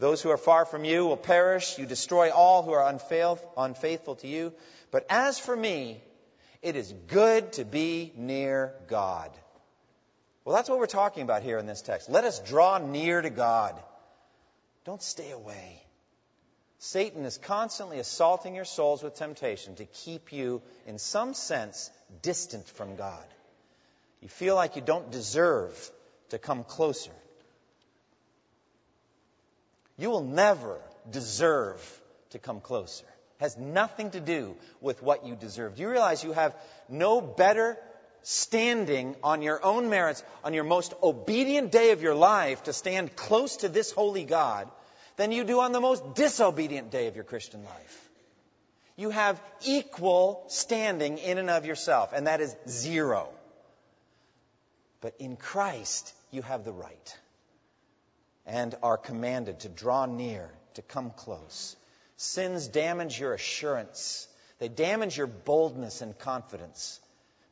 Those 0.00 0.20
who 0.20 0.30
are 0.30 0.36
far 0.36 0.64
from 0.64 0.84
you 0.84 1.06
will 1.06 1.16
perish. 1.16 1.78
You 1.78 1.86
destroy 1.86 2.30
all 2.30 2.62
who 2.62 2.72
are 2.72 2.88
unfaithful 2.88 4.16
to 4.16 4.26
you. 4.26 4.52
But 4.90 5.06
as 5.08 5.38
for 5.38 5.54
me, 5.54 6.00
it 6.60 6.74
is 6.74 6.92
good 7.06 7.52
to 7.52 7.64
be 7.64 8.12
near 8.16 8.74
God. 8.88 9.30
Well, 10.44 10.56
that's 10.56 10.68
what 10.68 10.78
we're 10.78 10.86
talking 10.86 11.22
about 11.22 11.42
here 11.42 11.58
in 11.58 11.66
this 11.66 11.82
text. 11.82 12.10
Let 12.10 12.24
us 12.24 12.40
draw 12.40 12.78
near 12.78 13.22
to 13.22 13.30
God. 13.30 13.80
Don't 14.84 15.02
stay 15.02 15.30
away. 15.30 15.79
Satan 16.82 17.26
is 17.26 17.36
constantly 17.36 17.98
assaulting 17.98 18.54
your 18.54 18.64
souls 18.64 19.02
with 19.02 19.14
temptation 19.14 19.74
to 19.76 19.84
keep 19.84 20.32
you, 20.32 20.62
in 20.86 20.98
some 20.98 21.34
sense, 21.34 21.90
distant 22.22 22.66
from 22.66 22.96
God. 22.96 23.24
You 24.22 24.28
feel 24.28 24.54
like 24.54 24.76
you 24.76 24.82
don't 24.82 25.10
deserve 25.10 25.90
to 26.30 26.38
come 26.38 26.64
closer. 26.64 27.10
You 29.98 30.08
will 30.08 30.24
never 30.24 30.80
deserve 31.10 31.78
to 32.30 32.38
come 32.38 32.62
closer 32.62 33.04
It 33.04 33.42
has 33.42 33.58
nothing 33.58 34.12
to 34.12 34.20
do 34.20 34.56
with 34.80 35.02
what 35.02 35.26
you 35.26 35.34
deserve. 35.34 35.76
Do 35.76 35.82
you 35.82 35.90
realize 35.90 36.24
you 36.24 36.32
have 36.32 36.54
no 36.88 37.20
better 37.20 37.76
standing 38.22 39.16
on 39.22 39.42
your 39.42 39.62
own 39.62 39.90
merits, 39.90 40.24
on 40.44 40.54
your 40.54 40.64
most 40.64 40.94
obedient 41.02 41.72
day 41.72 41.90
of 41.90 42.00
your 42.00 42.14
life, 42.14 42.62
to 42.64 42.72
stand 42.72 43.16
close 43.16 43.58
to 43.58 43.68
this 43.68 43.92
holy 43.92 44.24
God 44.24 44.70
than 45.20 45.32
you 45.32 45.44
do 45.44 45.60
on 45.60 45.72
the 45.72 45.82
most 45.82 46.14
disobedient 46.14 46.90
day 46.90 47.06
of 47.06 47.14
your 47.14 47.24
Christian 47.24 47.62
life? 47.62 48.08
You 48.96 49.10
have 49.10 49.38
equal 49.66 50.42
standing 50.48 51.18
in 51.18 51.36
and 51.36 51.50
of 51.50 51.66
yourself, 51.66 52.14
and 52.14 52.26
that 52.26 52.40
is 52.40 52.56
zero. 52.66 53.28
But 55.02 55.16
in 55.18 55.36
Christ, 55.36 56.14
you 56.30 56.40
have 56.40 56.64
the 56.64 56.72
right 56.72 57.18
and 58.46 58.74
are 58.82 58.96
commanded 58.96 59.60
to 59.60 59.68
draw 59.68 60.06
near, 60.06 60.48
to 60.72 60.80
come 60.80 61.10
close. 61.10 61.76
Sins 62.16 62.68
damage 62.68 63.20
your 63.20 63.34
assurance. 63.34 64.26
They 64.58 64.68
damage 64.68 65.18
your 65.18 65.26
boldness 65.26 66.00
and 66.00 66.18
confidence, 66.18 66.98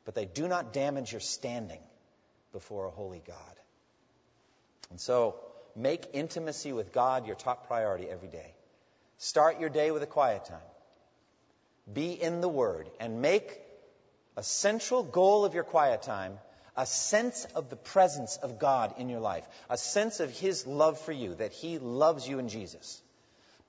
but 0.07 0.15
they 0.15 0.25
do 0.25 0.49
not 0.49 0.73
damage 0.73 1.13
your 1.13 1.21
standing 1.21 1.81
before 2.51 2.87
a 2.87 2.91
holy 2.91 3.21
God. 3.27 3.37
And 4.89 4.99
so, 4.99 5.37
make 5.79 6.09
intimacy 6.13 6.73
with 6.73 6.93
God 6.93 7.27
your 7.27 7.37
top 7.37 7.67
priority 7.67 8.09
every 8.09 8.29
day. 8.29 8.55
Start 9.19 9.61
your 9.61 9.71
day 9.71 9.91
with 9.91 10.03
a 10.03 10.07
quiet 10.07 10.45
time. 10.45 10.59
Be 11.93 12.13
in 12.13 12.41
the 12.41 12.49
Word 12.49 12.89
and 13.01 13.23
make 13.23 13.61
a 14.37 14.43
central 14.43 15.03
goal 15.03 15.45
of 15.45 15.55
your 15.55 15.65
quiet 15.65 16.03
time 16.03 16.39
a 16.79 16.87
sense 16.87 17.45
of 17.57 17.71
the 17.71 17.77
presence 17.77 18.37
of 18.37 18.61
God 18.61 18.95
in 18.99 19.09
your 19.09 19.19
life, 19.19 19.45
a 19.69 19.77
sense 19.77 20.21
of 20.21 20.31
His 20.31 20.65
love 20.65 21.01
for 21.01 21.11
you, 21.11 21.35
that 21.35 21.53
He 21.53 21.79
loves 21.79 22.27
you 22.27 22.39
in 22.39 22.49
Jesus. 22.49 23.03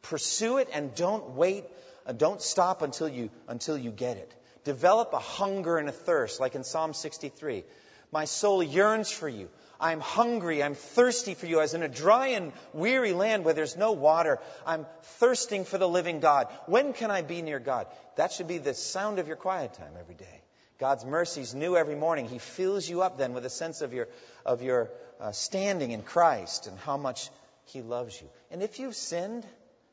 Pursue 0.04 0.60
it 0.60 0.70
and 0.72 0.94
don't 0.94 1.32
wait, 1.32 1.66
uh, 2.06 2.14
don't 2.14 2.40
stop 2.40 2.84
until 2.84 3.10
you, 3.10 3.32
until 3.48 3.80
you 3.80 3.90
get 3.90 4.18
it. 4.18 4.32
Develop 4.64 5.12
a 5.14 5.20
hunger 5.20 5.80
and 5.80 5.90
a 5.90 5.92
thirst, 5.92 6.40
like 6.40 6.54
in 6.54 6.64
Psalm 6.64 6.94
63. 6.94 7.64
My 8.12 8.26
soul 8.26 8.62
yearns 8.62 9.10
for 9.10 9.28
you. 9.28 9.50
I'm 9.80 10.02
hungry. 10.02 10.62
I'm 10.62 10.76
thirsty 10.76 11.36
for 11.36 11.46
you. 11.46 11.62
As 11.62 11.74
in 11.74 11.84
a 11.84 11.88
dry 11.88 12.30
and 12.30 12.52
weary 12.74 13.14
land 13.14 13.46
where 13.46 13.54
there's 13.54 13.78
no 13.78 13.94
water, 13.94 14.40
I'm 14.66 14.86
thirsting 15.20 15.64
for 15.64 15.78
the 15.78 15.88
living 15.88 16.20
God. 16.20 16.48
When 16.66 16.92
can 16.94 17.12
I 17.12 17.22
be 17.22 17.42
near 17.42 17.60
God? 17.60 17.88
That 18.18 18.34
should 18.34 18.48
be 18.48 18.58
the 18.58 18.74
sound 18.74 19.20
of 19.20 19.28
your 19.28 19.38
quiet 19.38 19.74
time 19.74 19.94
every 19.98 20.16
day. 20.16 20.42
God's 20.80 21.06
mercies 21.06 21.54
new 21.56 21.78
every 21.78 21.96
morning. 21.96 22.28
He 22.28 22.40
fills 22.40 22.90
you 22.90 23.02
up 23.02 23.18
then 23.18 23.34
with 23.34 23.46
a 23.46 23.50
sense 23.50 23.82
of 23.82 23.94
your, 23.94 24.08
of 24.46 24.62
your 24.62 24.90
uh, 25.20 25.32
standing 25.32 25.92
in 25.92 26.02
Christ 26.02 26.68
and 26.68 26.78
how 26.80 26.98
much 26.98 27.30
He 27.66 27.82
loves 27.82 28.20
you. 28.22 28.28
And 28.52 28.62
if 28.62 28.80
you've 28.80 28.96
sinned, 28.96 29.46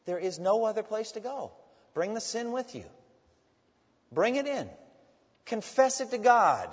there 0.05 0.19
is 0.19 0.39
no 0.39 0.65
other 0.65 0.83
place 0.83 1.13
to 1.13 1.21
go. 1.21 1.53
Bring 1.95 2.15
the 2.15 2.21
sin 2.21 2.53
with 2.53 2.75
you. 2.75 2.85
Bring 4.13 4.37
it 4.37 4.47
in. 4.47 4.69
Confess 5.45 6.01
it 6.01 6.11
to 6.11 6.19
God 6.19 6.71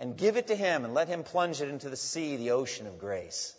and 0.00 0.16
give 0.16 0.36
it 0.36 0.48
to 0.48 0.56
Him 0.56 0.84
and 0.84 0.94
let 0.94 1.08
Him 1.08 1.22
plunge 1.22 1.60
it 1.60 1.68
into 1.68 1.88
the 1.88 1.96
sea, 1.96 2.36
the 2.36 2.52
ocean 2.52 2.86
of 2.86 2.98
grace. 2.98 3.54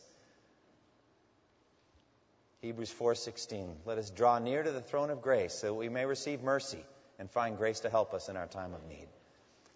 Hebrews 2.62 2.93
4:16 2.93 3.75
Let 3.86 3.97
us 3.97 4.10
draw 4.10 4.39
near 4.39 4.63
to 4.63 4.71
the 4.71 4.82
throne 4.82 5.10
of 5.10 5.21
grace 5.21 5.54
so 5.54 5.67
that 5.67 5.73
we 5.73 5.89
may 5.89 6.06
receive 6.06 6.41
mercy 6.41 6.84
and 7.17 7.30
find 7.32 7.58
grace 7.58 7.82
to 7.82 7.89
help 7.89 8.13
us 8.13 8.30
in 8.30 8.38
our 8.38 8.47
time 8.47 8.73
of 8.73 8.84
need. 8.86 9.08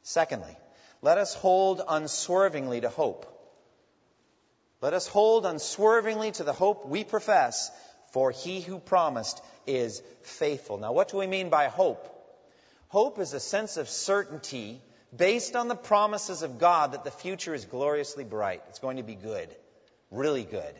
Secondly, 0.03 0.57
let 1.01 1.17
us 1.17 1.33
hold 1.33 1.81
unswervingly 1.87 2.81
to 2.81 2.89
hope. 2.89 3.29
Let 4.81 4.93
us 4.93 5.07
hold 5.07 5.45
unswervingly 5.45 6.31
to 6.33 6.43
the 6.43 6.53
hope 6.53 6.85
we 6.85 7.05
profess, 7.05 7.71
for 8.11 8.31
he 8.31 8.59
who 8.59 8.79
promised 8.79 9.41
is 9.65 10.01
faithful. 10.21 10.77
Now, 10.77 10.91
what 10.91 11.09
do 11.09 11.17
we 11.17 11.27
mean 11.27 11.49
by 11.49 11.67
hope? 11.67 12.09
Hope 12.89 13.17
is 13.19 13.33
a 13.33 13.39
sense 13.39 13.77
of 13.77 13.87
certainty 13.87 14.81
based 15.15 15.55
on 15.55 15.67
the 15.67 15.75
promises 15.75 16.41
of 16.41 16.59
God 16.59 16.93
that 16.93 17.03
the 17.03 17.11
future 17.11 17.53
is 17.53 17.65
gloriously 17.65 18.23
bright. 18.23 18.63
It's 18.69 18.79
going 18.79 18.97
to 18.97 19.03
be 19.03 19.15
good, 19.15 19.49
really 20.11 20.43
good. 20.43 20.73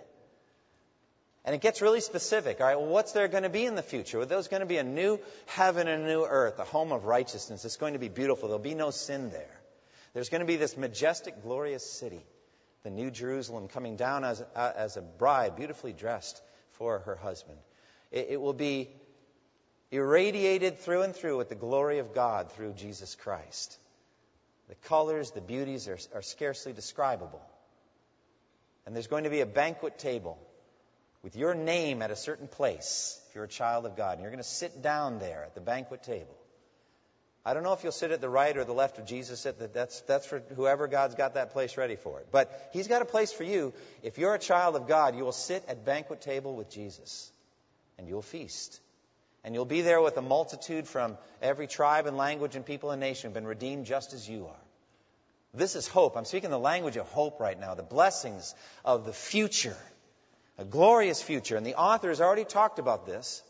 And 1.46 1.54
it 1.54 1.62
gets 1.62 1.82
really 1.82 2.00
specific. 2.00 2.62
All 2.62 2.68
right, 2.68 2.80
well, 2.80 2.88
what's 2.88 3.12
there 3.12 3.28
going 3.28 3.44
to 3.44 3.50
be 3.50 3.66
in 3.66 3.76
the 3.76 3.84
future? 3.84 4.20
Well, 4.20 4.28
there's 4.28 4.48
going 4.48 4.62
to 4.62 4.66
be 4.66 4.78
a 4.78 4.84
new 4.84 5.20
heaven 5.46 5.88
and 5.88 6.04
a 6.04 6.08
new 6.08 6.26
earth, 6.26 6.58
a 6.60 6.64
home 6.64 6.94
of 6.94 7.04
righteousness. 7.06 7.66
It's 7.66 7.76
going 7.76 7.94
to 7.94 8.00
be 8.00 8.08
beautiful. 8.08 8.48
There'll 8.48 8.64
be 8.64 8.76
no 8.76 8.92
sin 8.92 9.30
there. 9.30 9.60
There's 10.14 10.30
going 10.30 10.42
to 10.42 10.48
be 10.48 10.56
this 10.56 10.78
majestic, 10.78 11.44
glorious 11.44 11.84
city, 11.84 12.24
the 12.84 12.92
New 12.92 13.12
Jerusalem, 13.12 13.68
coming 13.68 13.98
down 13.98 14.24
as, 14.24 14.42
uh, 14.56 14.72
as 14.76 14.96
a 14.96 15.02
bride, 15.02 15.58
beautifully 15.58 15.92
dressed 15.92 16.42
for 16.74 17.00
her 17.00 17.16
husband. 17.16 17.58
It, 18.12 18.28
it 18.32 18.42
will 18.42 18.54
be 18.54 18.90
irradiated 19.92 20.80
through 20.80 21.02
and 21.02 21.16
through 21.16 21.38
with 21.38 21.50
the 21.50 21.56
glory 21.56 22.00
of 22.00 22.14
God 22.14 22.52
through 22.54 22.74
Jesus 22.74 23.16
Christ. 23.16 23.78
The 24.70 24.76
colors, 24.88 25.32
the 25.32 25.42
beauties 25.42 25.88
are, 25.88 25.98
are 26.14 26.22
scarcely 26.22 26.74
describable. 26.74 27.42
And 28.86 28.96
there's 28.96 29.08
going 29.08 29.24
to 29.24 29.30
be 29.30 29.42
a 29.42 29.46
banquet 29.46 29.98
table 29.98 30.38
with 31.22 31.36
your 31.36 31.54
name 31.54 32.02
at 32.02 32.12
a 32.12 32.16
certain 32.16 32.48
place 32.48 33.20
if 33.30 33.36
you're 33.36 33.46
a 33.46 33.50
child 33.50 33.86
of 33.86 33.96
God. 33.96 34.14
And 34.14 34.22
you're 34.22 34.32
going 34.32 34.44
to 34.44 34.50
sit 34.50 34.82
down 34.82 35.20
there 35.20 35.44
at 35.44 35.56
the 35.56 35.62
banquet 35.62 36.04
table. 36.04 36.36
I 37.46 37.54
don't 37.54 37.64
know 37.64 37.74
if 37.74 37.84
you'll 37.84 37.92
sit 37.92 38.12
at 38.12 38.22
the 38.22 38.30
right 38.30 38.56
or 38.56 38.64
the 38.64 38.74
left 38.74 39.00
of 39.00 39.06
Jesus. 39.06 39.46
That's, 39.74 40.02
that's 40.02 40.26
for 40.26 40.42
whoever 40.56 40.88
God's 40.88 41.16
got 41.16 41.34
that 41.34 41.52
place 41.52 41.78
ready 41.78 41.98
for 41.98 42.22
it. 42.22 42.28
But 42.32 42.70
He's 42.72 42.88
got 42.88 43.02
a 43.02 43.06
place 43.06 43.34
for 43.34 43.44
you. 43.44 43.74
If 44.02 44.18
you're 44.18 44.34
a 44.34 44.40
child 44.40 44.78
of 44.78 44.88
God, 44.88 45.18
you 45.18 45.26
will 45.26 45.34
sit 45.34 45.66
at 45.68 45.84
banquet 45.84 46.22
table 46.22 46.56
with 46.56 46.70
Jesus. 46.70 47.32
And 47.98 48.08
you'll 48.08 48.22
feast. 48.22 48.80
And 49.44 49.54
you'll 49.54 49.66
be 49.66 49.82
there 49.82 50.02
with 50.02 50.18
a 50.18 50.22
multitude 50.22 50.88
from 50.88 51.18
every 51.42 51.68
tribe 51.68 52.06
and 52.06 52.16
language 52.16 52.56
and 52.56 52.66
people 52.66 52.92
and 52.92 53.00
nation 53.00 53.30
who've 53.30 53.34
been 53.34 53.48
redeemed 53.48 53.86
just 53.86 54.14
as 54.14 54.28
you 54.28 54.48
are. 54.48 54.64
This 55.54 55.76
is 55.76 55.88
hope. 55.88 56.18
I'm 56.18 56.26
speaking 56.26 56.50
the 56.50 56.58
language 56.58 56.98
of 56.98 57.08
hope 57.08 57.40
right 57.40 57.60
now, 57.60 57.76
the 57.76 57.84
blessings 57.84 58.56
of 58.84 59.06
the 59.06 59.14
future 59.14 59.78
a 60.58 60.66
glorious 60.66 61.22
future. 61.22 61.56
And 61.56 61.66
the 61.66 61.76
author 61.76 62.10
has 62.10 62.22
already 62.22 62.46
talked 62.46 62.80
about 62.80 63.06
this. 63.06 63.44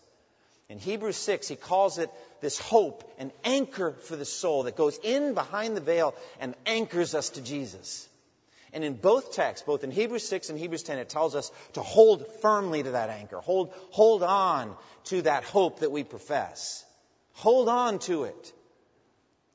In 0.70 0.80
Hebrews 0.80 1.18
6, 1.18 1.48
he 1.48 1.56
calls 1.56 1.98
it 1.98 2.10
this 2.42 2.58
hope, 2.58 3.04
an 3.20 3.32
anchor 3.44 3.92
for 3.92 4.16
the 4.16 4.26
soul 4.26 4.64
that 4.64 4.76
goes 4.76 4.98
in 5.04 5.34
behind 5.34 5.76
the 5.76 5.82
veil 5.82 6.16
and 6.40 6.56
anchors 6.66 7.14
us 7.14 7.30
to 7.32 7.42
Jesus. 7.42 8.08
And 8.74 8.84
in 8.84 8.96
both 8.96 9.34
texts, 9.34 9.66
both 9.66 9.84
in 9.84 9.92
Hebrews 9.92 10.28
6 10.28 10.50
and 10.50 10.58
Hebrews 10.58 10.84
10, 10.84 10.98
it 10.98 11.08
tells 11.08 11.36
us 11.36 11.52
to 11.74 11.82
hold 11.82 12.26
firmly 12.42 12.82
to 12.82 12.92
that 12.92 13.10
anchor. 13.10 13.38
Hold, 13.38 13.72
hold 13.92 14.24
on 14.24 14.76
to 15.06 15.22
that 15.22 15.44
hope 15.44 15.82
that 15.82 15.92
we 15.92 16.04
profess. 16.04 16.84
Hold 17.34 17.70
on 17.70 18.00
to 18.00 18.24
it. 18.24 18.54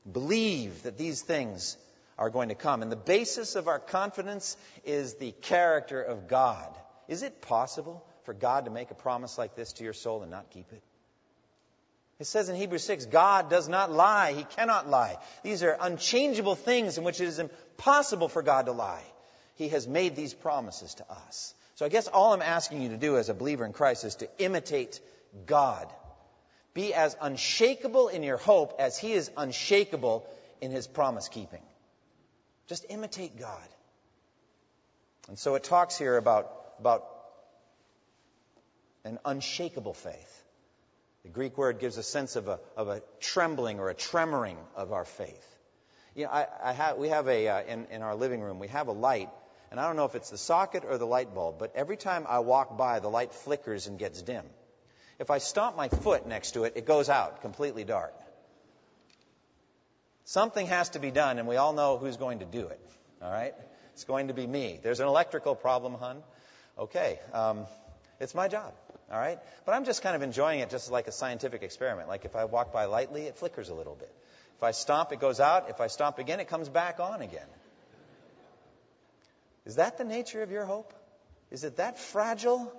Believe 0.09 0.83
that 0.83 0.97
these 0.97 1.21
things 1.21 1.77
are 2.17 2.29
going 2.29 2.49
to 2.49 2.55
come. 2.55 2.81
And 2.81 2.91
the 2.91 2.95
basis 2.95 3.55
of 3.55 3.67
our 3.67 3.79
confidence 3.79 4.55
is 4.85 5.15
the 5.15 5.31
character 5.31 6.01
of 6.01 6.27
God. 6.27 6.73
Is 7.07 7.23
it 7.23 7.41
possible 7.41 8.05
for 8.23 8.33
God 8.33 8.65
to 8.65 8.71
make 8.71 8.91
a 8.91 8.95
promise 8.95 9.37
like 9.37 9.55
this 9.55 9.73
to 9.73 9.83
your 9.83 9.93
soul 9.93 10.21
and 10.21 10.31
not 10.31 10.49
keep 10.51 10.71
it? 10.71 10.83
It 12.19 12.27
says 12.27 12.49
in 12.49 12.55
Hebrews 12.55 12.83
6, 12.83 13.05
God 13.05 13.49
does 13.49 13.69
not 13.69 13.91
lie. 13.91 14.33
He 14.33 14.43
cannot 14.43 14.89
lie. 14.89 15.17
These 15.41 15.63
are 15.63 15.77
unchangeable 15.79 16.55
things 16.55 16.97
in 16.97 17.05
which 17.05 17.21
it 17.21 17.27
is 17.27 17.39
impossible 17.39 18.27
for 18.27 18.41
God 18.41 18.65
to 18.65 18.73
lie. 18.73 19.03
He 19.55 19.69
has 19.69 19.87
made 19.87 20.15
these 20.15 20.33
promises 20.33 20.95
to 20.95 21.09
us. 21.09 21.53
So 21.75 21.85
I 21.85 21.89
guess 21.89 22.07
all 22.07 22.33
I'm 22.33 22.41
asking 22.41 22.81
you 22.81 22.89
to 22.89 22.97
do 22.97 23.17
as 23.17 23.29
a 23.29 23.33
believer 23.33 23.65
in 23.65 23.71
Christ 23.71 24.03
is 24.03 24.15
to 24.15 24.29
imitate 24.37 24.99
God. 25.45 25.87
Be 26.73 26.93
as 26.93 27.15
unshakable 27.21 28.09
in 28.09 28.21
your 28.21 28.37
hope 28.37 28.75
as 28.79 28.97
He 28.97 29.13
is 29.13 29.31
unshakable 29.37 30.27
in 30.59 30.71
His 30.71 30.87
promise 30.87 31.29
keeping. 31.29 31.63
Just 32.67 32.85
imitate 32.89 33.39
God. 33.39 33.67
And 35.29 35.39
so 35.39 35.55
it 35.55 35.63
talks 35.63 35.97
here 35.97 36.17
about 36.17 36.51
about 36.79 37.05
an 39.05 39.19
unshakable 39.23 39.93
faith. 39.93 40.43
The 41.23 41.29
Greek 41.29 41.57
word 41.57 41.79
gives 41.79 41.97
a 41.97 42.03
sense 42.03 42.35
of 42.35 42.47
a, 42.47 42.59
of 42.77 42.87
a 42.87 43.01
trembling 43.19 43.79
or 43.79 43.89
a 43.89 43.95
tremoring 43.95 44.57
of 44.75 44.93
our 44.93 45.05
faith. 45.05 45.45
You 46.15 46.25
know, 46.25 46.31
I, 46.31 46.47
I 46.63 46.73
have, 46.73 46.97
we 46.97 47.09
have 47.09 47.27
a, 47.27 47.47
uh, 47.47 47.61
in, 47.63 47.87
in 47.91 48.01
our 48.01 48.15
living 48.15 48.41
room, 48.41 48.59
we 48.59 48.67
have 48.69 48.87
a 48.87 48.93
light, 48.93 49.29
and 49.69 49.79
I 49.79 49.87
don't 49.87 49.95
know 49.95 50.05
if 50.05 50.15
it's 50.15 50.29
the 50.29 50.37
socket 50.37 50.83
or 50.85 50.97
the 50.97 51.05
light 51.05 51.33
bulb, 51.33 51.59
but 51.59 51.75
every 51.75 51.97
time 51.97 52.25
I 52.27 52.39
walk 52.39 52.77
by, 52.77 52.99
the 52.99 53.09
light 53.09 53.33
flickers 53.33 53.87
and 53.87 53.99
gets 53.99 54.21
dim. 54.21 54.45
If 55.19 55.29
I 55.29 55.37
stomp 55.37 55.75
my 55.75 55.89
foot 55.89 56.25
next 56.25 56.51
to 56.51 56.63
it, 56.63 56.73
it 56.77 56.85
goes 56.85 57.09
out, 57.09 57.41
completely 57.41 57.83
dark. 57.83 58.13
Something 60.23 60.67
has 60.67 60.89
to 60.89 60.99
be 60.99 61.11
done, 61.11 61.39
and 61.39 61.47
we 61.47 61.57
all 61.57 61.73
know 61.73 61.97
who's 61.97 62.17
going 62.17 62.39
to 62.39 62.45
do 62.45 62.67
it. 62.67 62.79
All 63.21 63.31
right? 63.31 63.53
It's 63.93 64.05
going 64.05 64.29
to 64.29 64.33
be 64.33 64.47
me. 64.47 64.79
There's 64.81 65.01
an 65.01 65.07
electrical 65.07 65.55
problem, 65.55 65.95
hun 65.95 66.23
okay, 66.79 67.19
um, 67.33 67.65
it's 68.19 68.33
my 68.33 68.47
job, 68.47 68.73
all 69.11 69.19
right? 69.19 69.39
But 69.65 69.73
I'm 69.73 69.85
just 69.85 70.01
kind 70.01 70.15
of 70.15 70.21
enjoying 70.21 70.59
it 70.59 70.69
just 70.69 70.91
like 70.91 71.07
a 71.07 71.11
scientific 71.11 71.63
experiment. 71.63 72.07
Like 72.07 72.25
if 72.25 72.35
I 72.35 72.45
walk 72.45 72.71
by 72.71 72.85
lightly, 72.85 73.23
it 73.23 73.37
flickers 73.37 73.69
a 73.69 73.73
little 73.73 73.95
bit. 73.95 74.13
If 74.57 74.63
I 74.63 74.71
stomp, 74.71 75.11
it 75.11 75.19
goes 75.19 75.39
out. 75.39 75.69
If 75.69 75.81
I 75.81 75.87
stomp 75.87 76.19
again, 76.19 76.39
it 76.39 76.47
comes 76.47 76.69
back 76.69 76.99
on 76.99 77.21
again. 77.21 77.47
Is 79.65 79.75
that 79.75 79.97
the 79.97 80.03
nature 80.03 80.41
of 80.41 80.51
your 80.51 80.65
hope? 80.65 80.93
Is 81.51 81.63
it 81.63 81.77
that 81.77 81.99
fragile? 81.99 82.71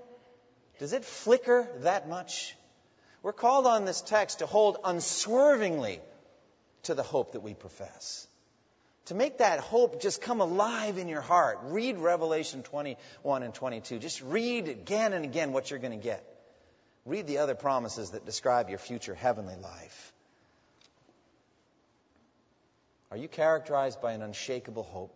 Does 0.79 0.93
it 0.93 1.05
flicker 1.05 1.69
that 1.81 2.09
much? 2.09 2.57
We're 3.23 3.33
called 3.33 3.66
on 3.66 3.85
this 3.85 4.01
text 4.01 4.38
to 4.38 4.47
hold 4.47 4.79
unswervingly 4.85 6.01
to 6.85 6.95
the 6.95 7.03
hope 7.03 7.33
that 7.33 7.40
we 7.40 7.55
profess 7.55 8.27
to 9.11 9.16
make 9.16 9.38
that 9.38 9.59
hope 9.59 10.01
just 10.01 10.23
come 10.23 10.40
alive 10.40 10.96
in 10.96 11.09
your 11.09 11.20
heart, 11.20 11.59
read 11.64 11.99
Revelation 11.99 12.62
21 12.62 13.42
and 13.42 13.53
22. 13.53 13.99
Just 13.99 14.23
read 14.23 14.68
again 14.68 15.12
and 15.14 15.25
again 15.25 15.53
what 15.53 15.68
you're 15.68 15.81
going 15.81 15.99
to 15.99 16.03
get. 16.03 16.25
Read 17.05 17.27
the 17.27 17.38
other 17.38 17.57
promises 17.57 18.11
that 18.11 18.25
describe 18.25 18.68
your 18.68 18.79
future 18.79 19.16
heavenly 19.16 19.57
life. 19.57 20.12
Are 23.11 23.16
you 23.16 23.27
characterized 23.27 24.01
by 24.01 24.12
an 24.12 24.23
unshakable 24.23 24.85
hope? 24.85 25.12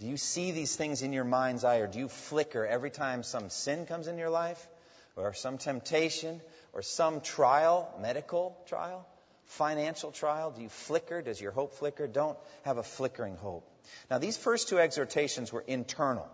Do 0.00 0.08
you 0.08 0.16
see 0.16 0.50
these 0.50 0.74
things 0.74 1.02
in 1.02 1.12
your 1.12 1.22
mind's 1.22 1.62
eye, 1.62 1.76
or 1.76 1.86
do 1.86 2.00
you 2.00 2.08
flicker 2.08 2.66
every 2.66 2.90
time 2.90 3.22
some 3.22 3.50
sin 3.50 3.86
comes 3.86 4.08
in 4.08 4.18
your 4.18 4.30
life, 4.30 4.66
or 5.14 5.32
some 5.32 5.58
temptation, 5.58 6.40
or 6.72 6.82
some 6.82 7.20
trial, 7.20 7.88
medical 8.02 8.58
trial? 8.66 9.06
Financial 9.50 10.12
trial? 10.12 10.50
Do 10.50 10.62
you 10.62 10.68
flicker? 10.68 11.22
Does 11.22 11.40
your 11.40 11.52
hope 11.52 11.74
flicker? 11.74 12.06
Don't 12.06 12.38
have 12.62 12.78
a 12.78 12.82
flickering 12.82 13.36
hope. 13.36 13.68
Now, 14.10 14.18
these 14.18 14.36
first 14.36 14.68
two 14.68 14.78
exhortations 14.78 15.52
were 15.52 15.64
internal. 15.66 16.28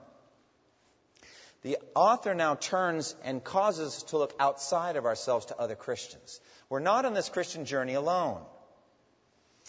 The 1.62 1.79
author 1.94 2.35
now 2.35 2.55
turns 2.55 3.16
and 3.24 3.42
causes 3.42 3.88
us 3.88 4.02
to 4.05 4.18
look 4.18 4.35
outside 4.38 4.96
of 4.96 5.07
ourselves 5.07 5.46
to 5.46 5.57
other 5.57 5.74
Christians. 5.74 6.40
We're 6.68 6.81
not 6.81 7.05
on 7.07 7.14
this 7.14 7.29
Christian 7.29 7.64
journey 7.64 7.94
alone. 7.94 8.42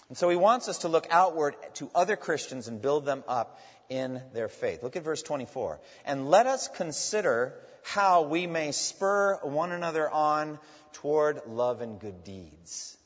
And 0.10 0.18
so 0.18 0.30
he 0.30 0.36
wants 0.36 0.68
us 0.68 0.80
to 0.80 0.90
look 0.90 1.08
outward 1.10 1.56
to 1.76 1.90
other 1.96 2.16
Christians 2.16 2.68
and 2.68 2.82
build 2.82 3.06
them 3.06 3.24
up 3.28 3.60
in 3.90 4.22
their 4.34 4.50
faith. 4.50 4.84
Look 4.84 4.96
at 4.96 5.04
verse 5.04 5.24
24. 5.24 5.80
And 6.06 6.30
let 6.30 6.48
us 6.48 6.68
consider 6.68 7.54
how 7.84 8.24
we 8.24 8.46
may 8.46 8.74
spur 8.74 9.40
one 9.44 9.72
another 9.72 10.10
on 10.10 10.60
toward 10.94 11.42
love 11.48 11.82
and 11.82 12.00
good 12.00 12.24
deeds. 12.24 12.97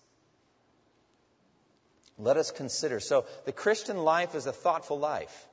Let 2.18 2.38
us 2.38 2.52
consider. 2.52 3.00
So 3.00 3.26
the 3.46 3.52
Christian 3.52 3.98
life 3.98 4.36
is 4.36 4.46
a 4.46 4.52
thoughtful 4.52 5.00
life. 5.00 5.48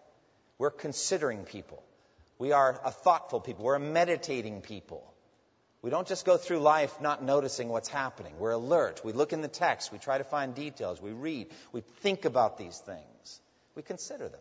We're 0.58 0.70
considering 0.70 1.44
people. 1.44 1.82
We 2.38 2.52
are 2.52 2.80
a 2.84 2.90
thoughtful 2.90 3.40
people. 3.40 3.64
We're 3.64 3.76
a 3.76 3.80
meditating 3.80 4.60
people. 4.60 5.02
We 5.80 5.90
don't 5.90 6.08
just 6.08 6.24
go 6.24 6.36
through 6.36 6.58
life 6.58 7.00
not 7.00 7.22
noticing 7.22 7.68
what's 7.68 7.88
happening. 7.88 8.34
We're 8.38 8.52
alert. 8.52 9.00
We 9.04 9.12
look 9.12 9.32
in 9.32 9.42
the 9.42 9.48
text. 9.48 9.92
We 9.92 9.98
try 9.98 10.18
to 10.18 10.24
find 10.24 10.54
details. 10.54 11.00
We 11.00 11.12
read. 11.12 11.48
We 11.72 11.82
think 12.00 12.24
about 12.24 12.58
these 12.58 12.76
things. 12.78 13.40
We 13.76 13.82
consider 13.82 14.28
them. 14.28 14.40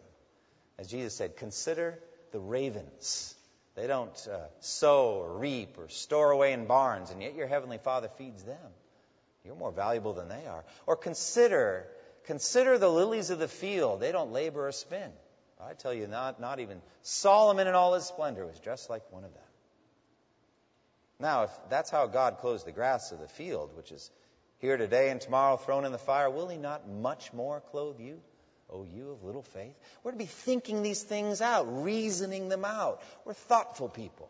As 0.80 0.88
Jesus 0.88 1.14
said, 1.14 1.38
consider 1.38 2.00
the 2.32 2.40
ravens. 2.40 3.36
They 3.76 3.86
don't 3.86 4.28
uh, 4.32 4.40
sow 4.62 5.22
or 5.22 5.38
reap 5.38 5.78
or 5.78 5.90
store 5.90 6.32
away 6.32 6.54
in 6.54 6.66
barns, 6.66 7.12
and 7.12 7.22
yet 7.22 7.36
your 7.36 7.46
heavenly 7.46 7.78
Father 7.78 8.10
feeds 8.18 8.44
them. 8.44 8.72
You're 9.46 9.56
more 9.56 9.72
valuable 9.72 10.14
than 10.14 10.30
they 10.30 10.46
are. 10.48 10.66
Or 10.88 10.96
consider, 10.96 11.88
consider 12.28 12.78
the 12.78 12.90
lilies 12.90 13.30
of 13.32 13.40
the 13.40 13.48
field. 13.48 14.00
They 14.00 14.12
don't 14.12 14.32
labor 14.32 14.68
or 14.68 14.72
spin. 14.72 15.12
I 15.60 15.74
tell 15.74 15.94
you, 15.94 16.08
not, 16.08 16.40
not 16.40 16.60
even 16.60 16.82
Solomon 17.02 17.68
in 17.68 17.74
all 17.74 17.94
his 17.96 18.06
splendor 18.06 18.46
was 18.46 18.60
dressed 18.60 18.90
like 18.90 19.02
one 19.12 19.24
of 19.24 19.34
them. 19.34 19.44
Now, 21.20 21.44
if 21.44 21.52
that's 21.70 21.90
how 21.90 22.06
God 22.06 22.38
clothes 22.38 22.64
the 22.64 22.72
grass 22.72 23.12
of 23.12 23.20
the 23.20 23.28
field, 23.28 23.76
which 23.76 23.92
is 23.92 24.12
here 24.60 24.78
today 24.78 25.10
and 25.10 25.20
tomorrow 25.20 25.58
thrown 25.58 25.84
in 25.86 25.92
the 25.92 25.98
fire, 25.98 26.30
will 26.30 26.48
he 26.48 26.58
not 26.58 26.88
much 26.88 27.34
more 27.34 27.60
clothe 27.72 28.00
you? 28.00 28.20
O 28.70 28.84
you 28.84 29.12
of 29.12 29.24
little 29.24 29.42
faith? 29.42 29.76
We're 30.04 30.12
to 30.12 30.18
be 30.18 30.26
thinking 30.26 30.84
these 30.84 31.02
things 31.02 31.42
out, 31.42 31.84
reasoning 31.84 32.50
them 32.50 32.66
out. 32.66 33.02
We're 33.26 33.34
thoughtful 33.34 33.90
people. 33.90 34.30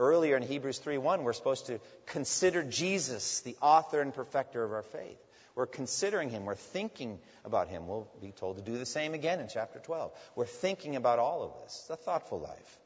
Earlier 0.00 0.36
in 0.36 0.42
Hebrews 0.42 0.80
3:1, 0.80 1.22
we're 1.22 1.32
supposed 1.32 1.66
to 1.66 1.80
consider 2.06 2.62
Jesus, 2.64 3.40
the 3.40 3.56
author 3.62 4.00
and 4.00 4.12
perfecter 4.12 4.62
of 4.62 4.72
our 4.72 4.82
faith. 4.82 5.18
We're 5.58 5.66
considering 5.66 6.30
him. 6.30 6.44
We're 6.44 6.54
thinking 6.54 7.18
about 7.44 7.66
him. 7.66 7.88
We'll 7.88 8.06
be 8.22 8.30
told 8.30 8.58
to 8.58 8.62
do 8.62 8.78
the 8.78 8.86
same 8.86 9.12
again 9.12 9.40
in 9.40 9.48
chapter 9.52 9.80
12. 9.80 10.12
We're 10.36 10.46
thinking 10.46 10.94
about 10.94 11.18
all 11.18 11.42
of 11.42 11.60
this. 11.60 11.80
It's 11.80 11.90
a 11.90 11.96
thoughtful 11.96 12.38
life. 12.38 12.78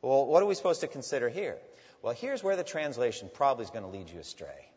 Well, 0.00 0.26
what 0.26 0.40
are 0.40 0.46
we 0.46 0.54
supposed 0.54 0.82
to 0.82 0.86
consider 0.86 1.28
here? 1.28 1.58
Well, 2.02 2.14
here's 2.14 2.40
where 2.40 2.54
the 2.54 2.62
translation 2.62 3.30
probably 3.34 3.64
is 3.64 3.70
going 3.70 3.82
to 3.82 3.90
lead 3.90 4.10
you 4.10 4.20
astray. 4.20 4.70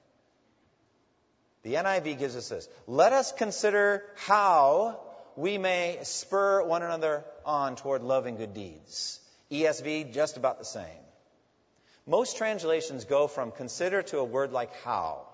The 1.62 1.76
NIV 1.76 2.18
gives 2.18 2.36
us 2.36 2.50
this 2.50 2.68
Let 2.88 3.13
us 3.13 3.32
consider 3.32 4.04
how 4.16 5.00
we 5.36 5.60
may 5.60 6.00
spur 6.02 6.63
one 6.63 6.82
another 6.82 7.24
on 7.46 7.76
toward 7.76 8.02
loving 8.02 8.38
good 8.38 8.56
deeds. 8.56 9.20
ESV, 9.52 10.12
just 10.12 10.38
about 10.38 10.58
the 10.58 10.66
same. 10.66 11.04
Most 12.08 12.36
translations 12.36 13.06
go 13.06 13.28
from 13.28 13.52
consider 13.52 14.02
to 14.02 14.18
a 14.18 14.24
word 14.24 14.52
like 14.52 14.74
how. 14.78 15.28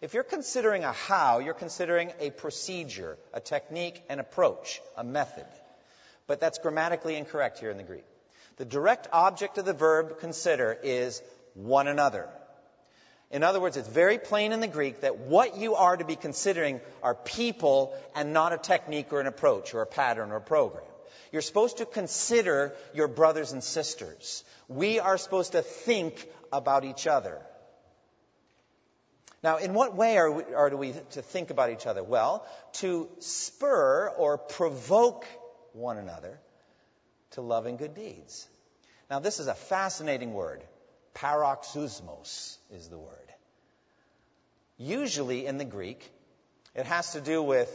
If 0.00 0.14
you're 0.14 0.22
considering 0.22 0.84
a 0.84 0.92
how, 0.92 1.40
you're 1.40 1.52
considering 1.52 2.12
a 2.20 2.30
procedure, 2.30 3.18
a 3.34 3.40
technique, 3.40 4.02
an 4.08 4.18
approach, 4.18 4.80
a 4.96 5.04
method. 5.04 5.46
But 6.26 6.40
that's 6.40 6.58
grammatically 6.58 7.16
incorrect 7.16 7.58
here 7.58 7.70
in 7.70 7.76
the 7.76 7.82
Greek. 7.82 8.04
The 8.56 8.64
direct 8.64 9.08
object 9.12 9.58
of 9.58 9.66
the 9.66 9.74
verb 9.74 10.18
consider 10.20 10.76
is 10.82 11.22
one 11.54 11.86
another. 11.86 12.28
In 13.30 13.42
other 13.42 13.60
words, 13.60 13.76
it's 13.76 13.88
very 13.88 14.18
plain 14.18 14.52
in 14.52 14.60
the 14.60 14.66
Greek 14.66 15.02
that 15.02 15.18
what 15.18 15.58
you 15.58 15.74
are 15.74 15.96
to 15.96 16.04
be 16.04 16.16
considering 16.16 16.80
are 17.02 17.14
people 17.14 17.94
and 18.14 18.32
not 18.32 18.52
a 18.52 18.58
technique 18.58 19.12
or 19.12 19.20
an 19.20 19.26
approach 19.26 19.74
or 19.74 19.82
a 19.82 19.86
pattern 19.86 20.30
or 20.30 20.36
a 20.36 20.40
program. 20.40 20.84
You're 21.30 21.42
supposed 21.42 21.78
to 21.78 21.86
consider 21.86 22.74
your 22.94 23.06
brothers 23.06 23.52
and 23.52 23.62
sisters. 23.62 24.44
We 24.66 24.98
are 24.98 25.18
supposed 25.18 25.52
to 25.52 25.62
think 25.62 26.26
about 26.52 26.84
each 26.84 27.06
other. 27.06 27.40
Now, 29.42 29.56
in 29.56 29.72
what 29.72 29.96
way 29.96 30.18
are 30.18 30.30
we, 30.30 30.54
are 30.54 30.76
we 30.76 30.92
to 31.12 31.22
think 31.22 31.50
about 31.50 31.70
each 31.70 31.86
other? 31.86 32.04
Well, 32.04 32.46
to 32.74 33.08
spur 33.20 34.08
or 34.08 34.36
provoke 34.36 35.24
one 35.72 35.96
another 35.96 36.38
to 37.32 37.40
loving 37.40 37.76
good 37.76 37.94
deeds. 37.94 38.46
Now, 39.08 39.18
this 39.18 39.40
is 39.40 39.46
a 39.46 39.54
fascinating 39.54 40.34
word. 40.34 40.62
Paroxysmos 41.14 42.58
is 42.72 42.88
the 42.88 42.98
word. 42.98 43.16
Usually 44.76 45.46
in 45.46 45.58
the 45.58 45.64
Greek, 45.64 46.10
it 46.74 46.86
has 46.86 47.12
to 47.12 47.20
do 47.20 47.42
with 47.42 47.68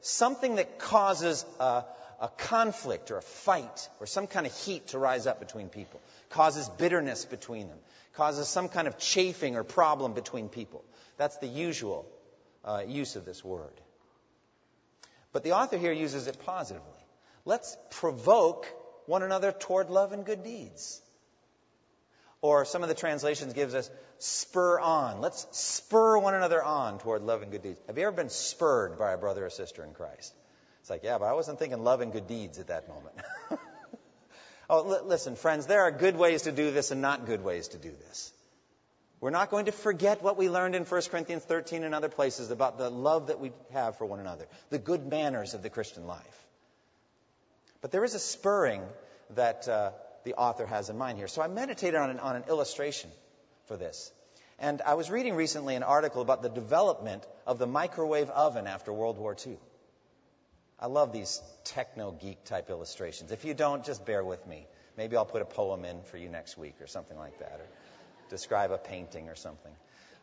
something 0.00 0.56
that 0.56 0.78
causes 0.78 1.44
a, 1.60 1.84
a, 2.22 2.28
conflict 2.28 3.10
or 3.10 3.18
a 3.18 3.22
fight 3.22 3.88
or 4.00 4.06
some 4.06 4.26
kind 4.26 4.46
of 4.46 4.54
heat 4.54 4.86
to 4.88 4.98
rise 4.98 5.26
up 5.26 5.40
between 5.40 5.68
people, 5.68 6.00
causes 6.30 6.68
bitterness 6.68 7.24
between 7.24 7.68
them, 7.68 7.78
causes 8.14 8.48
some 8.48 8.68
kind 8.68 8.88
of 8.88 8.98
chafing 8.98 9.56
or 9.56 9.64
problem 9.64 10.14
between 10.14 10.48
people. 10.48 10.84
That's 11.18 11.36
the 11.38 11.48
usual 11.48 12.06
uh, 12.64 12.84
use 12.86 13.16
of 13.16 13.24
this 13.24 13.44
word. 13.44 13.80
But 15.32 15.44
the 15.44 15.52
author 15.52 15.76
here 15.76 15.92
uses 15.92 16.28
it 16.28 16.38
positively. 16.46 16.88
Let's 17.44 17.76
provoke 17.90 18.66
one 19.06 19.22
another 19.22 19.50
toward 19.52 19.90
love 19.90 20.12
and 20.12 20.24
good 20.24 20.44
deeds. 20.44 21.00
Or 22.40 22.64
some 22.64 22.82
of 22.82 22.88
the 22.88 22.94
translations 22.94 23.52
gives 23.52 23.74
us 23.74 23.90
spur 24.18 24.78
on. 24.78 25.20
Let's 25.20 25.46
spur 25.52 26.18
one 26.18 26.34
another 26.34 26.62
on 26.62 26.98
toward 26.98 27.22
love 27.22 27.42
and 27.42 27.50
good 27.50 27.62
deeds. 27.62 27.80
Have 27.86 27.98
you 27.98 28.06
ever 28.06 28.16
been 28.16 28.30
spurred 28.30 28.98
by 28.98 29.12
a 29.12 29.18
brother 29.18 29.46
or 29.46 29.50
sister 29.50 29.84
in 29.84 29.92
Christ? 29.92 30.34
It's 30.82 30.90
like, 30.90 31.04
yeah, 31.04 31.16
but 31.18 31.26
I 31.26 31.34
wasn't 31.34 31.60
thinking 31.60 31.84
love 31.84 32.00
and 32.00 32.12
good 32.12 32.26
deeds 32.26 32.58
at 32.58 32.66
that 32.66 32.88
moment. 32.88 33.14
oh, 34.68 34.90
l- 34.90 35.06
listen, 35.06 35.36
friends, 35.36 35.66
there 35.66 35.82
are 35.82 35.92
good 35.92 36.16
ways 36.16 36.42
to 36.42 36.52
do 36.52 36.72
this 36.72 36.90
and 36.90 37.00
not 37.00 37.24
good 37.24 37.44
ways 37.44 37.68
to 37.68 37.78
do 37.78 37.92
this. 38.08 38.32
We're 39.20 39.30
not 39.30 39.48
going 39.48 39.66
to 39.66 39.72
forget 39.72 40.24
what 40.24 40.36
we 40.36 40.50
learned 40.50 40.74
in 40.74 40.84
1 40.84 41.02
Corinthians 41.02 41.44
13 41.44 41.84
and 41.84 41.94
other 41.94 42.08
places 42.08 42.50
about 42.50 42.78
the 42.78 42.90
love 42.90 43.28
that 43.28 43.38
we 43.38 43.52
have 43.72 43.96
for 43.96 44.06
one 44.06 44.18
another, 44.18 44.48
the 44.70 44.78
good 44.78 45.08
manners 45.08 45.54
of 45.54 45.62
the 45.62 45.70
Christian 45.70 46.08
life. 46.08 46.46
But 47.80 47.92
there 47.92 48.02
is 48.02 48.16
a 48.16 48.18
spurring 48.18 48.82
that 49.36 49.68
uh, 49.68 49.92
the 50.24 50.34
author 50.34 50.66
has 50.66 50.90
in 50.90 50.98
mind 50.98 51.16
here. 51.16 51.28
So 51.28 51.42
I 51.42 51.46
meditated 51.46 51.94
on 51.94 52.10
an, 52.10 52.18
on 52.18 52.34
an 52.34 52.42
illustration 52.48 53.10
for 53.66 53.76
this. 53.76 54.10
And 54.58 54.82
I 54.82 54.94
was 54.94 55.12
reading 55.12 55.36
recently 55.36 55.76
an 55.76 55.84
article 55.84 56.22
about 56.22 56.42
the 56.42 56.48
development 56.48 57.24
of 57.46 57.60
the 57.60 57.68
microwave 57.68 58.30
oven 58.30 58.66
after 58.66 58.92
World 58.92 59.18
War 59.18 59.36
II. 59.46 59.56
I 60.82 60.86
love 60.86 61.12
these 61.12 61.40
techno 61.62 62.10
geek 62.10 62.42
type 62.42 62.68
illustrations. 62.68 63.30
If 63.30 63.44
you 63.44 63.54
don't, 63.54 63.84
just 63.84 64.04
bear 64.04 64.24
with 64.24 64.44
me. 64.48 64.66
Maybe 64.96 65.16
I'll 65.16 65.24
put 65.24 65.40
a 65.40 65.44
poem 65.44 65.84
in 65.84 66.02
for 66.02 66.16
you 66.16 66.28
next 66.28 66.58
week 66.58 66.74
or 66.80 66.88
something 66.88 67.16
like 67.16 67.38
that, 67.38 67.60
or 67.60 67.66
describe 68.30 68.72
a 68.72 68.78
painting 68.78 69.28
or 69.28 69.36
something. 69.36 69.70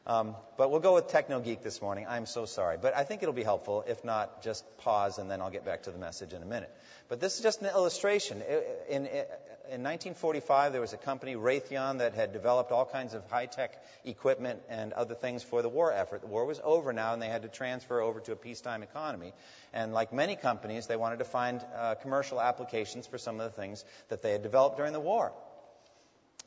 Um, 0.09 0.35
but 0.57 0.71
we'll 0.71 0.79
go 0.79 0.95
with 0.95 1.09
Techno 1.09 1.39
Geek 1.39 1.61
this 1.61 1.83
morning. 1.83 2.07
I'm 2.09 2.25
so 2.25 2.45
sorry. 2.45 2.77
But 2.81 2.97
I 2.97 3.03
think 3.03 3.21
it'll 3.21 3.31
be 3.31 3.43
helpful. 3.43 3.85
If 3.87 4.03
not, 4.03 4.41
just 4.41 4.65
pause 4.79 5.19
and 5.19 5.29
then 5.29 5.39
I'll 5.39 5.51
get 5.51 5.65
back 5.65 5.83
to 5.83 5.91
the 5.91 5.99
message 5.99 6.33
in 6.33 6.41
a 6.41 6.47
minute. 6.47 6.75
But 7.09 7.19
this 7.19 7.35
is 7.35 7.43
just 7.43 7.61
an 7.61 7.67
illustration. 7.67 8.41
In, 8.89 9.05
in, 9.05 9.05
in 9.05 9.83
1945, 9.83 10.71
there 10.71 10.81
was 10.81 10.93
a 10.93 10.97
company, 10.97 11.35
Raytheon, 11.35 11.99
that 11.99 12.15
had 12.15 12.33
developed 12.33 12.71
all 12.71 12.87
kinds 12.87 13.13
of 13.13 13.29
high 13.29 13.45
tech 13.45 13.83
equipment 14.03 14.63
and 14.67 14.93
other 14.93 15.13
things 15.13 15.43
for 15.43 15.61
the 15.61 15.69
war 15.69 15.93
effort. 15.93 16.21
The 16.21 16.27
war 16.27 16.45
was 16.45 16.59
over 16.63 16.91
now, 16.91 17.13
and 17.13 17.21
they 17.21 17.29
had 17.29 17.43
to 17.43 17.47
transfer 17.47 18.01
over 18.01 18.19
to 18.21 18.31
a 18.31 18.35
peacetime 18.35 18.81
economy. 18.81 19.33
And 19.73 19.93
like 19.93 20.11
many 20.11 20.35
companies, 20.35 20.87
they 20.87 20.95
wanted 20.95 21.19
to 21.19 21.25
find 21.25 21.63
uh, 21.77 21.93
commercial 22.01 22.41
applications 22.41 23.05
for 23.05 23.19
some 23.19 23.39
of 23.39 23.43
the 23.43 23.61
things 23.61 23.85
that 24.07 24.23
they 24.23 24.31
had 24.31 24.41
developed 24.41 24.77
during 24.77 24.93
the 24.93 24.99
war. 24.99 25.33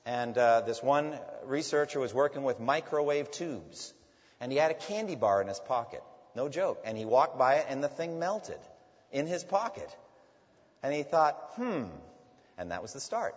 And 0.05 0.37
uh, 0.37 0.63
this 0.63 0.83
one 0.83 1.17
researcher 1.45 2.01
was 2.01 2.13
working 2.13 2.43
with 2.43 2.59
microwave 2.59 3.31
tubes, 3.31 3.95
and 4.41 4.51
he 4.51 4.59
had 4.59 4.71
a 4.71 4.75
candy 4.75 5.15
bar 5.15 5.41
in 5.41 5.49
his 5.49 5.61
pocket. 5.61 6.03
No 6.35 6.49
joke. 6.49 6.83
And 6.85 6.99
he 6.99 7.05
walked 7.05 7.39
by 7.39 7.57
it, 7.57 7.67
and 7.69 7.85
the 7.85 7.89
thing 7.89 8.19
melted 8.19 8.59
in 9.13 9.27
his 9.27 9.45
pocket. 9.45 9.89
And 10.83 10.93
he 10.93 11.03
thought, 11.05 11.39
hmm, 11.55 11.85
and 12.59 12.71
that 12.71 12.83
was 12.83 12.93
the 12.93 13.01
start 13.01 13.37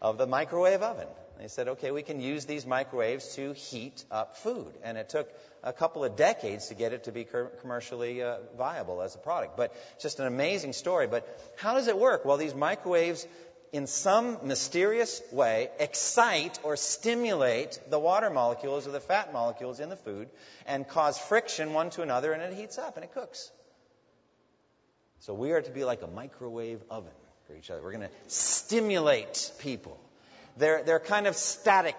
of 0.00 0.18
the 0.18 0.26
microwave 0.26 0.82
oven. 0.82 1.08
They 1.40 1.48
said, 1.48 1.68
okay, 1.68 1.90
we 1.90 2.02
can 2.02 2.20
use 2.20 2.44
these 2.44 2.66
microwaves 2.66 3.34
to 3.36 3.54
heat 3.54 4.04
up 4.10 4.36
food. 4.36 4.72
And 4.84 4.98
it 4.98 5.08
took 5.08 5.26
a 5.64 5.72
couple 5.72 6.04
of 6.04 6.14
decades 6.14 6.68
to 6.68 6.74
get 6.74 6.92
it 6.92 7.04
to 7.04 7.12
be 7.12 7.26
commercially 7.62 8.22
uh, 8.22 8.36
viable 8.58 9.00
as 9.00 9.14
a 9.14 9.18
product. 9.18 9.56
But 9.56 9.74
just 10.02 10.20
an 10.20 10.26
amazing 10.26 10.74
story. 10.74 11.06
But 11.06 11.26
how 11.56 11.74
does 11.74 11.88
it 11.88 11.98
work? 11.98 12.26
Well, 12.26 12.36
these 12.36 12.54
microwaves, 12.54 13.26
in 13.72 13.86
some 13.86 14.38
mysterious 14.46 15.22
way, 15.30 15.70
excite 15.78 16.58
or 16.62 16.76
stimulate 16.76 17.78
the 17.88 17.98
water 17.98 18.30
molecules 18.30 18.86
or 18.86 18.90
the 18.90 19.00
fat 19.00 19.32
molecules 19.32 19.80
in 19.80 19.88
the 19.88 19.96
food 19.96 20.28
and 20.66 20.86
cause 20.88 21.18
friction 21.18 21.72
one 21.72 21.90
to 21.90 22.02
another, 22.02 22.32
and 22.32 22.42
it 22.42 22.58
heats 22.58 22.78
up 22.78 22.96
and 22.96 23.04
it 23.04 23.14
cooks. 23.14 23.50
So 25.20 25.34
we 25.34 25.52
are 25.52 25.60
to 25.60 25.70
be 25.70 25.84
like 25.84 26.02
a 26.02 26.06
microwave 26.06 26.80
oven 26.90 27.12
for 27.46 27.54
each 27.54 27.70
other. 27.70 27.82
We're 27.82 27.92
going 27.92 28.08
to 28.08 28.14
stimulate 28.28 29.52
people. 29.58 30.00
They're, 30.56 30.82
they're 30.82 31.00
kind 31.00 31.26
of 31.26 31.36
static. 31.36 31.96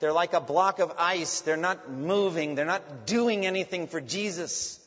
They're 0.00 0.12
like 0.12 0.34
a 0.34 0.40
block 0.40 0.80
of 0.80 0.92
ice. 0.98 1.40
They're 1.40 1.56
not 1.56 1.90
moving. 1.90 2.54
They're 2.54 2.64
not 2.66 3.06
doing 3.06 3.46
anything 3.46 3.86
for 3.86 4.00
Jesus. 4.00 4.80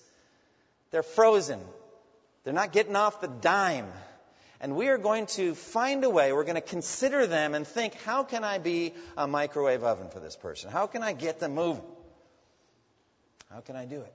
They're 0.91 1.03
frozen. 1.03 1.59
They're 2.43 2.53
not 2.53 2.71
getting 2.71 2.95
off 2.95 3.21
the 3.21 3.27
dime. 3.27 3.87
And 4.61 4.75
we 4.75 4.89
are 4.89 4.97
going 4.97 5.25
to 5.27 5.55
find 5.55 6.03
a 6.03 6.09
way, 6.09 6.33
we're 6.33 6.43
going 6.43 6.55
to 6.55 6.61
consider 6.61 7.25
them 7.27 7.55
and 7.55 7.65
think, 7.65 7.93
how 8.03 8.23
can 8.23 8.43
I 8.43 8.57
be 8.57 8.93
a 9.15 9.25
microwave 9.25 9.83
oven 9.83 10.09
for 10.09 10.19
this 10.19 10.35
person? 10.35 10.69
How 10.69 10.87
can 10.87 11.01
I 11.01 11.13
get 11.13 11.39
them 11.39 11.55
moving? 11.55 11.83
How 13.49 13.61
can 13.61 13.75
I 13.75 13.85
do 13.85 14.01
it? 14.01 14.13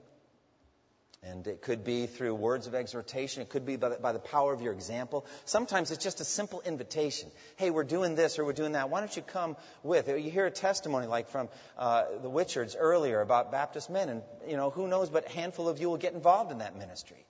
And 1.22 1.46
it 1.46 1.62
could 1.62 1.84
be 1.84 2.06
through 2.06 2.34
words 2.34 2.66
of 2.66 2.74
exhortation. 2.74 3.40
It 3.40 3.48
could 3.48 3.64
be 3.64 3.76
by 3.76 3.88
the, 3.88 3.96
by 3.96 4.12
the, 4.12 4.18
power 4.18 4.52
of 4.52 4.60
your 4.60 4.74
example. 4.74 5.24
Sometimes 5.46 5.90
it's 5.90 6.04
just 6.04 6.20
a 6.20 6.24
simple 6.24 6.62
invitation. 6.66 7.30
Hey, 7.56 7.70
we're 7.70 7.82
doing 7.82 8.14
this 8.14 8.38
or 8.38 8.44
we're 8.44 8.52
doing 8.52 8.72
that. 8.72 8.90
Why 8.90 9.00
don't 9.00 9.16
you 9.16 9.22
come 9.22 9.56
with? 9.82 10.08
You 10.08 10.30
hear 10.30 10.44
a 10.44 10.50
testimony 10.50 11.06
like 11.06 11.28
from 11.28 11.48
uh, 11.78 12.04
the 12.22 12.28
Witchards 12.28 12.76
earlier 12.78 13.22
about 13.22 13.50
Baptist 13.50 13.88
men, 13.88 14.10
and 14.10 14.22
you 14.46 14.58
know 14.58 14.68
who 14.68 14.86
knows, 14.86 15.08
but 15.08 15.24
a 15.26 15.32
handful 15.32 15.70
of 15.70 15.80
you 15.80 15.88
will 15.88 15.96
get 15.96 16.12
involved 16.12 16.52
in 16.52 16.58
that 16.58 16.76
ministry. 16.76 17.24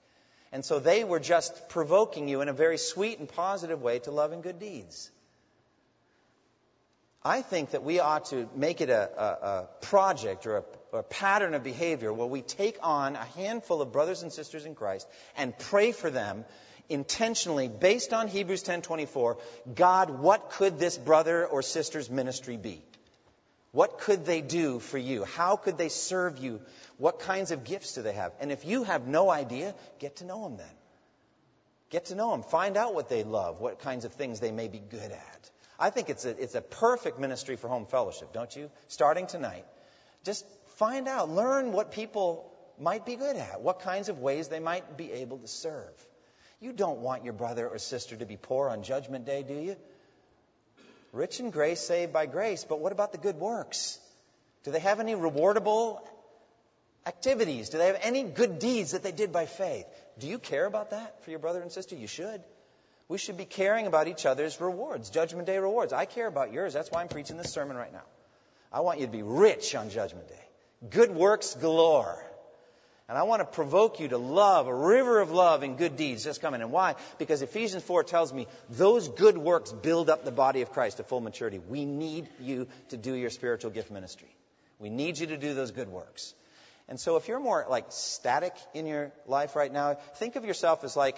And 0.55 0.63
so 0.63 0.79
they 0.79 1.03
were 1.03 1.19
just 1.19 1.67
provoking 1.67 2.29
you 2.29 2.39
in 2.39 2.47
a 2.47 2.53
very 2.53 2.77
sweet 2.77 3.19
and 3.19 3.27
positive 3.27 3.81
way 3.81 3.99
to 3.99 4.11
love 4.11 4.31
and 4.31 4.41
good 4.41 4.57
deeds. 4.57 5.11
I 7.21 7.41
think 7.41 7.71
that 7.71 7.83
we 7.83 7.99
ought 7.99 8.27
to 8.27 8.47
make 8.55 8.79
it 8.79 8.89
a, 8.89 9.09
a, 9.21 9.47
a 9.47 9.67
project 9.81 10.47
or 10.47 10.63
a, 10.93 10.99
a 10.99 11.03
pattern 11.03 11.55
of 11.55 11.63
behavior 11.65 12.13
where 12.13 12.25
we 12.25 12.41
take 12.41 12.77
on 12.81 13.17
a 13.17 13.25
handful 13.25 13.81
of 13.81 13.91
brothers 13.91 14.23
and 14.23 14.31
sisters 14.31 14.65
in 14.65 14.75
Christ 14.75 15.05
and 15.35 15.59
pray 15.59 15.91
for 15.91 16.09
them 16.09 16.45
intentionally 16.87 17.67
based 17.67 18.13
on 18.13 18.29
Hebrews 18.29 18.63
10:24 18.63 19.37
God 19.75 20.09
what 20.09 20.51
could 20.51 20.79
this 20.79 20.97
brother 20.97 21.45
or 21.45 21.63
sister's 21.63 22.09
ministry 22.09 22.55
be 22.55 22.81
what 23.75 23.97
could 23.99 24.25
they 24.25 24.41
do 24.41 24.79
for 24.79 24.97
you 24.97 25.23
how 25.23 25.55
could 25.67 25.77
they 25.77 25.89
serve 25.89 26.37
you 26.37 26.61
what 26.97 27.19
kinds 27.19 27.51
of 27.51 27.63
gifts 27.63 27.95
do 27.95 28.01
they 28.01 28.13
have 28.13 28.33
and 28.39 28.51
if 28.51 28.65
you 28.73 28.83
have 28.83 29.07
no 29.07 29.29
idea 29.29 29.73
get 29.99 30.17
to 30.17 30.25
know 30.25 30.43
them 30.43 30.57
then 30.57 30.75
get 31.89 32.05
to 32.05 32.15
know 32.15 32.31
them 32.31 32.43
find 32.43 32.77
out 32.77 32.93
what 32.93 33.09
they 33.09 33.23
love 33.23 33.59
what 33.59 33.79
kinds 33.79 34.05
of 34.05 34.13
things 34.13 34.39
they 34.39 34.51
may 34.51 34.67
be 34.67 34.79
good 34.79 35.11
at 35.11 35.51
I 35.79 35.89
think 35.89 36.09
it's 36.09 36.25
a, 36.25 36.29
it's 36.41 36.55
a 36.55 36.61
perfect 36.61 37.19
ministry 37.19 37.57
for 37.57 37.67
home 37.67 37.85
fellowship, 37.85 38.31
don't 38.33 38.55
you? 38.55 38.69
Starting 38.87 39.27
tonight. 39.27 39.65
Just 40.23 40.45
find 40.77 41.07
out, 41.07 41.29
learn 41.29 41.71
what 41.71 41.91
people 41.91 42.51
might 42.79 43.05
be 43.05 43.15
good 43.15 43.35
at, 43.35 43.61
what 43.61 43.79
kinds 43.79 44.09
of 44.09 44.19
ways 44.19 44.47
they 44.47 44.59
might 44.59 44.97
be 44.97 45.11
able 45.11 45.37
to 45.39 45.47
serve. 45.47 45.93
You 46.59 46.71
don't 46.71 46.99
want 46.99 47.23
your 47.23 47.33
brother 47.33 47.67
or 47.67 47.77
sister 47.77 48.15
to 48.15 48.25
be 48.25 48.37
poor 48.37 48.69
on 48.69 48.83
Judgment 48.83 49.25
Day, 49.25 49.43
do 49.43 49.53
you? 49.53 49.75
Rich 51.15 51.39
in 51.39 51.49
grace, 51.49 51.79
saved 51.79 52.11
by 52.11 52.25
grace, 52.25 52.65
but 52.65 52.81
what 52.81 52.91
about 52.91 53.13
the 53.13 53.17
good 53.17 53.37
works? 53.37 53.97
Do 54.63 54.71
they 54.71 54.79
have 54.79 54.99
any 54.99 55.13
rewardable 55.13 56.01
activities? 57.05 57.69
Do 57.69 57.77
they 57.77 57.87
have 57.87 57.99
any 58.01 58.23
good 58.23 58.59
deeds 58.59 58.91
that 58.91 59.01
they 59.01 59.13
did 59.13 59.31
by 59.31 59.45
faith? 59.45 59.85
Do 60.19 60.27
you 60.27 60.39
care 60.39 60.65
about 60.65 60.89
that 60.89 61.23
for 61.23 61.29
your 61.29 61.39
brother 61.39 61.61
and 61.61 61.71
sister? 61.71 61.95
You 61.95 62.07
should. 62.07 62.43
We 63.07 63.17
should 63.17 63.37
be 63.37 63.45
caring 63.45 63.87
about 63.87 64.09
each 64.09 64.25
other's 64.25 64.59
rewards, 64.59 65.09
Judgment 65.09 65.47
Day 65.47 65.57
rewards. 65.57 65.93
I 65.93 66.03
care 66.03 66.27
about 66.27 66.51
yours. 66.51 66.73
That's 66.73 66.91
why 66.91 66.99
I'm 66.99 67.07
preaching 67.07 67.37
this 67.37 67.53
sermon 67.53 67.77
right 67.77 67.93
now. 67.93 68.05
I 68.73 68.81
want 68.81 68.99
you 68.99 69.05
to 69.05 69.11
be 69.11 69.23
rich 69.23 69.73
on 69.73 69.89
Judgment 69.89 70.27
Day. 70.27 70.45
Good 70.89 71.11
works 71.11 71.55
galore. 71.55 72.21
And 73.07 73.17
I 73.17 73.23
want 73.23 73.41
to 73.41 73.45
provoke 73.45 73.99
you 73.99 74.07
to 74.07 74.17
love, 74.17 74.67
a 74.67 74.73
river 74.73 75.19
of 75.19 75.29
love 75.29 75.61
and 75.61 75.77
good 75.77 75.95
deeds 75.95 76.23
just 76.23 76.41
coming. 76.41 76.61
And 76.61 76.71
why? 76.71 76.95
Because 77.19 77.43
Ephesians 77.43 77.83
4 77.83 78.03
tells 78.03 78.33
me 78.33 78.47
those 78.69 79.07
good 79.09 79.37
works 79.37 79.71
build 79.71 80.09
up 80.09 80.25
the 80.25 80.31
body 80.31 80.63
of 80.63 80.71
Christ 80.71 80.97
to 80.97 81.03
full 81.03 81.21
maturity. 81.21 81.59
We 81.59 81.85
need 81.85 82.27
you 82.41 82.67
to 82.89 82.97
do 82.97 83.13
your 83.13 83.29
spiritual 83.29 83.69
gift 83.69 83.91
ministry. 83.91 84.35
We 84.79 84.89
need 84.89 85.19
you 85.19 85.27
to 85.27 85.37
do 85.37 85.53
those 85.53 85.69
good 85.69 85.87
works. 85.87 86.33
And 86.87 86.99
so 86.99 87.15
if 87.17 87.27
you're 87.27 87.39
more 87.39 87.65
like 87.69 87.85
static 87.89 88.53
in 88.73 88.87
your 88.87 89.11
life 89.27 89.55
right 89.55 89.71
now, 89.71 89.95
think 90.15 90.35
of 90.35 90.43
yourself 90.43 90.83
as 90.83 90.95
like 90.95 91.17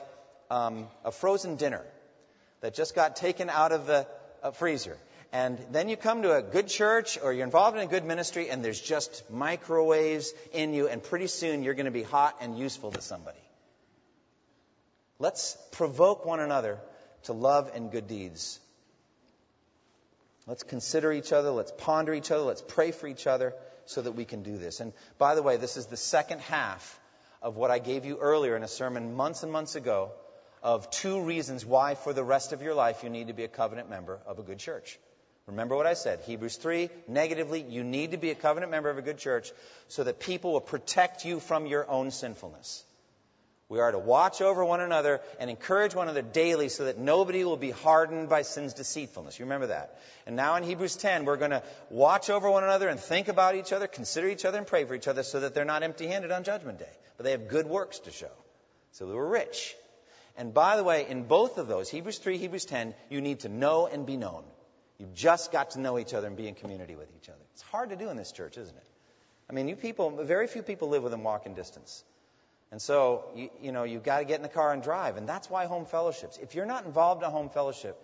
um, 0.51 0.87
a 1.05 1.11
frozen 1.11 1.55
dinner 1.55 1.83
that 2.61 2.73
just 2.73 2.95
got 2.95 3.15
taken 3.15 3.49
out 3.49 3.71
of 3.71 3.85
the 3.85 4.07
uh, 4.43 4.51
freezer. 4.51 4.97
And 5.33 5.59
then 5.71 5.89
you 5.89 5.97
come 5.97 6.21
to 6.21 6.35
a 6.35 6.41
good 6.41 6.67
church 6.67 7.19
or 7.21 7.33
you're 7.33 7.43
involved 7.43 7.77
in 7.77 7.83
a 7.83 7.87
good 7.87 8.05
ministry 8.05 8.49
and 8.49 8.63
there's 8.63 8.79
just 8.79 9.29
microwaves 9.29 10.33
in 10.53 10.73
you, 10.73 10.87
and 10.87 11.03
pretty 11.03 11.27
soon 11.27 11.63
you're 11.63 11.73
going 11.73 11.85
to 11.85 11.91
be 11.91 12.03
hot 12.03 12.37
and 12.41 12.57
useful 12.57 12.91
to 12.91 13.01
somebody. 13.01 13.37
Let's 15.19 15.57
provoke 15.71 16.25
one 16.25 16.39
another 16.39 16.79
to 17.23 17.33
love 17.33 17.71
and 17.73 17.91
good 17.91 18.07
deeds. 18.07 18.59
Let's 20.45 20.63
consider 20.63 21.11
each 21.11 21.33
other, 21.33 21.51
let's 21.51 21.73
ponder 21.77 22.13
each 22.13 22.31
other, 22.31 22.43
let's 22.43 22.61
pray 22.61 22.91
for 22.91 23.07
each 23.07 23.27
other 23.27 23.53
so 23.85 24.01
that 24.01 24.13
we 24.13 24.23
can 24.23 24.43
do 24.43 24.57
this. 24.57 24.79
And 24.79 24.93
by 25.17 25.35
the 25.35 25.43
way, 25.43 25.57
this 25.57 25.75
is 25.75 25.87
the 25.87 25.97
second 25.97 26.39
half 26.41 26.99
of 27.41 27.57
what 27.57 27.69
I 27.69 27.79
gave 27.79 28.05
you 28.05 28.17
earlier 28.17 28.55
in 28.55 28.63
a 28.63 28.67
sermon 28.67 29.15
months 29.15 29.43
and 29.43 29.51
months 29.51 29.75
ago 29.75 30.11
of 30.63 30.89
two 30.89 31.21
reasons 31.21 31.65
why, 31.65 31.95
for 31.95 32.13
the 32.13 32.23
rest 32.23 32.53
of 32.53 32.61
your 32.61 32.73
life, 32.73 33.03
you 33.03 33.09
need 33.09 33.27
to 33.27 33.33
be 33.33 33.43
a 33.43 33.49
covenant 33.49 33.89
member 33.89 34.19
of 34.25 34.39
a 34.39 34.43
good 34.43 34.59
church. 34.59 34.97
Remember 35.47 35.77
what 35.77 35.87
I 35.87 35.93
said. 35.93 36.19
Hebrews 36.25 36.57
3, 36.57 36.89
negatively, 37.07 37.61
you 37.61 37.83
need 37.83 38.11
to 38.11 38.17
be 38.17 38.31
a 38.31 38.35
covenant 38.35 38.69
member 38.69 38.89
of 38.89 38.97
a 38.97 39.01
good 39.01 39.17
church 39.17 39.51
so 39.87 40.03
that 40.03 40.19
people 40.19 40.51
will 40.51 40.61
protect 40.61 41.23
you 41.23 41.39
from 41.39 41.65
your 41.65 41.89
own 41.89 42.11
sinfulness. 42.11 42.83
We 43.69 43.79
are 43.79 43.91
to 43.91 43.99
watch 43.99 44.41
over 44.41 44.63
one 44.63 44.79
another 44.79 45.19
and 45.39 45.49
encourage 45.49 45.93
one 45.93 46.07
another 46.07 46.21
daily 46.21 46.69
so 46.69 46.85
that 46.85 46.97
nobody 46.97 47.43
will 47.43 47.57
be 47.57 47.71
hardened 47.71 48.29
by 48.29 48.41
sin's 48.41 48.73
deceitfulness. 48.73 49.39
You 49.39 49.45
remember 49.45 49.67
that. 49.67 49.99
And 50.25 50.37
now 50.37 50.55
in 50.55 50.63
Hebrews 50.63 50.95
10, 50.97 51.25
we're 51.25 51.35
going 51.37 51.51
to 51.51 51.63
watch 51.89 52.29
over 52.29 52.49
one 52.49 52.63
another 52.63 52.87
and 52.87 52.99
think 52.99 53.27
about 53.27 53.55
each 53.55 53.73
other, 53.73 53.87
consider 53.87 54.29
each 54.29 54.45
other, 54.45 54.57
and 54.57 54.67
pray 54.67 54.85
for 54.85 54.95
each 54.95 55.07
other 55.07 55.23
so 55.23 55.41
that 55.41 55.53
they're 55.53 55.65
not 55.65 55.83
empty 55.83 56.07
handed 56.07 56.31
on 56.31 56.43
Judgment 56.43 56.79
Day. 56.79 56.85
But 57.17 57.25
they 57.25 57.31
have 57.31 57.49
good 57.49 57.67
works 57.67 57.99
to 57.99 58.11
show. 58.11 58.31
So 58.93 59.05
they 59.05 59.13
were 59.13 59.27
rich. 59.27 59.75
And 60.37 60.53
by 60.53 60.77
the 60.77 60.83
way, 60.83 61.05
in 61.07 61.23
both 61.23 61.57
of 61.57 61.67
those, 61.67 61.89
Hebrews 61.89 62.19
3, 62.19 62.37
Hebrews 62.37 62.65
10, 62.65 62.93
you 63.09 63.19
need 63.19 63.41
to 63.41 63.49
know 63.49 63.87
and 63.87 64.05
be 64.05 64.15
known. 64.15 64.43
You've 64.97 65.13
just 65.13 65.51
got 65.51 65.71
to 65.71 65.79
know 65.79 65.99
each 65.99 66.13
other 66.13 66.27
and 66.27 66.35
be 66.35 66.47
in 66.47 66.55
community 66.55 66.95
with 66.95 67.09
each 67.15 67.29
other. 67.29 67.39
It's 67.53 67.61
hard 67.61 67.91
to 67.91 67.95
do 67.95 68.09
in 68.09 68.17
this 68.17 68.31
church, 68.31 68.57
isn't 68.57 68.75
it? 68.75 68.87
I 69.49 69.53
mean, 69.53 69.67
you 69.67 69.75
people, 69.75 70.23
very 70.23 70.47
few 70.47 70.61
people 70.61 70.89
live 70.89 71.03
within 71.03 71.23
walking 71.23 71.53
distance. 71.53 72.03
And 72.71 72.81
so, 72.81 73.25
you, 73.35 73.49
you 73.61 73.71
know, 73.71 73.83
you've 73.83 74.03
got 74.03 74.19
to 74.19 74.25
get 74.25 74.37
in 74.37 74.41
the 74.41 74.49
car 74.49 74.73
and 74.73 74.83
drive. 74.83 75.15
And 75.17 75.29
that's 75.29 75.49
why 75.49 75.65
home 75.65 75.85
fellowships. 75.85 76.37
If 76.37 76.55
you're 76.55 76.65
not 76.65 76.85
involved 76.85 77.21
in 77.21 77.27
a 77.27 77.31
home 77.31 77.49
fellowship, 77.49 77.97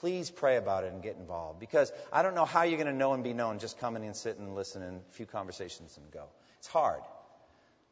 please 0.00 0.30
pray 0.30 0.56
about 0.56 0.84
it 0.84 0.92
and 0.92 1.02
get 1.02 1.16
involved. 1.16 1.60
Because 1.60 1.92
I 2.12 2.22
don't 2.22 2.34
know 2.34 2.44
how 2.44 2.62
you're 2.62 2.78
going 2.78 2.92
to 2.92 2.98
know 2.98 3.12
and 3.12 3.22
be 3.22 3.34
known 3.34 3.58
just 3.58 3.78
coming 3.78 4.04
and 4.04 4.16
sitting 4.16 4.44
and 4.44 4.54
listening 4.56 5.00
a 5.08 5.12
few 5.12 5.26
conversations 5.26 5.96
and 5.96 6.10
go. 6.10 6.24
It's 6.58 6.68
hard. 6.68 7.02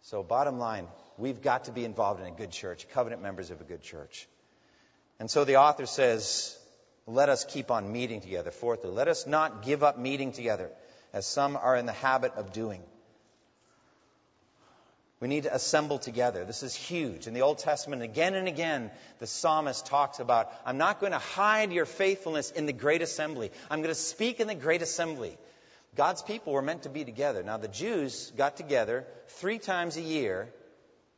So, 0.02 0.22
bottom 0.22 0.58
line, 0.58 0.88
we've 1.18 1.42
got 1.42 1.64
to 1.64 1.72
be 1.72 1.84
involved 1.84 2.20
in 2.20 2.26
a 2.26 2.32
good 2.32 2.50
church, 2.50 2.88
covenant 2.90 3.22
members 3.22 3.50
of 3.50 3.60
a 3.60 3.64
good 3.64 3.82
church. 3.82 4.26
And 5.18 5.30
so 5.30 5.44
the 5.44 5.56
author 5.56 5.86
says, 5.86 6.56
let 7.06 7.28
us 7.28 7.44
keep 7.44 7.70
on 7.70 7.92
meeting 7.92 8.20
together. 8.20 8.50
Fourthly, 8.50 8.90
let 8.90 9.08
us 9.08 9.26
not 9.26 9.64
give 9.64 9.82
up 9.82 9.98
meeting 9.98 10.32
together, 10.32 10.70
as 11.12 11.26
some 11.26 11.56
are 11.56 11.76
in 11.76 11.86
the 11.86 11.92
habit 11.92 12.32
of 12.34 12.52
doing. 12.52 12.82
We 15.18 15.28
need 15.28 15.44
to 15.44 15.54
assemble 15.54 15.98
together. 15.98 16.44
This 16.44 16.62
is 16.62 16.74
huge. 16.74 17.26
In 17.26 17.32
the 17.32 17.40
Old 17.40 17.58
Testament, 17.58 18.02
again 18.02 18.34
and 18.34 18.46
again, 18.48 18.90
the 19.18 19.26
psalmist 19.26 19.86
talks 19.86 20.20
about, 20.20 20.52
I'm 20.66 20.76
not 20.76 21.00
going 21.00 21.12
to 21.12 21.18
hide 21.18 21.72
your 21.72 21.86
faithfulness 21.86 22.50
in 22.50 22.66
the 22.66 22.74
great 22.74 23.00
assembly. 23.00 23.50
I'm 23.70 23.80
going 23.80 23.94
to 23.94 24.00
speak 24.00 24.40
in 24.40 24.46
the 24.46 24.54
great 24.54 24.82
assembly. 24.82 25.38
God's 25.94 26.20
people 26.20 26.52
were 26.52 26.60
meant 26.60 26.82
to 26.82 26.90
be 26.90 27.04
together. 27.04 27.42
Now, 27.42 27.56
the 27.56 27.68
Jews 27.68 28.30
got 28.36 28.58
together 28.58 29.06
three 29.28 29.58
times 29.58 29.96
a 29.96 30.02
year, 30.02 30.52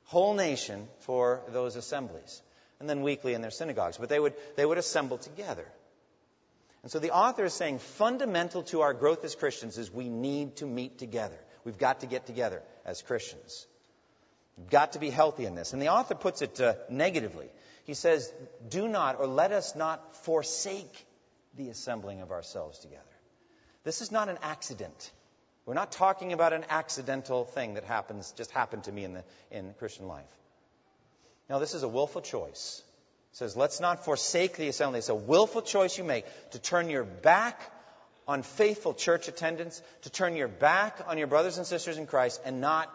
whole 0.04 0.34
nation, 0.34 0.86
for 1.00 1.42
those 1.48 1.74
assemblies, 1.74 2.40
and 2.78 2.88
then 2.88 3.02
weekly 3.02 3.34
in 3.34 3.40
their 3.42 3.50
synagogues. 3.50 3.96
But 3.96 4.10
they 4.10 4.20
would, 4.20 4.34
they 4.54 4.64
would 4.64 4.78
assemble 4.78 5.18
together. 5.18 5.66
And 6.82 6.92
so 6.92 6.98
the 6.98 7.10
author 7.10 7.44
is 7.44 7.54
saying 7.54 7.80
fundamental 7.80 8.62
to 8.64 8.82
our 8.82 8.94
growth 8.94 9.24
as 9.24 9.34
Christians 9.34 9.78
is 9.78 9.90
we 9.90 10.08
need 10.08 10.56
to 10.56 10.66
meet 10.66 10.98
together. 10.98 11.38
We've 11.64 11.78
got 11.78 12.00
to 12.00 12.06
get 12.06 12.26
together 12.26 12.62
as 12.84 13.02
Christians. 13.02 13.66
We've 14.56 14.70
got 14.70 14.92
to 14.92 14.98
be 14.98 15.10
healthy 15.10 15.44
in 15.44 15.54
this. 15.54 15.72
And 15.72 15.82
the 15.82 15.88
author 15.88 16.14
puts 16.14 16.42
it 16.42 16.60
uh, 16.60 16.74
negatively. 16.88 17.48
He 17.84 17.94
says, 17.94 18.32
Do 18.68 18.88
not 18.88 19.18
or 19.18 19.26
let 19.26 19.52
us 19.52 19.74
not 19.74 20.16
forsake 20.24 21.06
the 21.56 21.70
assembling 21.70 22.20
of 22.20 22.30
ourselves 22.30 22.78
together. 22.78 23.02
This 23.84 24.00
is 24.00 24.12
not 24.12 24.28
an 24.28 24.38
accident. 24.42 25.10
We're 25.66 25.74
not 25.74 25.92
talking 25.92 26.32
about 26.32 26.52
an 26.52 26.64
accidental 26.70 27.44
thing 27.44 27.74
that 27.74 27.84
happens, 27.84 28.32
just 28.32 28.50
happened 28.50 28.84
to 28.84 28.92
me 28.92 29.04
in, 29.04 29.14
the, 29.14 29.24
in 29.50 29.74
Christian 29.78 30.06
life. 30.06 30.24
Now, 31.48 31.58
this 31.58 31.74
is 31.74 31.82
a 31.82 31.88
willful 31.88 32.22
choice. 32.22 32.82
Says, 33.32 33.56
let's 33.56 33.80
not 33.80 34.04
forsake 34.04 34.56
the 34.56 34.68
assembly. 34.68 34.98
It's 34.98 35.08
a 35.08 35.14
willful 35.14 35.62
choice 35.62 35.96
you 35.98 36.04
make 36.04 36.24
to 36.52 36.58
turn 36.58 36.90
your 36.90 37.04
back 37.04 37.60
on 38.26 38.42
faithful 38.42 38.94
church 38.94 39.28
attendance, 39.28 39.80
to 40.02 40.10
turn 40.10 40.36
your 40.36 40.48
back 40.48 41.00
on 41.06 41.18
your 41.18 41.26
brothers 41.26 41.56
and 41.56 41.66
sisters 41.66 41.98
in 41.98 42.06
Christ 42.06 42.40
and 42.44 42.60
not, 42.60 42.92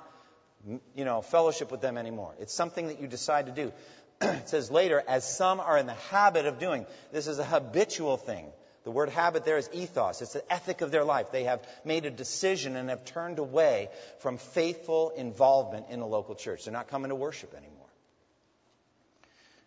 you 0.96 1.06
know, 1.06 1.22
fellowship 1.22 1.72
with 1.72 1.82
them 1.82 1.98
anymore. 1.98 2.34
It's 2.40 2.54
something 2.54 2.88
that 2.88 3.02
you 3.02 3.08
decide 3.08 3.48
to 3.48 3.52
do. 3.52 3.72
it 4.22 4.50
says 4.50 4.70
later, 4.70 5.04
as 5.08 5.24
some 5.24 5.60
are 5.60 5.78
in 5.78 5.88
the 5.88 5.94
habit 5.94 6.46
of 6.46 6.60
doing. 6.60 6.86
This 7.12 7.28
is 7.28 7.40
a 7.40 7.46
habitual 7.46 8.18
thing. 8.18 8.46
The 8.84 8.92
word 8.92 9.10
habit 9.10 9.46
there 9.46 9.58
is 9.58 9.70
ethos. 9.72 10.22
It's 10.22 10.34
the 10.34 10.54
ethic 10.54 10.82
of 10.82 10.92
their 10.92 11.06
life. 11.06 11.32
They 11.32 11.46
have 11.46 11.66
made 11.86 12.06
a 12.06 12.12
decision 12.12 12.76
and 12.76 12.90
have 12.90 13.06
turned 13.06 13.40
away 13.40 13.90
from 14.20 14.38
faithful 14.38 15.12
involvement 15.12 15.88
in 15.90 16.02
a 16.02 16.08
local 16.08 16.36
church. 16.36 16.66
They're 16.66 16.74
not 16.74 16.90
coming 16.90 17.10
to 17.10 17.16
worship 17.16 17.54
anymore. 17.54 17.73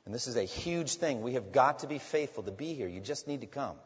And 0.07 0.15
this 0.15 0.29
is 0.29 0.37
a 0.37 0.45
huge 0.45 0.95
thing. 0.95 1.21
We 1.21 1.35
have 1.35 1.53
got 1.53 1.81
to 1.81 1.89
be 1.89 1.99
faithful 1.99 2.45
to 2.45 2.53
be 2.53 2.75
here. 2.75 2.89
You 2.89 3.01
just 3.01 3.27
need 3.27 3.43
to 3.43 3.47
come. 3.47 3.77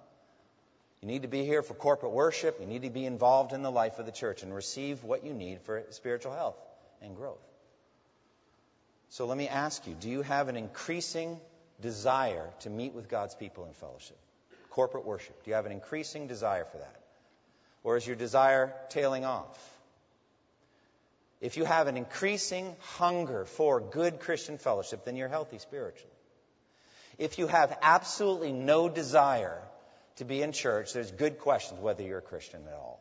You 1.01 1.09
need 1.09 1.23
to 1.23 1.29
be 1.29 1.45
here 1.47 1.62
for 1.62 1.73
corporate 1.73 2.12
worship. 2.12 2.61
You 2.61 2.66
need 2.66 2.83
to 2.83 2.91
be 2.91 3.07
involved 3.07 3.55
in 3.55 3.62
the 3.62 3.71
life 3.71 3.99
of 3.99 4.05
the 4.05 4.12
church 4.12 4.43
and 4.43 4.55
receive 4.55 5.03
what 5.03 5.25
you 5.25 5.33
need 5.33 5.62
for 5.62 5.83
spiritual 5.91 6.33
health 6.33 6.59
and 7.01 7.16
growth. 7.16 7.41
So 9.09 9.25
let 9.27 9.39
me 9.39 9.49
ask 9.49 9.87
you 9.87 9.95
do 9.95 10.11
you 10.11 10.21
have 10.23 10.49
an 10.49 10.57
increasing 10.57 11.41
desire 11.81 12.47
to 12.61 12.71
meet 12.71 12.93
with 12.93 13.09
God's 13.09 13.35
people 13.35 13.64
in 13.64 13.73
fellowship? 13.73 14.18
Corporate 14.68 15.07
worship. 15.07 15.43
Do 15.43 15.51
you 15.51 15.55
have 15.57 15.66
an 15.66 15.73
increasing 15.73 16.27
desire 16.27 16.66
for 16.66 16.79
that? 16.79 17.01
Or 17.83 17.97
is 17.97 18.07
your 18.07 18.14
desire 18.14 18.75
tailing 18.91 19.25
off? 19.25 19.59
If 21.41 21.57
you 21.57 21.64
have 21.64 21.86
an 21.86 21.97
increasing 21.97 22.76
hunger 22.80 23.47
for 23.47 23.80
good 23.80 24.20
Christian 24.20 24.59
fellowship, 24.59 25.05
then 25.05 25.16
you're 25.16 25.28
healthy 25.28 25.59
spiritually. 25.59 26.12
If 27.18 27.38
you 27.38 27.47
have 27.47 27.76
absolutely 27.82 28.53
no 28.53 28.88
desire 28.88 29.61
to 30.16 30.24
be 30.24 30.43
in 30.43 30.53
church, 30.53 30.93
there's 30.93 31.11
good 31.11 31.38
questions 31.38 31.80
whether 31.80 32.03
you're 32.03 32.18
a 32.18 32.22
Christian 32.22 32.62
at 32.66 32.74
all. 32.74 33.01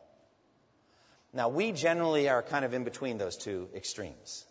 Now, 1.32 1.48
we 1.48 1.72
generally 1.72 2.28
are 2.28 2.42
kind 2.42 2.64
of 2.64 2.74
in 2.74 2.84
between 2.84 3.18
those 3.18 3.36
two 3.36 3.68
extremes. 3.74 4.44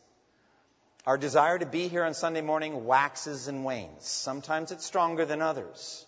Our 1.06 1.18
desire 1.18 1.58
to 1.58 1.66
be 1.66 1.88
here 1.88 2.04
on 2.04 2.14
Sunday 2.14 2.42
morning 2.42 2.86
waxes 2.86 3.48
and 3.48 3.66
wanes. 3.66 4.08
Sometimes 4.08 4.72
it's 4.72 4.86
stronger 4.86 5.26
than 5.26 5.42
others. 5.42 6.06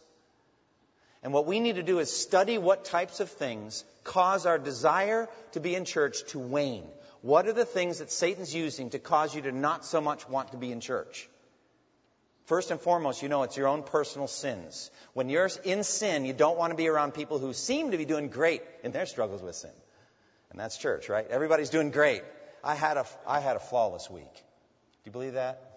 And 1.24 1.34
what 1.34 1.46
we 1.46 1.60
need 1.60 1.76
to 1.76 1.84
do 1.84 2.00
is 2.00 2.12
study 2.12 2.58
what 2.58 2.86
types 2.86 3.20
of 3.20 3.30
things 3.30 3.84
cause 4.04 4.46
our 4.46 4.58
desire 4.58 5.30
to 5.54 5.60
be 5.60 5.76
in 5.76 5.86
church 5.86 6.24
to 6.30 6.40
wane. 6.40 6.88
What 7.22 7.48
are 7.48 7.54
the 7.54 7.66
things 7.66 8.00
that 8.00 8.12
Satan's 8.12 8.54
using 8.54 8.90
to 8.92 9.00
cause 9.00 9.36
you 9.36 9.44
to 9.44 9.52
not 9.52 9.86
so 9.86 10.02
much 10.02 10.28
want 10.28 10.52
to 10.52 10.58
be 10.58 10.72
in 10.72 10.82
church? 10.82 11.30
First 12.46 12.72
and 12.72 12.80
foremost, 12.80 13.22
you 13.22 13.30
know 13.30 13.44
it's 13.44 13.56
your 13.56 13.68
own 13.68 13.84
personal 13.84 14.28
sins. 14.28 14.90
When 15.14 15.30
you're 15.30 15.50
in 15.64 15.84
sin, 15.84 16.26
you 16.26 16.34
don't 16.34 16.58
want 16.58 16.72
to 16.72 16.78
be 16.78 16.88
around 16.88 17.14
people 17.14 17.38
who 17.38 17.54
seem 17.54 17.92
to 17.92 17.98
be 17.98 18.06
doing 18.06 18.30
great 18.30 18.64
in 18.84 18.92
their 18.92 19.06
struggles 19.06 19.42
with 19.42 19.56
sin. 19.56 19.72
And 20.50 20.60
that's 20.60 20.78
church, 20.78 21.08
right? 21.08 21.26
Everybody's 21.30 21.70
doing 21.70 21.92
great. 21.92 22.24
I 22.64 22.76
had 22.76 22.98
a, 22.98 23.06
I 23.28 23.40
had 23.40 23.56
a 23.56 23.60
flawless 23.60 24.10
week. 24.10 24.34
Do 24.34 25.06
you 25.06 25.12
believe 25.12 25.34
that? 25.34 25.71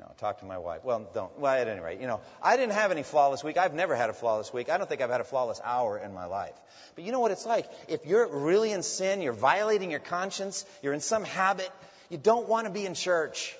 No, 0.00 0.10
talk 0.16 0.38
to 0.38 0.46
my 0.46 0.56
wife. 0.56 0.82
Well, 0.82 1.06
don't. 1.12 1.38
Well, 1.38 1.52
at 1.52 1.68
any 1.68 1.80
rate, 1.80 2.00
you 2.00 2.06
know, 2.06 2.22
I 2.42 2.56
didn't 2.56 2.72
have 2.72 2.90
any 2.90 3.02
flawless 3.02 3.44
week. 3.44 3.58
I've 3.58 3.74
never 3.74 3.94
had 3.94 4.08
a 4.08 4.14
flawless 4.14 4.50
week. 4.50 4.70
I 4.70 4.78
don't 4.78 4.88
think 4.88 5.02
I've 5.02 5.10
had 5.10 5.20
a 5.20 5.24
flawless 5.24 5.60
hour 5.62 5.98
in 5.98 6.14
my 6.14 6.24
life. 6.24 6.54
But 6.94 7.04
you 7.04 7.12
know 7.12 7.20
what 7.20 7.32
it's 7.32 7.44
like? 7.44 7.68
If 7.86 8.06
you're 8.06 8.26
really 8.26 8.72
in 8.72 8.82
sin, 8.82 9.20
you're 9.20 9.34
violating 9.34 9.90
your 9.90 10.00
conscience, 10.00 10.64
you're 10.82 10.94
in 10.94 11.00
some 11.00 11.22
habit, 11.24 11.70
you 12.08 12.16
don't 12.16 12.48
want 12.48 12.66
to 12.66 12.72
be 12.72 12.86
in 12.86 12.94
church. 12.94 13.54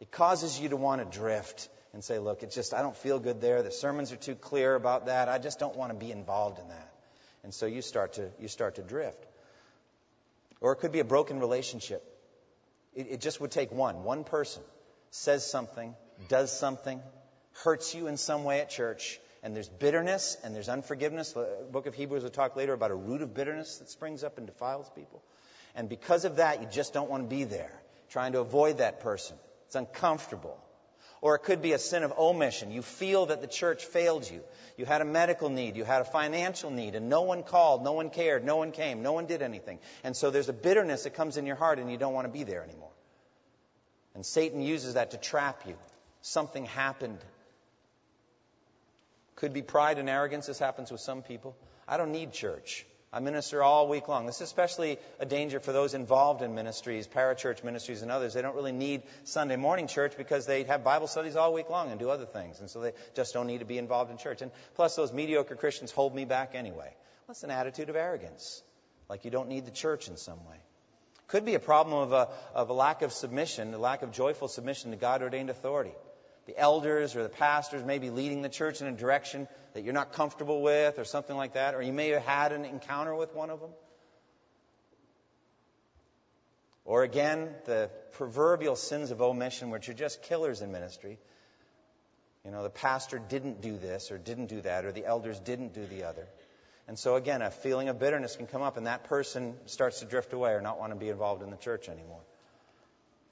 It 0.00 0.10
causes 0.10 0.58
you 0.58 0.68
to 0.70 0.76
want 0.76 1.00
to 1.00 1.18
drift 1.18 1.68
and 1.92 2.02
say, 2.02 2.18
look, 2.18 2.42
it's 2.42 2.56
just, 2.56 2.74
I 2.74 2.82
don't 2.82 2.96
feel 2.96 3.20
good 3.20 3.40
there. 3.40 3.62
The 3.62 3.70
sermons 3.70 4.10
are 4.10 4.16
too 4.16 4.34
clear 4.34 4.74
about 4.74 5.06
that. 5.06 5.28
I 5.28 5.38
just 5.38 5.60
don't 5.60 5.76
want 5.76 5.92
to 5.92 5.96
be 5.96 6.10
involved 6.10 6.58
in 6.58 6.68
that. 6.68 6.92
And 7.44 7.54
so 7.54 7.66
you 7.66 7.82
start 7.82 8.14
to, 8.14 8.30
you 8.40 8.48
start 8.48 8.76
to 8.76 8.82
drift. 8.82 9.24
Or 10.60 10.72
it 10.72 10.76
could 10.76 10.92
be 10.92 10.98
a 10.98 11.04
broken 11.04 11.38
relationship. 11.38 12.02
It, 12.96 13.06
it 13.10 13.20
just 13.20 13.40
would 13.40 13.52
take 13.52 13.70
one, 13.70 14.02
one 14.02 14.24
person 14.24 14.62
says 15.10 15.48
something, 15.48 15.94
does 16.28 16.56
something, 16.56 17.00
hurts 17.64 17.94
you 17.94 18.06
in 18.06 18.16
some 18.16 18.44
way 18.44 18.60
at 18.60 18.70
church, 18.70 19.20
and 19.42 19.54
there's 19.54 19.68
bitterness 19.68 20.36
and 20.42 20.54
there's 20.54 20.68
unforgiveness. 20.68 21.32
The 21.32 21.66
book 21.70 21.86
of 21.86 21.94
Hebrews 21.94 22.22
will 22.22 22.30
talk 22.30 22.56
later 22.56 22.72
about 22.72 22.90
a 22.90 22.96
root 22.96 23.22
of 23.22 23.34
bitterness 23.34 23.78
that 23.78 23.88
springs 23.88 24.24
up 24.24 24.38
and 24.38 24.46
defiles 24.46 24.90
people. 24.94 25.22
And 25.74 25.88
because 25.88 26.24
of 26.24 26.36
that, 26.36 26.60
you 26.60 26.68
just 26.70 26.92
don't 26.92 27.10
want 27.10 27.22
to 27.22 27.28
be 27.28 27.44
there, 27.44 27.72
trying 28.10 28.32
to 28.32 28.40
avoid 28.40 28.78
that 28.78 29.00
person. 29.00 29.36
It's 29.66 29.76
uncomfortable. 29.76 30.58
Or 31.20 31.34
it 31.34 31.40
could 31.40 31.62
be 31.62 31.72
a 31.72 31.78
sin 31.78 32.04
of 32.04 32.12
omission. 32.16 32.70
You 32.70 32.82
feel 32.82 33.26
that 33.26 33.40
the 33.40 33.48
church 33.48 33.84
failed 33.84 34.30
you. 34.30 34.40
You 34.76 34.84
had 34.84 35.00
a 35.00 35.04
medical 35.04 35.48
need, 35.48 35.76
you 35.76 35.84
had 35.84 36.00
a 36.00 36.04
financial 36.04 36.70
need, 36.70 36.94
and 36.94 37.08
no 37.08 37.22
one 37.22 37.42
called, 37.42 37.82
no 37.82 37.92
one 37.92 38.10
cared, 38.10 38.44
no 38.44 38.56
one 38.56 38.70
came, 38.70 39.02
no 39.02 39.12
one 39.12 39.26
did 39.26 39.42
anything. 39.42 39.80
And 40.04 40.16
so 40.16 40.30
there's 40.30 40.48
a 40.48 40.52
bitterness 40.52 41.04
that 41.04 41.14
comes 41.14 41.36
in 41.36 41.44
your 41.44 41.56
heart 41.56 41.80
and 41.80 41.90
you 41.90 41.98
don't 41.98 42.14
want 42.14 42.26
to 42.26 42.32
be 42.32 42.44
there 42.44 42.62
anymore. 42.62 42.90
And 44.18 44.26
Satan 44.26 44.60
uses 44.60 44.94
that 44.94 45.12
to 45.12 45.16
trap 45.16 45.62
you. 45.64 45.76
Something 46.22 46.66
happened. 46.66 47.20
Could 49.36 49.52
be 49.52 49.62
pride 49.62 50.00
and 50.00 50.10
arrogance. 50.10 50.48
This 50.48 50.58
happens 50.58 50.90
with 50.90 51.00
some 51.00 51.22
people. 51.22 51.54
I 51.86 51.98
don't 51.98 52.10
need 52.10 52.32
church. 52.32 52.84
I 53.12 53.20
minister 53.20 53.62
all 53.62 53.86
week 53.86 54.08
long. 54.08 54.26
This 54.26 54.40
is 54.40 54.48
especially 54.48 54.98
a 55.20 55.24
danger 55.24 55.60
for 55.60 55.70
those 55.70 55.94
involved 55.94 56.42
in 56.42 56.56
ministries, 56.56 57.06
parachurch 57.06 57.62
ministries, 57.62 58.02
and 58.02 58.10
others. 58.10 58.34
They 58.34 58.42
don't 58.42 58.56
really 58.56 58.72
need 58.72 59.04
Sunday 59.22 59.54
morning 59.54 59.86
church 59.86 60.14
because 60.18 60.46
they 60.46 60.64
have 60.64 60.82
Bible 60.82 61.06
studies 61.06 61.36
all 61.36 61.52
week 61.52 61.70
long 61.70 61.92
and 61.92 62.00
do 62.00 62.10
other 62.10 62.26
things. 62.26 62.58
And 62.58 62.68
so 62.68 62.80
they 62.80 62.94
just 63.14 63.34
don't 63.34 63.46
need 63.46 63.60
to 63.60 63.66
be 63.66 63.78
involved 63.78 64.10
in 64.10 64.18
church. 64.18 64.42
And 64.42 64.50
plus, 64.74 64.96
those 64.96 65.12
mediocre 65.12 65.54
Christians 65.54 65.92
hold 65.92 66.12
me 66.12 66.24
back 66.24 66.56
anyway. 66.56 66.92
That's 67.28 67.44
an 67.44 67.52
attitude 67.52 67.88
of 67.88 67.94
arrogance. 67.94 68.64
Like 69.08 69.24
you 69.24 69.30
don't 69.30 69.48
need 69.48 69.64
the 69.64 69.70
church 69.70 70.08
in 70.08 70.16
some 70.16 70.44
way. 70.44 70.58
Could 71.28 71.44
be 71.44 71.54
a 71.54 71.60
problem 71.60 71.96
of 71.96 72.12
a, 72.12 72.28
of 72.54 72.70
a 72.70 72.72
lack 72.72 73.02
of 73.02 73.12
submission, 73.12 73.72
a 73.74 73.78
lack 73.78 74.02
of 74.02 74.12
joyful 74.12 74.48
submission 74.48 74.90
to 74.90 74.96
God 74.96 75.22
ordained 75.22 75.50
authority. 75.50 75.92
The 76.46 76.58
elders 76.58 77.14
or 77.14 77.22
the 77.22 77.28
pastors 77.28 77.84
may 77.84 77.98
be 77.98 78.08
leading 78.08 78.40
the 78.40 78.48
church 78.48 78.80
in 78.80 78.86
a 78.86 78.92
direction 78.92 79.46
that 79.74 79.84
you're 79.84 79.92
not 79.92 80.14
comfortable 80.14 80.62
with 80.62 80.98
or 80.98 81.04
something 81.04 81.36
like 81.36 81.52
that, 81.52 81.74
or 81.74 81.82
you 81.82 81.92
may 81.92 82.08
have 82.08 82.22
had 82.22 82.52
an 82.52 82.64
encounter 82.64 83.14
with 83.14 83.34
one 83.34 83.50
of 83.50 83.60
them. 83.60 83.70
Or 86.86 87.02
again, 87.02 87.50
the 87.66 87.90
proverbial 88.12 88.74
sins 88.74 89.10
of 89.10 89.20
omission, 89.20 89.68
which 89.68 89.90
are 89.90 89.94
just 89.94 90.22
killers 90.22 90.62
in 90.62 90.72
ministry. 90.72 91.18
You 92.46 92.50
know, 92.50 92.62
the 92.62 92.70
pastor 92.70 93.18
didn't 93.18 93.60
do 93.60 93.76
this 93.76 94.10
or 94.10 94.16
didn't 94.16 94.46
do 94.46 94.62
that, 94.62 94.86
or 94.86 94.92
the 94.92 95.04
elders 95.04 95.38
didn't 95.38 95.74
do 95.74 95.84
the 95.84 96.04
other. 96.04 96.26
And 96.88 96.98
so, 96.98 97.16
again, 97.16 97.42
a 97.42 97.50
feeling 97.50 97.90
of 97.90 97.98
bitterness 97.98 98.34
can 98.34 98.46
come 98.46 98.62
up, 98.62 98.78
and 98.78 98.86
that 98.86 99.04
person 99.04 99.54
starts 99.66 100.00
to 100.00 100.06
drift 100.06 100.32
away 100.32 100.52
or 100.52 100.62
not 100.62 100.80
want 100.80 100.92
to 100.92 100.98
be 100.98 101.10
involved 101.10 101.42
in 101.42 101.50
the 101.50 101.56
church 101.58 101.86
anymore. 101.86 102.22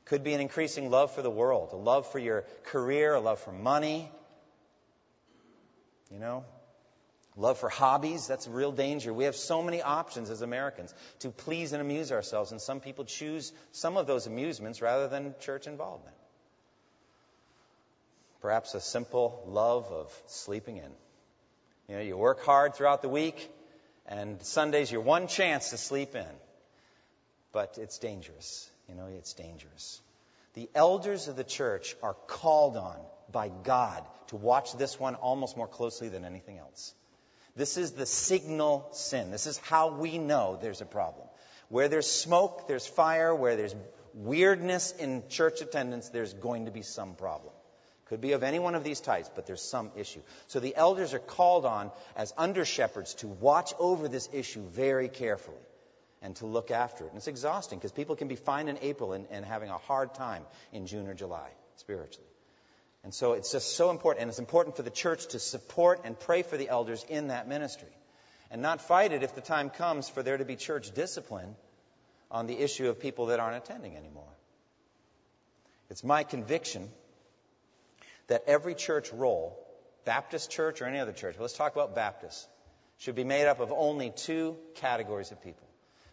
Could 0.05 0.23
be 0.23 0.35
an 0.35 0.43
increasing 0.43 0.91
love 0.91 1.13
for 1.13 1.23
the 1.23 1.31
world, 1.31 1.71
a 1.73 1.77
love 1.77 2.07
for 2.13 2.19
your 2.19 2.45
career, 2.65 3.15
a 3.15 3.21
love 3.21 3.41
for 3.41 3.53
money. 3.53 4.11
You 6.13 6.19
know, 6.19 6.45
love 7.35 7.59
for 7.59 7.71
hobbies. 7.71 8.27
That's 8.27 8.47
a 8.47 8.51
real 8.51 8.73
danger. 8.73 9.13
We 9.13 9.25
have 9.25 9.35
so 9.35 9.63
many 9.63 9.81
options 9.81 10.29
as 10.29 10.43
Americans 10.43 10.95
to 11.21 11.31
please 11.31 11.73
and 11.73 11.81
amuse 11.81 12.13
ourselves, 12.13 12.53
and 12.53 12.61
some 12.61 12.81
people 12.81 13.07
choose 13.07 13.53
some 13.73 13.97
of 13.97 14.07
those 14.07 14.27
amusements 14.27 14.83
rather 14.83 15.09
than 15.09 15.35
church 15.41 15.67
involvement. 15.67 16.15
Perhaps 18.43 18.75
a 18.75 18.81
simple 18.83 19.43
love 19.47 19.87
of 19.87 20.23
sleeping 20.27 20.77
in. 20.77 20.93
You 21.89 21.97
know, 21.97 22.03
you 22.03 22.17
work 22.17 22.45
hard 22.45 22.75
throughout 22.75 23.03
the 23.03 23.09
week, 23.09 23.51
and 24.07 24.43
Sunday's 24.43 24.91
your 24.91 25.03
one 25.03 25.29
chance 25.29 25.71
to 25.71 25.77
sleep 25.77 26.15
in. 26.15 26.27
But 27.53 27.79
it's 27.79 27.99
dangerous. 27.99 28.69
You 28.89 28.95
know, 28.95 29.07
it's 29.07 29.33
dangerous. 29.33 30.01
The 30.55 30.69
elders 30.75 31.29
of 31.29 31.37
the 31.37 31.45
church 31.45 31.97
are 32.03 32.15
called 32.27 32.77
on 32.77 32.97
by 33.31 33.51
God 33.65 34.05
to 34.29 34.37
watch 34.37 34.73
this 34.77 34.99
one 34.99 35.15
almost 35.15 35.57
more 35.57 35.69
closely 35.69 36.09
than 36.09 36.25
anything 36.25 36.59
else. 36.59 36.95
This 37.55 37.77
is 37.77 37.93
the 37.93 38.07
signal 38.07 38.89
sin. 38.93 39.31
This 39.31 39.47
is 39.47 39.59
how 39.59 39.91
we 39.97 40.19
know 40.19 40.59
there's 40.61 40.81
a 40.81 40.87
problem. 40.87 41.27
Where 41.69 41.89
there's 41.89 42.11
smoke, 42.11 42.69
there's 42.69 42.87
fire. 42.87 43.35
Where 43.35 43.57
there's 43.57 43.75
weirdness 44.15 44.93
in 44.93 45.25
church 45.29 45.61
attendance, 45.61 46.09
there's 46.09 46.35
going 46.35 46.67
to 46.67 46.71
be 46.71 46.83
some 46.83 47.15
problem. 47.15 47.53
Could 48.09 48.21
be 48.21 48.33
of 48.33 48.45
any 48.45 48.61
one 48.61 48.77
of 48.77 48.85
these 48.85 49.01
types, 49.01 49.29
but 49.35 49.47
there's 49.47 49.63
some 49.63 49.91
issue. 49.97 50.21
So 50.47 50.61
the 50.61 50.77
elders 50.77 51.13
are 51.13 51.19
called 51.19 51.65
on 51.65 51.91
as 52.15 52.33
under 52.39 52.65
shepherds 52.65 53.15
to 53.15 53.27
watch 53.27 53.75
over 53.79 54.07
this 54.07 54.29
issue 54.33 54.63
very 54.63 55.09
carefully 55.09 55.57
and 56.23 56.37
to 56.37 56.47
look 56.47 56.71
after 56.71 57.05
it. 57.05 57.09
And 57.09 57.17
it's 57.17 57.27
exhausting 57.27 57.79
because 57.79 57.93
people 57.93 58.15
can 58.15 58.29
be 58.29 58.37
fine 58.37 58.69
in 58.69 58.79
April 58.81 59.13
and, 59.13 59.27
and 59.31 59.45
having 59.45 59.71
a 59.71 59.79
hard 59.79 60.15
time 60.15 60.45
in 60.73 60.87
June 60.87 61.09
or 61.09 61.15
July 61.15 61.49
spiritually. 61.77 62.29
And 63.03 63.13
so 63.13 63.35
it's 63.35 63.53
just 63.53 63.77
so 63.77 63.91
important, 63.91 64.23
and 64.23 64.29
it's 64.29 64.41
important 64.41 64.77
for 64.77 64.83
the 64.83 64.91
church 64.91 65.29
to 65.29 65.39
support 65.39 66.01
and 66.05 66.19
pray 66.19 66.43
for 66.43 66.57
the 66.57 66.69
elders 66.69 67.05
in 67.09 67.29
that 67.29 67.49
ministry. 67.49 67.89
And 68.51 68.63
not 68.63 68.81
fight 68.81 69.13
it 69.13 69.25
if 69.25 69.35
the 69.35 69.41
time 69.41 69.71
comes 69.71 70.09
for 70.09 70.23
there 70.23 70.37
to 70.37 70.45
be 70.45 70.57
church 70.57 70.93
discipline 70.93 71.57
on 72.31 72.47
the 72.47 72.59
issue 72.59 72.89
of 72.89 73.01
people 73.01 73.27
that 73.27 73.41
aren't 73.41 73.57
attending 73.65 73.97
anymore. 73.97 74.33
It's 75.91 76.03
my 76.03 76.25
conviction 76.25 76.89
that 78.29 78.45
every 78.47 78.75
church 78.75 79.13
roll, 79.13 79.59
Baptist 80.05 80.51
church 80.51 80.81
or 80.83 80.87
any 80.87 80.99
other 80.99 81.13
church, 81.13 81.37
let's 81.39 81.57
talk 81.57 81.75
about 81.75 81.95
Baptists, 81.95 82.47
should 82.99 83.15
be 83.15 83.25
made 83.25 83.47
up 83.47 83.61
of 83.61 83.73
only 83.73 84.11
two 84.11 84.57
categories 84.75 85.31
of 85.31 85.43
people 85.43 85.67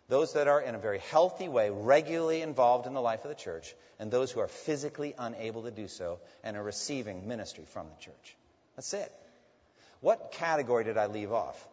those 0.10 0.34
that 0.34 0.48
are 0.48 0.62
in 0.62 0.76
a 0.76 0.80
very 0.80 1.00
healthy 1.00 1.48
way 1.48 1.70
regularly 1.72 2.42
involved 2.42 2.88
in 2.88 2.94
the 2.94 3.02
life 3.02 3.24
of 3.24 3.30
the 3.30 3.36
church, 3.36 3.74
and 4.00 4.12
those 4.12 4.32
who 4.32 4.42
are 4.42 4.48
physically 4.48 5.16
unable 5.18 5.64
to 5.64 5.72
do 5.72 5.88
so 5.88 6.20
and 6.44 6.58
are 6.58 6.64
receiving 6.64 7.28
ministry 7.28 7.64
from 7.66 7.88
the 7.88 8.04
church. 8.04 8.36
That's 8.76 8.94
it. 8.94 9.12
What 10.02 10.32
category 10.34 10.84
did 10.84 10.98
I 10.98 11.06
leave 11.06 11.32
off? 11.32 11.68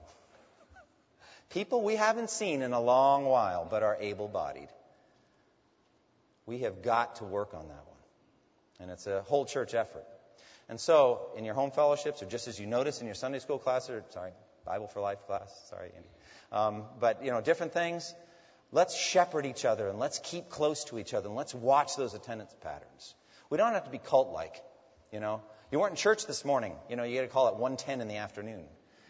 People 1.51 1.83
we 1.83 1.97
haven't 1.97 2.31
seen 2.31 2.63
in 2.63 2.73
a 2.73 2.81
long 2.81 3.25
while 3.25 3.67
but 3.69 3.83
are 3.83 3.97
able 4.01 4.29
bodied. 4.29 4.69
We 6.47 6.61
have 6.61 6.83
got 6.83 7.17
to 7.17 7.25
work 7.25 7.53
on 7.55 7.67
that 7.67 7.85
one. 7.87 8.81
And 8.81 8.91
it's 8.91 9.07
a 9.07 9.23
whole 9.23 9.45
church 9.45 9.75
effort. 9.75 10.05
And 10.71 10.79
so, 10.79 11.21
in 11.37 11.45
your 11.45 11.55
home 11.55 11.73
fellowships, 11.73 12.23
or 12.23 12.27
just 12.27 12.47
as 12.47 12.61
you 12.61 12.67
notice 12.67 13.01
in 13.01 13.07
your 13.07 13.17
Sunday 13.17 13.41
school 13.41 13.59
class, 13.59 13.91
or 13.91 14.05
sorry, 14.11 14.31
Bible 14.65 14.87
for 14.87 15.01
Life 15.01 15.27
class, 15.27 15.53
sorry, 15.69 15.91
Andy. 15.97 16.09
Um, 16.53 16.85
but 17.01 17.25
you 17.25 17.33
know, 17.33 17.41
different 17.41 17.73
things. 17.73 18.15
Let's 18.71 18.97
shepherd 18.97 19.47
each 19.47 19.65
other 19.65 19.89
and 19.89 19.99
let's 19.99 20.21
keep 20.21 20.49
close 20.49 20.85
to 20.85 21.01
each 21.01 21.13
other 21.13 21.27
and 21.27 21.37
let's 21.37 21.53
watch 21.53 21.97
those 21.97 22.15
attendance 22.15 22.55
patterns. 22.61 23.17
We 23.51 23.59
don't 23.59 23.73
have 23.73 23.87
to 23.87 23.91
be 23.91 23.99
cult 23.99 24.33
like, 24.33 24.63
you 25.13 25.19
know. 25.19 25.43
You 25.73 25.81
weren't 25.81 25.91
in 25.91 25.97
church 25.97 26.27
this 26.27 26.45
morning, 26.45 26.77
you 26.89 26.95
know, 26.95 27.03
you 27.03 27.15
get 27.15 27.25
a 27.25 27.29
call 27.29 27.49
at 27.49 27.55
110 27.55 28.01
in 28.01 28.07
the 28.07 28.19
afternoon, 28.19 28.65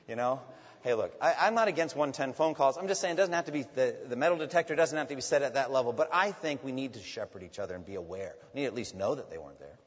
you 0.09 0.17
know. 0.17 0.41
Hey, 0.83 0.95
look, 0.95 1.15
I, 1.21 1.47
am 1.47 1.55
not 1.55 1.69
against 1.69 1.95
110 1.95 2.33
phone 2.33 2.55
calls. 2.55 2.79
I'm 2.79 2.89
just 2.89 3.03
saying 3.03 3.15
it 3.15 3.17
doesn't 3.19 3.35
have 3.35 3.45
to 3.47 3.53
be, 3.53 3.67
the, 3.75 3.95
the 4.09 4.17
metal 4.17 4.39
detector 4.39 4.75
doesn't 4.75 4.97
have 4.97 5.09
to 5.09 5.15
be 5.15 5.21
set 5.21 5.43
at 5.43 5.55
that 5.55 5.71
level. 5.71 5.93
But 5.93 6.09
I 6.11 6.33
think 6.33 6.65
we 6.65 6.73
need 6.73 6.95
to 6.95 7.01
shepherd 7.01 7.43
each 7.43 7.59
other 7.59 7.75
and 7.75 7.85
be 7.85 7.97
aware. 7.97 8.35
We 8.55 8.61
need 8.61 8.67
to 8.67 8.69
at 8.69 8.75
least 8.75 8.95
know 8.95 9.15
that 9.15 9.29
they 9.29 9.37
weren't 9.37 9.59
there. 9.59 9.79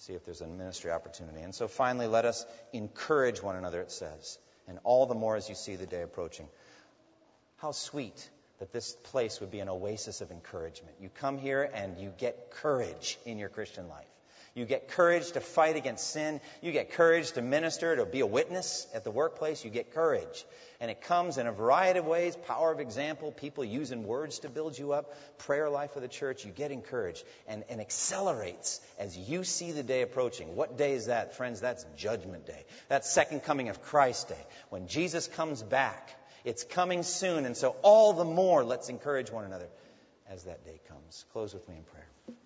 See 0.00 0.14
if 0.14 0.24
there's 0.24 0.40
a 0.40 0.46
ministry 0.46 0.90
opportunity. 0.90 1.40
And 1.42 1.54
so 1.54 1.68
finally, 1.68 2.06
let 2.06 2.24
us 2.24 2.46
encourage 2.72 3.42
one 3.42 3.56
another, 3.56 3.82
it 3.82 3.92
says. 3.92 4.38
And 4.66 4.78
all 4.82 5.04
the 5.04 5.14
more 5.14 5.36
as 5.36 5.50
you 5.50 5.54
see 5.54 5.76
the 5.76 5.84
day 5.84 6.00
approaching. 6.00 6.48
How 7.58 7.72
sweet 7.72 8.30
that 8.60 8.72
this 8.72 8.94
place 8.94 9.40
would 9.40 9.50
be 9.50 9.60
an 9.60 9.68
oasis 9.68 10.22
of 10.22 10.30
encouragement. 10.30 10.94
You 11.02 11.10
come 11.10 11.36
here 11.36 11.68
and 11.74 11.98
you 11.98 12.14
get 12.16 12.50
courage 12.50 13.18
in 13.26 13.38
your 13.38 13.50
Christian 13.50 13.88
life. 13.88 14.06
You 14.54 14.64
get 14.64 14.88
courage 14.88 15.30
to 15.32 15.40
fight 15.40 15.76
against 15.76 16.10
sin. 16.10 16.40
You 16.60 16.72
get 16.72 16.92
courage 16.92 17.32
to 17.32 17.42
minister, 17.42 17.96
to 17.96 18.04
be 18.04 18.20
a 18.20 18.26
witness 18.26 18.86
at 18.92 19.04
the 19.04 19.10
workplace. 19.10 19.64
You 19.64 19.70
get 19.70 19.94
courage. 19.94 20.44
And 20.80 20.90
it 20.90 21.02
comes 21.02 21.38
in 21.38 21.46
a 21.46 21.52
variety 21.52 21.98
of 21.98 22.06
ways 22.06 22.36
power 22.46 22.72
of 22.72 22.80
example, 22.80 23.30
people 23.30 23.64
using 23.64 24.04
words 24.04 24.40
to 24.40 24.48
build 24.48 24.78
you 24.78 24.92
up, 24.92 25.14
prayer 25.38 25.70
life 25.70 25.94
of 25.94 26.02
the 26.02 26.08
church. 26.08 26.44
You 26.44 26.50
get 26.50 26.72
encouraged 26.72 27.22
and, 27.46 27.64
and 27.68 27.80
accelerates 27.80 28.80
as 28.98 29.16
you 29.16 29.44
see 29.44 29.72
the 29.72 29.82
day 29.82 30.02
approaching. 30.02 30.56
What 30.56 30.76
day 30.76 30.94
is 30.94 31.06
that, 31.06 31.36
friends? 31.36 31.60
That's 31.60 31.84
Judgment 31.96 32.46
Day. 32.46 32.64
That's 32.88 33.08
Second 33.08 33.44
Coming 33.44 33.68
of 33.68 33.82
Christ 33.82 34.28
Day. 34.28 34.46
When 34.70 34.88
Jesus 34.88 35.28
comes 35.28 35.62
back, 35.62 36.10
it's 36.44 36.64
coming 36.64 37.02
soon. 37.02 37.44
And 37.44 37.56
so, 37.56 37.76
all 37.82 38.14
the 38.14 38.24
more, 38.24 38.64
let's 38.64 38.88
encourage 38.88 39.30
one 39.30 39.44
another 39.44 39.68
as 40.28 40.44
that 40.44 40.64
day 40.64 40.80
comes. 40.88 41.24
Close 41.32 41.52
with 41.52 41.68
me 41.68 41.76
in 41.76 41.82
prayer. 41.84 42.36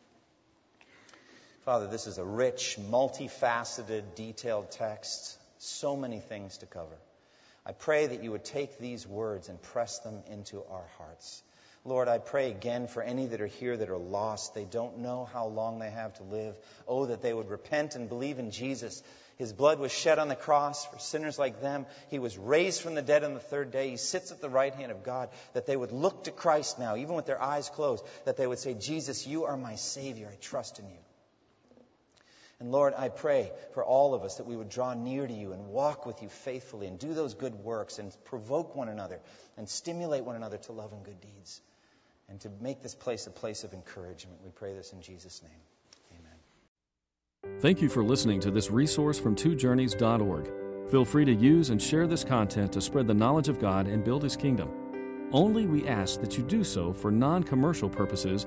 Father, 1.65 1.87
this 1.87 2.07
is 2.07 2.19
a 2.19 2.25
rich, 2.25 2.77
multifaceted, 2.91 4.15
detailed 4.17 4.71
text. 4.71 5.39
So 5.57 5.97
many 5.97 6.21
things 6.21 6.59
to 6.59 6.67
cover. 6.67 6.97
I 7.65 7.73
pray 7.73 8.07
that 8.07 8.23
you 8.23 8.33
would 8.33 8.45
take 8.45 8.79
these 8.79 9.07
words 9.07 9.49
and 9.49 9.61
press 9.63 10.01
them 10.01 10.23
into 10.31 10.63
our 10.71 10.85
hearts. 10.99 11.43
Lord, 11.87 12.07
I 12.07 12.19
pray 12.19 12.51
again 12.51 12.87
for 12.87 13.03
any 13.03 13.27
that 13.27 13.41
are 13.41 13.47
here 13.47 13.75
that 13.75 13.89
are 13.89 13.97
lost. 13.97 14.55
They 14.55 14.67
don't 14.67 14.99
know 14.99 15.27
how 15.33 15.47
long 15.47 15.79
they 15.79 15.89
have 15.89 16.13
to 16.15 16.23
live. 16.23 16.55
Oh, 16.87 17.07
that 17.07 17.23
they 17.23 17.33
would 17.33 17.49
repent 17.49 17.95
and 17.95 18.11
believe 18.11 18.39
in 18.39 18.51
Jesus. 18.51 19.03
His 19.39 19.55
blood 19.55 19.79
was 19.79 19.91
shed 19.91 20.19
on 20.19 20.29
the 20.29 20.37
cross 20.37 20.85
for 20.85 20.99
sinners 20.99 21.39
like 21.39 21.63
them. 21.63 21.87
He 22.11 22.19
was 22.19 22.37
raised 22.37 22.83
from 22.83 22.95
the 22.95 23.03
dead 23.03 23.25
on 23.25 23.33
the 23.33 23.41
third 23.41 23.71
day. 23.71 23.89
He 23.89 23.97
sits 23.97 24.33
at 24.33 24.43
the 24.43 24.51
right 24.51 24.75
hand 24.75 24.93
of 24.93 25.03
God. 25.03 25.31
That 25.55 25.65
they 25.65 25.77
would 25.77 25.93
look 25.93 26.25
to 26.25 26.31
Christ 26.31 26.79
now, 26.79 26.97
even 26.97 27.15
with 27.17 27.25
their 27.25 27.43
eyes 27.43 27.71
closed. 27.71 28.05
That 28.27 28.37
they 28.37 28.47
would 28.47 28.59
say, 28.59 28.75
Jesus, 28.75 29.27
you 29.27 29.45
are 29.45 29.57
my 29.57 29.77
Savior. 29.77 30.29
I 30.31 30.37
trust 30.37 30.79
in 30.79 30.91
you. 30.91 31.04
And 32.61 32.71
Lord, 32.71 32.95
I 32.97 33.09
pray 33.09 33.51
for 33.73 33.85
all 33.85 34.15
of 34.15 34.23
us 34.23 34.37
that 34.37 34.47
we 34.47 34.57
would 34.57 34.69
draw 34.69 34.95
near 34.95 35.27
to 35.27 35.33
you 35.33 35.53
and 35.53 35.67
walk 35.67 36.07
with 36.07 36.23
you 36.23 36.29
faithfully 36.29 36.87
and 36.87 36.99
do 36.99 37.13
those 37.13 37.35
good 37.35 37.55
works 37.55 37.99
and 37.99 38.17
provoke 38.25 38.77
one 38.77 38.89
another 38.89 39.21
and 39.57 39.69
stimulate 39.69 40.25
one 40.25 40.37
another 40.37 40.59
to 40.59 40.73
love 40.73 40.93
and 40.93 41.05
good 41.05 41.21
deeds 41.21 41.61
and 42.29 42.41
to 42.41 42.51
make 42.61 42.83
this 42.83 42.95
place 42.95 43.27
a 43.27 43.31
place 43.31 43.65
of 43.65 43.73
encouragement. 43.73 44.39
We 44.43 44.51
pray 44.51 44.73
this 44.73 44.93
in 44.93 45.03
Jesus' 45.03 45.43
name. 45.43 46.21
Amen. 47.45 47.61
Thank 47.61 47.83
you 47.83 47.89
for 47.89 48.03
listening 48.05 48.41
to 48.41 48.51
this 48.51 48.71
resource 48.71 49.19
from 49.19 49.35
twojourneys.org. 49.35 50.91
Feel 50.91 51.05
free 51.05 51.25
to 51.25 51.35
use 51.35 51.71
and 51.71 51.81
share 51.81 52.07
this 52.07 52.25
content 52.25 52.73
to 52.73 52.81
spread 52.81 53.07
the 53.07 53.15
knowledge 53.15 53.49
of 53.49 53.59
God 53.59 53.89
and 53.89 54.05
build 54.05 54.23
His 54.23 54.37
kingdom. 54.37 54.71
Only 55.33 55.67
we 55.67 55.89
ask 55.89 56.21
that 56.21 56.39
you 56.39 56.45
do 56.45 56.63
so 56.63 56.93
for 56.93 57.11
non 57.11 57.43
commercial 57.43 57.89
purposes 57.89 58.47